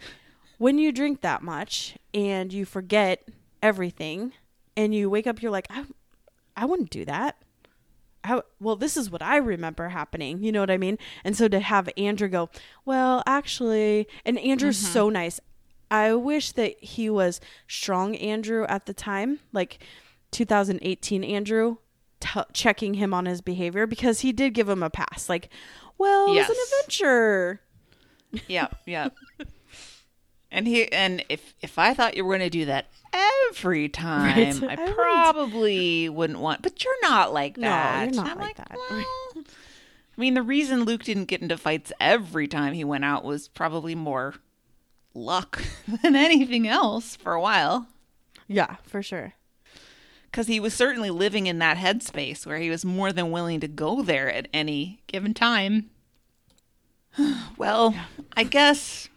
[0.57, 3.27] when you drink that much and you forget
[3.61, 4.33] everything,
[4.77, 5.85] and you wake up, you're like, "I,
[6.55, 7.35] I wouldn't do that."
[8.29, 10.43] How, well, this is what I remember happening.
[10.43, 10.99] You know what I mean?
[11.23, 12.49] And so to have Andrew go,
[12.85, 14.93] well, actually, and Andrew's mm-hmm.
[14.93, 15.39] so nice.
[15.89, 19.83] I wish that he was strong Andrew at the time, like
[20.29, 21.77] 2018 Andrew,
[22.19, 25.27] t- checking him on his behavior because he did give him a pass.
[25.27, 25.49] Like,
[25.97, 27.61] well, it was an adventure.
[28.47, 29.09] Yeah, yeah.
[30.51, 34.35] and he and if if I thought you were going to do that every time,
[34.37, 34.63] Right.
[34.63, 34.95] I I wouldn't.
[34.95, 36.61] probably wouldn't want.
[36.61, 38.13] But you're not like No, that.
[38.13, 38.71] you're not I'm like that.
[38.71, 39.05] well,
[39.35, 43.47] I mean, the reason Luke didn't get into fights every time he went out was
[43.47, 44.35] probably more
[45.13, 45.61] luck
[46.03, 47.87] than anything else for a while.
[48.47, 49.33] Yeah, for sure.
[50.25, 53.67] Because he was certainly living in that headspace where he was more than willing to
[53.67, 55.89] go there at any given time.
[57.57, 57.95] well,
[58.35, 59.09] I guess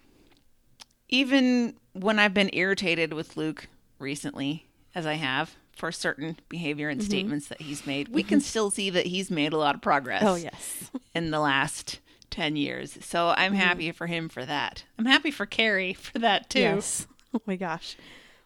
[1.12, 3.68] even when I've been irritated with Luke
[3.98, 7.04] recently, as I have for certain behavior and Mhm.
[7.04, 10.22] statements that he's made, we can still see that he's made a lot of progress.
[10.26, 10.90] Oh, yes.
[11.14, 12.96] In the last 10 years.
[13.04, 13.56] So I'm Mhm.
[13.58, 14.84] happy for him for that.
[14.98, 16.60] I'm happy for Carrie for that too.
[16.60, 17.06] Yes.
[17.34, 17.96] Oh my gosh.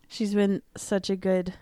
[0.09, 1.55] She's been such a good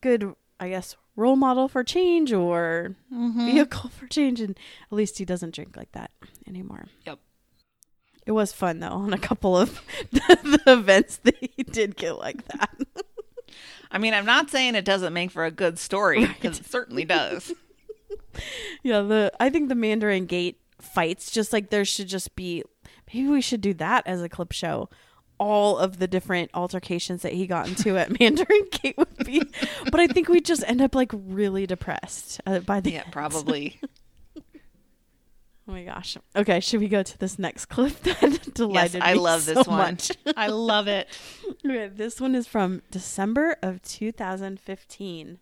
[0.00, 3.44] good I guess role model for change or Mhm.
[3.46, 4.58] vehicle for change and
[4.90, 6.10] at least he doesn't drink like that
[6.46, 6.86] anymore.
[7.06, 7.18] Yep.
[8.26, 9.80] It was fun though on a couple of
[10.12, 12.70] the events that he did get like that.
[13.90, 17.04] I mean, I'm not saying it doesn't make for a good story because it certainly
[17.04, 17.52] does.
[18.82, 22.62] yeah, the I think the Mandarin Gate fights just like there should just be
[23.12, 24.88] maybe we should do that as a clip show.
[25.38, 29.42] All of the different altercations that he got into at Mandarin Gate would be,
[29.90, 33.12] but I think we'd just end up like really depressed uh, by the Yeah, end.
[33.12, 33.80] probably.
[35.70, 36.16] Oh my gosh.
[36.34, 39.54] Okay, should we go to this next clip that delighted yes, I me love so
[39.54, 39.78] this one.
[39.78, 40.10] much?
[40.36, 41.06] I love it.
[41.64, 45.38] Okay, this one is from December of 2015.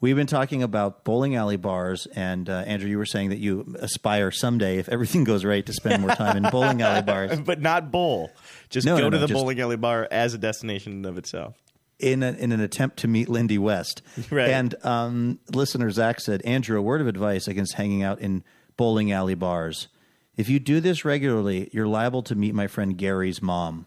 [0.00, 3.74] We've been talking about bowling alley bars, and uh, Andrew, you were saying that you
[3.80, 7.40] aspire someday, if everything goes right, to spend more time in bowling alley bars.
[7.40, 8.30] but not bowl.
[8.68, 11.16] Just No, go no, to no, the just- bowling alley bar as a destination of
[11.18, 11.54] itself.
[11.98, 14.02] in, a, in an attempt to meet Lindy West.
[14.30, 14.50] Right.
[14.50, 18.44] And um, listener Zach said, Andrew, a word of advice against hanging out in
[18.76, 19.88] bowling alley bars.
[20.36, 23.86] If you do this regularly, you're liable to meet my friend Gary's mom.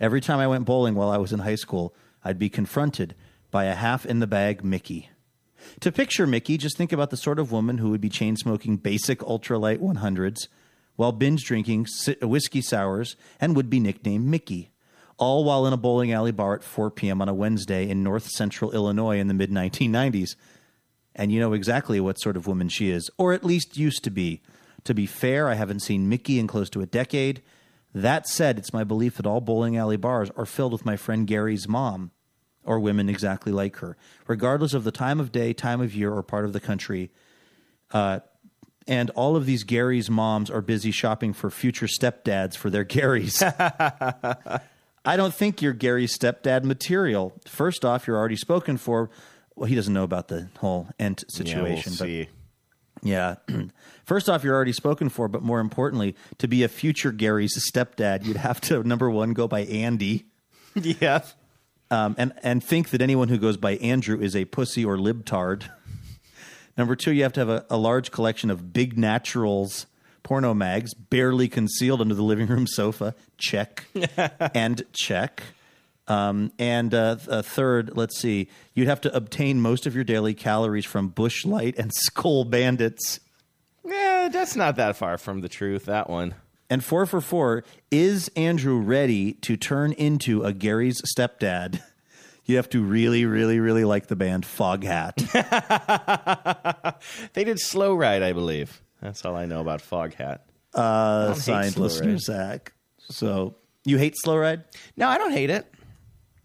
[0.00, 1.94] Every time I went bowling while I was in high school,
[2.24, 3.14] I'd be confronted
[3.50, 5.10] by a half in the bag Mickey.
[5.80, 8.76] To picture Mickey, just think about the sort of woman who would be chain smoking
[8.76, 10.48] basic ultralight 100s
[10.96, 11.86] while binge drinking
[12.20, 14.70] whiskey sours and would be nicknamed Mickey,
[15.18, 17.22] all while in a bowling alley bar at 4 p.m.
[17.22, 20.34] on a Wednesday in north central Illinois in the mid 1990s.
[21.14, 24.10] And you know exactly what sort of woman she is, or at least used to
[24.10, 24.40] be.
[24.84, 27.42] To be fair, I haven't seen Mickey in close to a decade.
[27.94, 31.26] That said, it's my belief that all bowling alley bars are filled with my friend
[31.26, 32.10] Gary's mom,
[32.64, 36.22] or women exactly like her, regardless of the time of day, time of year, or
[36.22, 37.10] part of the country.
[37.90, 38.20] Uh,
[38.88, 43.42] and all of these Gary's moms are busy shopping for future stepdads for their Garys.
[45.04, 47.32] I don't think you're Gary's stepdad material.
[47.46, 49.10] First off, you're already spoken for.
[49.54, 51.92] Well, he doesn't know about the whole Ent situation.
[51.98, 52.26] Yeah, we'll
[53.02, 53.36] yeah.
[54.04, 58.24] First off, you're already spoken for, but more importantly, to be a future Gary's stepdad,
[58.24, 60.26] you'd have to number one go by Andy.
[60.74, 61.22] yeah.
[61.90, 65.64] Um, and and think that anyone who goes by Andrew is a pussy or libtard.
[66.78, 69.84] Number two, you have to have a, a large collection of big naturals
[70.22, 73.14] porno mags, barely concealed under the living room sofa.
[73.36, 73.84] Check
[74.54, 75.42] and check.
[76.12, 80.04] Um, and uh, th- uh, third, let's see, you'd have to obtain most of your
[80.04, 83.20] daily calories from Busch Light and Skoal Bandits.
[83.84, 85.86] Yeah, that's not that far from the truth.
[85.86, 86.34] That one.
[86.68, 91.82] And four for four, is Andrew ready to turn into a Gary's stepdad?
[92.44, 95.14] You have to really, really, really like the band Foghat.
[97.34, 98.82] They did Slow Ride, I believe.
[99.00, 100.40] That's all I know about Foghat.
[100.74, 102.72] Uh, signed listener Zach.
[102.98, 104.64] So you hate Slow Ride?
[104.96, 105.71] No, I don't hate it.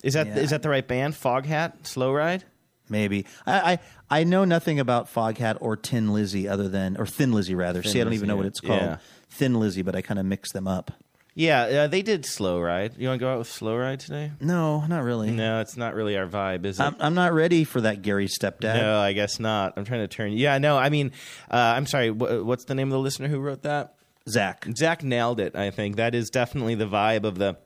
[0.08, 0.46] Is that is Yeah.
[0.48, 1.14] that the right band?
[1.14, 2.44] Foghat, Slow Ride.
[2.90, 3.80] Maybe I, I
[4.22, 7.82] I know nothing about Foghat or Tin Lizzy other than or Thin Lizzy rather.
[7.82, 8.82] Thin See, I don't Lizzy, even know what it's called.
[8.82, 8.98] Yeah.
[9.30, 10.92] Thin Lizzy, but I kind of mix them up.
[11.36, 12.96] Yeah, uh, they did Slow Ride.
[12.98, 14.32] You want to go out with Slow Ride today?
[14.40, 15.30] No, not really.
[15.30, 16.84] No, it's not really our vibe, is it?
[16.84, 18.78] I'm, I'm not ready for that Gary stepdad.
[18.82, 19.74] no, I guess not.
[19.78, 20.32] I'm trying to turn.
[20.32, 21.12] Yeah, no, I mean,
[21.52, 22.10] uh, I'm sorry.
[22.10, 23.94] Wh- what's the name of the listener who wrote that?
[24.28, 24.66] Zach.
[24.76, 25.56] Zach nailed it.
[25.56, 27.58] I think that is definitely the vibe of the,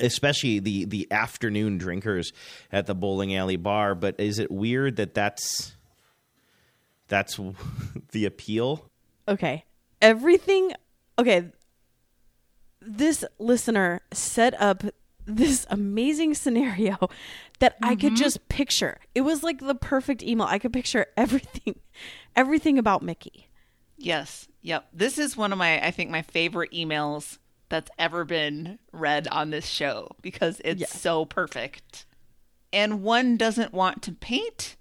[0.00, 2.32] especially the the afternoon drinkers
[2.72, 3.94] at the bowling alley bar.
[3.94, 5.74] But is it weird that that's
[7.08, 7.38] that's
[8.12, 8.90] the appeal?
[9.28, 9.64] Okay.
[10.00, 10.72] Everything.
[11.18, 11.50] Okay.
[12.80, 14.82] This listener set up
[15.26, 16.96] this amazing scenario
[17.58, 18.14] that I could mm-hmm.
[18.16, 18.98] just picture.
[19.14, 20.46] It was like the perfect email.
[20.46, 21.76] I could picture everything,
[22.34, 23.48] everything about Mickey.
[23.98, 24.48] Yes.
[24.62, 24.88] Yep.
[24.92, 27.38] This is one of my, I think, my favorite emails
[27.70, 31.00] that's ever been read on this show because it's Yes.
[31.00, 32.04] so perfect.
[32.72, 34.76] And one doesn't want to paint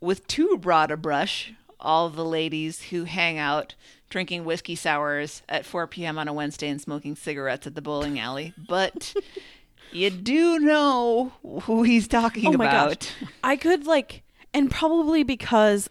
[0.00, 3.74] with too broad a brush all the ladies who hang out
[4.08, 6.18] drinking whiskey sours at 4 p.m.
[6.18, 9.14] on a Wednesday and smoking cigarettes at the bowling alley, but
[9.92, 11.32] you do know
[11.62, 13.00] who he's talking Oh my about.
[13.00, 13.28] gosh.
[13.42, 14.22] I could like
[14.54, 15.90] and probably because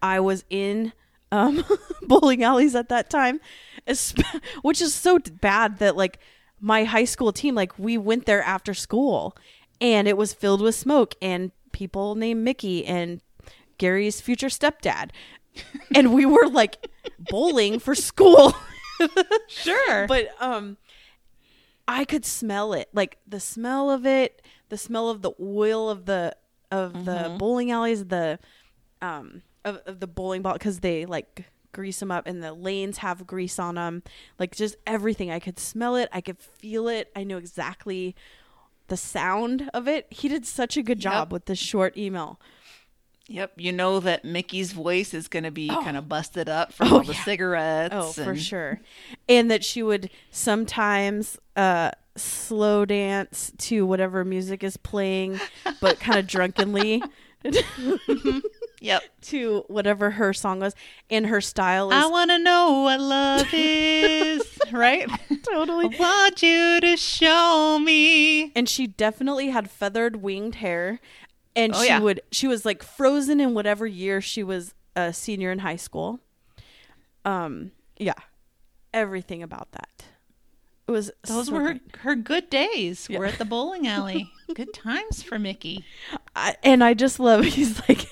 [0.00, 0.92] I was in
[1.34, 1.64] um
[2.02, 3.40] bowling alleys at that time,
[4.62, 6.18] which is so bad that like
[6.60, 9.36] my high school team like we went there after school
[9.80, 13.20] and it was filled with smoke and people named Mickey and
[13.78, 15.10] Gary's future stepdad.
[15.94, 16.88] and we were like
[17.18, 18.54] bowling for school.
[19.48, 20.06] Sure.
[20.06, 20.76] but um
[21.86, 22.88] I could smell it.
[22.94, 26.36] Like the smell of it, the smell of the oil of the
[26.70, 28.38] of the bowling alleys, the
[29.02, 32.98] um of, of the bowling ball because they like grease them up and the lanes
[32.98, 34.02] have grease on them.
[34.38, 35.30] Like just everything.
[35.30, 36.08] I could smell it.
[36.12, 37.10] I could feel it.
[37.16, 38.14] I know exactly
[38.88, 40.06] the sound of it.
[40.10, 41.32] He did such a good job Yep.
[41.32, 42.38] with this short email.
[43.26, 46.88] Yep, you know that Mickey's voice is going to be kind of busted up from
[46.92, 47.24] Oh, all the yeah.
[47.24, 47.94] cigarettes.
[47.94, 48.82] Oh, for sure.
[49.30, 55.40] And that she would sometimes uh slow dance to whatever music is playing,
[55.80, 57.02] but kind of drunkenly
[58.84, 59.02] Yep.
[59.22, 60.74] to whatever her song was.
[61.10, 65.08] And her style is I want to know what love is, right?
[65.42, 65.86] totally.
[65.86, 68.52] I want you to show me.
[68.54, 71.00] And she definitely had feathered winged hair.
[71.56, 72.00] And Oh, she yeah.
[72.00, 76.20] would she was like frozen in whatever year she was a senior in high school.
[77.24, 78.14] Um yeah.
[78.92, 80.04] Everything about that.
[80.86, 83.08] It was Those so were her, her good days.
[83.10, 84.30] We're at the bowling alley.
[84.54, 85.84] good times for Mickey.
[86.36, 88.06] I, and I just love he's like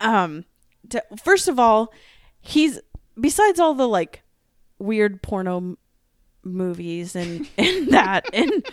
[0.00, 0.44] um
[0.88, 1.92] to, first of all
[2.40, 2.80] he's
[3.20, 4.22] besides all the like
[4.78, 5.78] weird porno m-
[6.42, 8.66] movies and and that and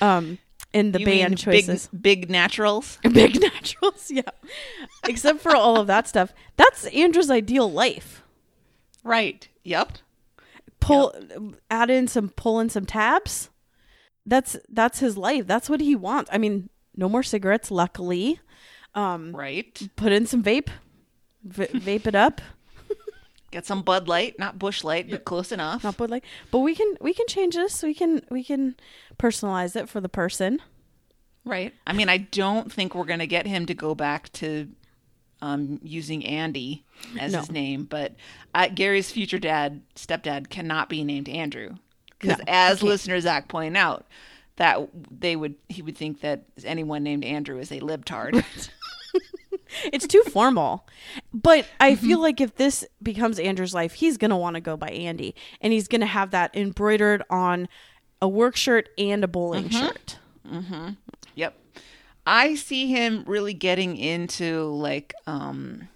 [0.00, 0.38] um
[0.72, 2.98] and the You band choices Big, big naturals.
[3.12, 4.22] big naturals yeah.
[5.08, 6.32] Except for all of that stuff.
[6.56, 8.22] That's Andrew's ideal life.
[9.02, 9.48] Right.
[9.64, 9.98] Yep.
[10.78, 11.12] pull
[11.70, 13.50] add in some pull in some tabs.
[14.24, 15.46] That's that's his life.
[15.48, 16.30] That's what he wants.
[16.32, 18.38] I mean no more cigarettes luckily
[18.94, 19.80] um Right.
[19.96, 20.68] put in some vape
[21.44, 22.40] v- vape it up
[23.52, 25.82] Get some Bud Light, not Busch Light, but close enough.
[25.82, 28.76] not put like but we can we can change this we can we can
[29.18, 30.60] personalize it for the person
[31.42, 31.72] Right.
[31.86, 34.68] I mean, I don't think we're going to get him to go back to
[35.40, 36.84] um, using Andy
[37.18, 37.38] as No.
[37.40, 38.14] his name, but
[38.54, 41.76] uh, Gary's future dad, stepdad, cannot be named Andrew
[42.18, 44.06] because, No, as listener Zach pointed out,
[44.56, 48.44] that they would he would think that anyone named Andrew is a libtard.
[49.84, 50.86] it's too formal.
[51.32, 52.06] But i mm-hmm.
[52.06, 55.72] feel like if this becomes andrew's life he's gonna want to go by andy and
[55.72, 57.68] he's gonna have that embroidered on
[58.22, 59.86] a work shirt and a bowling mm-hmm.
[59.86, 60.18] shirt.
[60.46, 60.90] Mm-hmm.
[61.34, 61.58] Yep.
[62.26, 65.88] I see him really getting into like um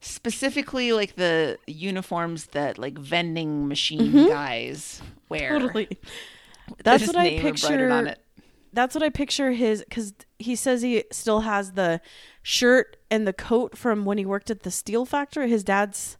[0.00, 5.58] specifically like the uniforms that like vending machine guys wear.
[5.58, 5.88] totally.
[6.84, 8.18] That's what i picture on it.
[8.72, 12.00] That's what I picture his because he says he still has the
[12.42, 16.16] shirt and the coat from when he worked at the steel factory, his dad's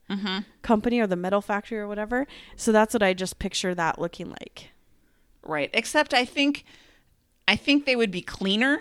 [0.62, 2.26] company or the metal factory or whatever.
[2.56, 4.70] So that's what I just picture that looking like.
[5.42, 5.70] Right.
[5.72, 6.64] Except I think
[7.48, 8.80] I think they would be cleaner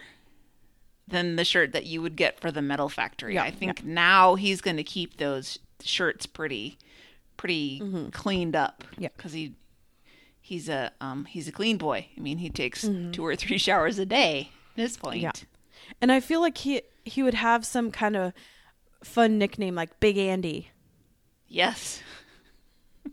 [1.07, 3.35] than the shirt that you would get for the metal factory.
[3.35, 6.77] Yeah, I think now he's going to keep those shirts pretty
[7.37, 7.81] pretty
[8.11, 9.03] cleaned up Mm-hmm.
[9.03, 9.09] Yeah.
[9.17, 9.55] cuz he
[10.49, 12.07] he's a um he's a clean boy.
[12.17, 13.11] I mean, he takes Mm-hmm.
[13.11, 15.21] two or three showers a day at this point.
[15.21, 15.31] Yeah.
[16.01, 18.33] And I feel like he he would have some kind of
[19.03, 20.69] fun nickname like Big Andy.
[21.47, 22.01] Yes.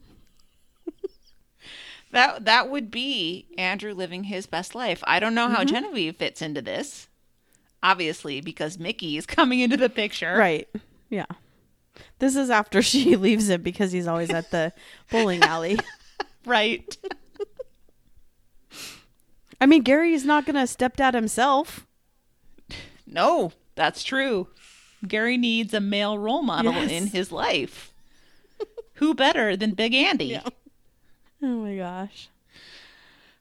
[2.12, 5.02] that that would be Andrew living his best life.
[5.06, 5.74] I don't know how Mm-hmm.
[5.74, 7.08] Genevieve fits into this.
[7.82, 10.34] Obviously, because Mickey is coming into the picture.
[10.36, 10.68] Right.
[11.10, 11.26] Yeah.
[12.18, 14.72] This is after she leaves him because he's always at the
[15.10, 15.78] bowling alley.
[16.44, 16.96] Right.
[19.60, 21.86] I mean, Gary's not going to step dad himself.
[23.06, 24.48] No, that's true.
[25.06, 26.90] Gary needs a male role model Yes.
[26.90, 27.92] in his life.
[28.94, 30.38] Who better than Big Andy?
[31.42, 32.28] Oh my gosh.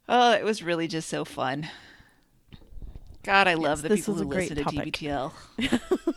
[0.07, 1.69] Oh, it was really just so fun.
[3.23, 4.63] God, I love the this people who listen to.
[4.63, 5.31] TBTL.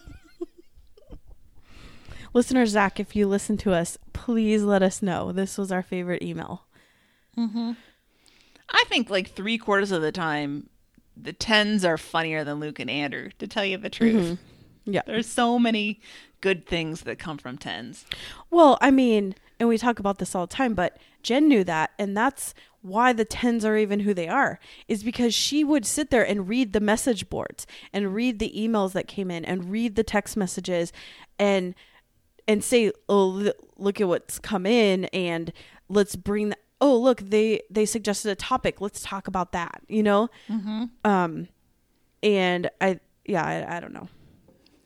[2.35, 5.33] Listener Zach, if you listen to us, please let us know.
[5.33, 6.65] This was our favorite email.
[7.37, 7.73] Mm-hmm.
[8.71, 10.69] I think like three quarters of the time,
[11.17, 13.31] the tens are funnier than Luke and Andrew.
[13.39, 14.93] To tell you the truth, mm-hmm.
[14.93, 15.03] Yeah.
[15.07, 16.01] there's so many
[16.41, 18.05] good things that come from tens.
[18.51, 21.91] Well, I mean, and we talk about this all the time, but Jen knew that,
[21.99, 26.11] and that's why the tens are even who they are, is because she would sit
[26.11, 29.97] there and read the message boards and read the emails that came in and read
[29.97, 30.93] the text messages
[31.39, 31.75] and
[32.47, 35.53] and say, "Oh, look at what's come in," and
[35.89, 36.55] let's bring.
[36.81, 38.81] Oh, look, they they suggested a topic.
[38.81, 39.83] Let's talk about that.
[39.89, 40.29] You know.
[40.49, 40.85] Mm-hmm.
[41.05, 41.49] Um,
[42.23, 44.09] and I, yeah, I, I don't know.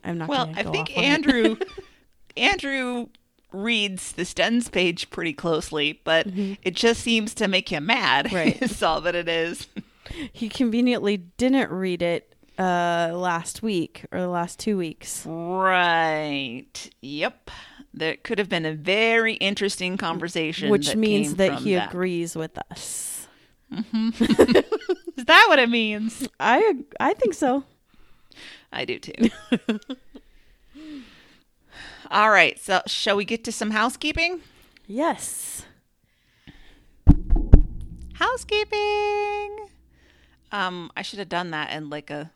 [0.04, 0.28] I'm not.
[0.28, 1.06] Well, gonna I go think off on it.
[1.06, 1.56] Andrew
[2.36, 3.06] Andrew
[3.52, 8.26] reads the Stens page pretty closely, but it just seems to make him mad.
[8.26, 8.36] Mm-hmm.
[8.42, 8.62] Right.
[8.62, 9.68] Is all that it is.
[10.32, 16.90] he conveniently didn't read it uh last week or the last two weeks Right.
[17.00, 17.50] Yep.
[17.94, 20.70] There could have been a very interesting conversation.
[20.70, 23.28] which that means that he agrees with us
[23.72, 26.28] Is that what it means?
[26.38, 27.64] i i think so
[28.72, 29.12] I do too.
[32.10, 32.58] All right.
[32.58, 34.40] So, shall we get to some housekeeping?
[34.86, 35.66] yes
[38.14, 39.68] Housekeeping.
[40.52, 42.30] Um, I should have done that in like a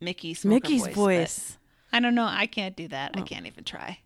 [0.00, 0.94] Mickey Smoker mickey's voice.
[0.94, 1.58] voice,
[1.92, 2.24] I don't know.
[2.24, 3.10] I can't do that.
[3.14, 3.98] I can't even try.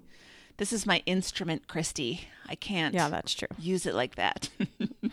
[0.57, 2.29] This is my instrument, Christy.
[2.49, 2.95] I can't.
[2.95, 4.51] yeah that's true use it like that.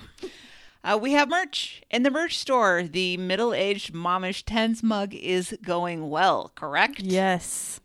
[0.83, 2.83] uh, we have merch in the merch store.
[2.83, 6.51] The middle-aged momish tens mug is going well.
[6.55, 6.99] Correct?
[6.99, 7.79] yes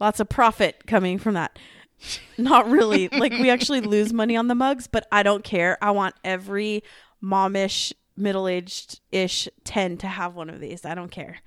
[0.00, 1.58] lots of profit coming from that
[2.36, 5.90] not really like we actually lose money on the mugs but i don't care i
[5.90, 6.82] want every
[7.22, 11.38] momish middle-aged ish 10 to have one of these i don't care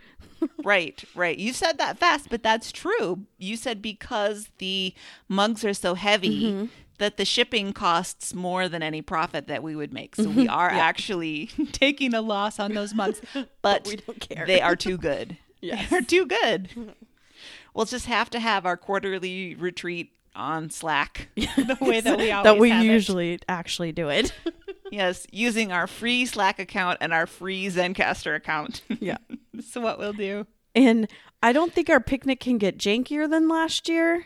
[0.63, 1.37] Right, right.
[1.37, 3.25] You said that fast, but that's true.
[3.37, 4.93] You said because the
[5.27, 6.65] mugs are so heavy Mm-hmm.
[6.99, 10.15] that the shipping costs more than any profit that we would make.
[10.15, 13.21] So we are actually taking a loss on those mugs,
[13.61, 14.45] but we don't care.
[14.45, 15.37] they are too good.
[15.61, 15.87] Yes.
[15.89, 16.93] They are too good.
[17.73, 22.43] We'll just have to have our quarterly retreat on Slack the way that we always
[22.43, 22.87] that we have it.
[22.87, 24.33] usually actually do it
[24.91, 28.81] Yes, using our free Slack account and our free Zencastr account.
[28.99, 29.17] yeah
[29.63, 30.47] so what we'll do.
[30.73, 31.07] And
[31.43, 34.25] I don't think our picnic can get jankier than last year.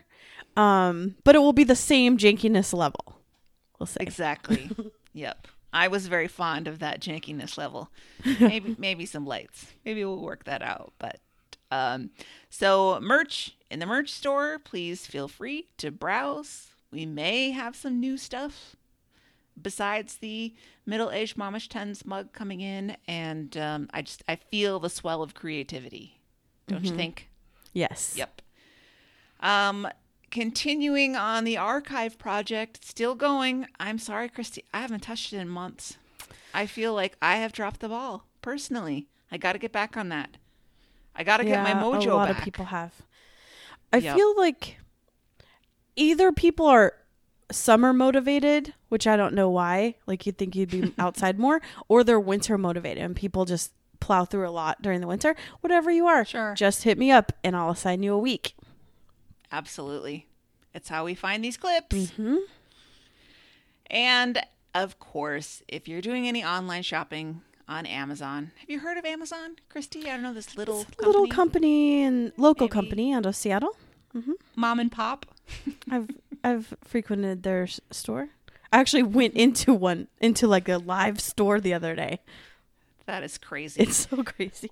[0.56, 3.20] Um, but it will be the same jankiness level.
[3.80, 3.98] We'll say.
[4.02, 4.70] Exactly.
[5.14, 5.48] yep.
[5.74, 7.90] I was very fond of that jankiness level.
[8.40, 9.66] Maybe maybe some lights.
[9.84, 10.94] Maybe we'll work that out.
[11.00, 11.20] But
[11.72, 12.12] um
[12.52, 16.68] so merch in the merch store, please feel free to browse.
[16.92, 18.76] We may have some new stuff
[19.60, 20.54] besides the
[20.86, 25.34] middle-aged momish tens mug coming in and um I just I feel the swell of
[25.34, 26.20] creativity.
[26.68, 27.30] Don't you think?
[27.74, 28.14] Yes.
[28.16, 28.42] Yep.
[29.42, 29.88] Um,
[30.32, 33.68] continuing on the archive project, still going.
[33.80, 35.98] I'm sorry, Christy, I haven't touched it in months.
[36.54, 39.08] I feel like I have dropped the ball personally.
[39.32, 40.38] I got to get back on that.
[41.16, 42.38] I got to get my mojo A lot back.
[42.38, 42.94] of people have.
[43.94, 44.16] I Yep.
[44.18, 44.78] feel like
[45.96, 46.94] either people are
[47.52, 49.96] summer motivated, which I don't know why.
[50.08, 54.26] Like you'd think you'd be outside more, or they're winter motivated, and people just plow
[54.26, 55.36] through a lot during the winter.
[55.62, 56.54] Whatever you are, Sure.
[56.56, 58.56] just hit me up, and I'll assign you a week.
[59.52, 60.28] Absolutely.
[60.74, 61.96] It's how we find these clips.
[61.96, 62.38] Mm-hmm.
[63.90, 64.42] And
[64.74, 68.52] of course, if you're doing any online shopping, on Amazon.
[68.60, 70.02] Have you heard of Amazon, Christy?
[70.10, 71.08] I don't know this little company.
[71.08, 72.74] Little company and local Maybe.
[72.74, 73.76] company out of Seattle.
[74.16, 74.34] Mm-hmm.
[74.56, 75.26] mom and pop.
[75.90, 76.08] I've
[76.44, 78.30] I've frequented their store.
[78.72, 82.20] I actually went into one into like a live store the other day.
[83.08, 83.82] That is crazy.
[83.82, 84.70] It's so crazy.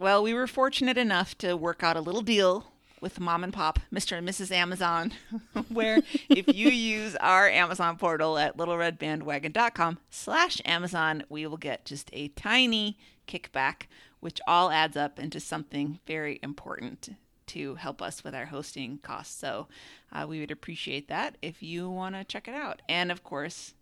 [0.00, 3.78] Well, we were fortunate enough to work out a little deal with mom and pop,
[3.92, 4.18] Mr.
[4.18, 4.50] and Mrs.
[4.50, 5.12] Amazon,
[5.68, 12.10] where if you use our Amazon portal at littleredbandwagon.com slash Amazon, we will get just
[12.12, 13.82] a tiny kickback,
[14.20, 17.10] which all adds up into something very important
[17.46, 19.38] to help us with our hosting costs.
[19.38, 19.68] So
[20.12, 22.82] uh, we would appreciate that if you want to check it out.
[22.88, 23.74] And of course,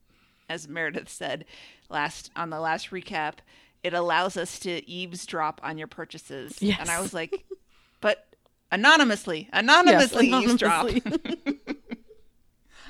[0.49, 1.45] as Meredith said
[1.89, 3.35] last on the last recap,
[3.83, 6.61] it allows us to eavesdrop on your purchases.
[6.61, 6.79] Yes.
[6.81, 7.45] And I was like,
[8.71, 10.87] but anonymously, anonymously, eavesdrop.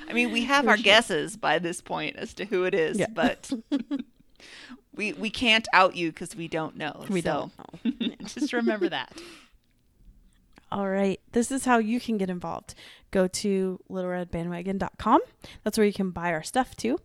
[0.09, 3.07] I mean, we have our guesses by this point as to who it is, Yeah.
[3.13, 3.51] but
[4.95, 7.05] we we can't out you because we don't know.
[7.09, 7.51] we so
[7.83, 8.15] don't know.
[8.25, 9.11] just remember that.
[10.71, 11.19] All right.
[11.31, 12.73] This is how you can get involved.
[13.11, 15.21] Go to littleredbandwagon.com.
[15.63, 16.99] That's where you can buy our stuff too.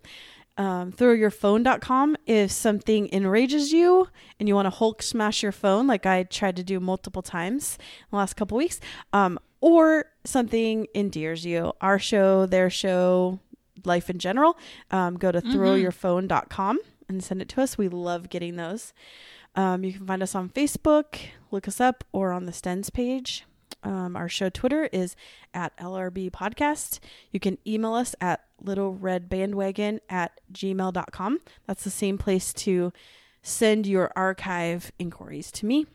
[0.63, 4.07] Um, throwyourphone.com if something enrages you
[4.39, 7.79] and you want to Hulk smash your phone, like I tried to do multiple times
[7.81, 8.79] in the last couple weeks,
[9.13, 11.73] um, or something endears you.
[11.81, 13.41] Our show, their show,
[13.85, 14.57] life in general.
[14.93, 16.79] Um, go to throwyourphone.com
[17.09, 17.77] and send it to us.
[17.77, 18.93] We love getting those.
[19.57, 21.19] Um, you can find us on Facebook,
[21.51, 23.45] look us up, or on the Stens page.
[23.85, 25.17] Um, our show Twitter is
[25.53, 27.01] at LRB Podcast.
[27.31, 31.41] You can email us at littleredbandwagon at gmail.com.
[31.67, 32.93] That's the same place to
[33.43, 35.87] send your archive inquiries to me.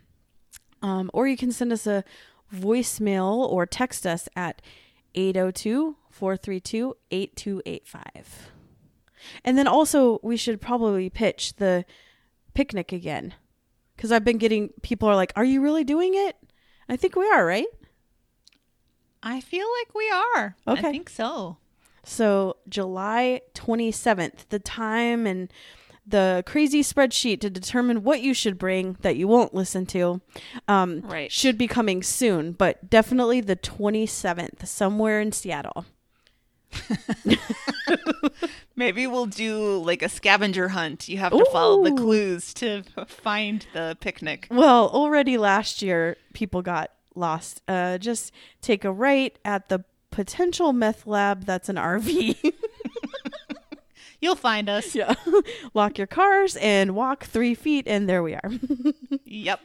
[0.81, 2.03] Um, or you can send us a
[2.53, 4.61] voicemail or text us at
[5.15, 8.51] 802 432 8285.
[9.43, 11.85] And then also, we should probably pitch the
[12.53, 13.33] picnic again.
[13.95, 16.35] Because I've been getting people are like, Are you really doing it?
[16.89, 17.67] I think we are, right?
[19.23, 20.55] I feel like we are.
[20.67, 20.87] Okay.
[20.87, 21.57] I think so.
[22.03, 25.51] So, July 27th, the time and
[26.05, 30.21] the crazy spreadsheet to determine what you should bring that you won't listen to
[30.69, 31.29] um, Right.
[31.29, 35.85] should be coming soon, but definitely the 27th, somewhere in Seattle.
[38.77, 41.09] Maybe we'll do like a scavenger hunt.
[41.09, 44.47] You have to follow the clues to find the picnic.
[44.51, 47.61] Well, already last year, people got lost.
[47.67, 48.31] Uh, just
[48.61, 52.37] take a right at the potential meth lab that's an RV.
[54.21, 54.93] You'll find us.
[54.95, 55.15] yeah.
[55.73, 58.51] Lock your cars and walk three feet, and there we are.
[59.25, 59.59] Yep.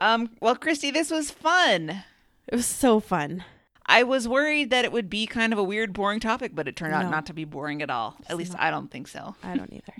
[0.00, 2.02] Um, well, Christy, this was fun.
[2.46, 3.44] it was so fun.
[3.86, 6.74] I was worried that it would be kind of a weird, boring topic, but it
[6.76, 8.16] turned out not to be boring at all.
[8.28, 9.36] At least I don't think so.
[9.42, 9.94] I don't either.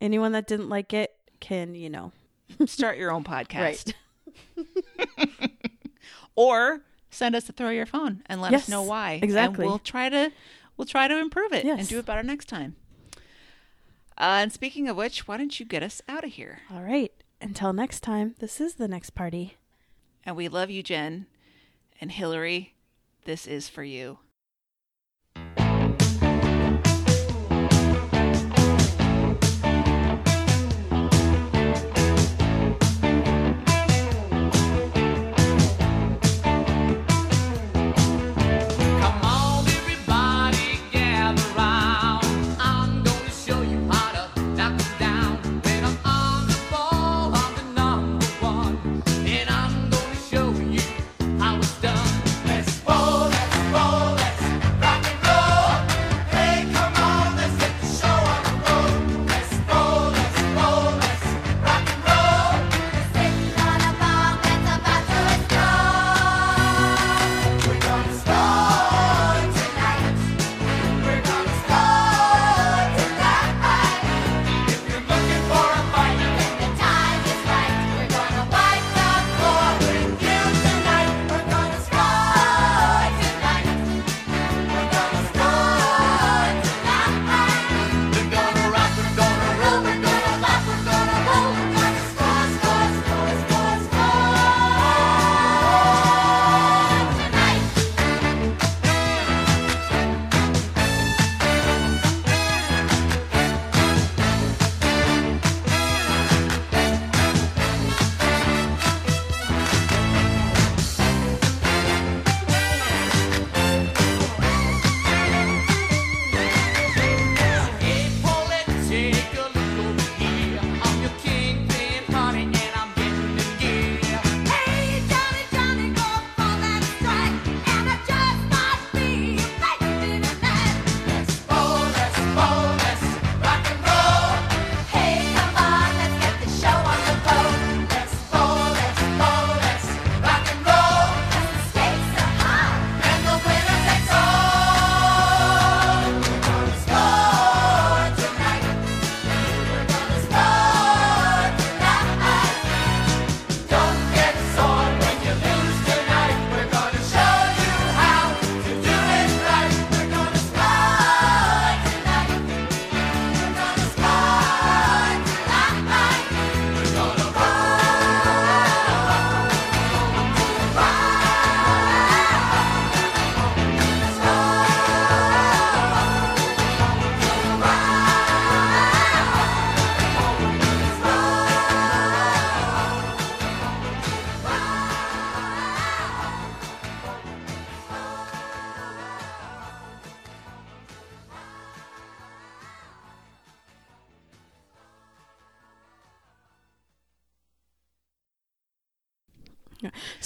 [0.00, 2.12] Anyone that didn't like it can, you know,
[2.66, 3.92] Start your own podcast.
[6.34, 9.18] Or send us a throw your phone and let us know why.
[9.20, 9.64] exactly.
[9.64, 10.30] And we'll try to
[10.76, 12.76] we'll try to improve it and do it better next time.
[14.16, 16.60] Uh, and speaking of which, why don't you get us out of here?
[16.72, 17.10] All right.
[17.40, 19.56] Until next time, this is the next party.
[20.24, 21.26] And we love you, Jen.
[22.00, 22.74] And Hillary,
[23.28, 24.16] this is for you.
[25.36, 25.88] Come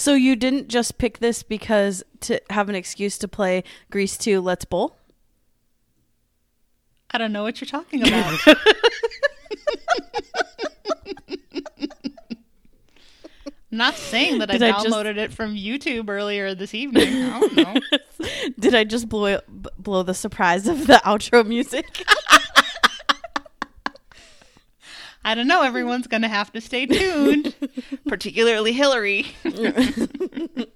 [0.03, 4.41] So you didn't just pick this because to have an excuse to play Grease 2
[4.41, 4.97] Let's Bowl?
[7.11, 8.37] I don't know what you're talking about.
[13.71, 17.23] I'm not saying that I I just- downloaded it from YouTube earlier this evening.
[17.23, 17.75] I don't know.
[18.59, 21.85] Did I just blow blow the surprise of the outro music?
[25.25, 25.63] I don't know.
[25.63, 27.55] Everyone's going to have to stay tuned.
[28.07, 29.27] Particularly Hillary.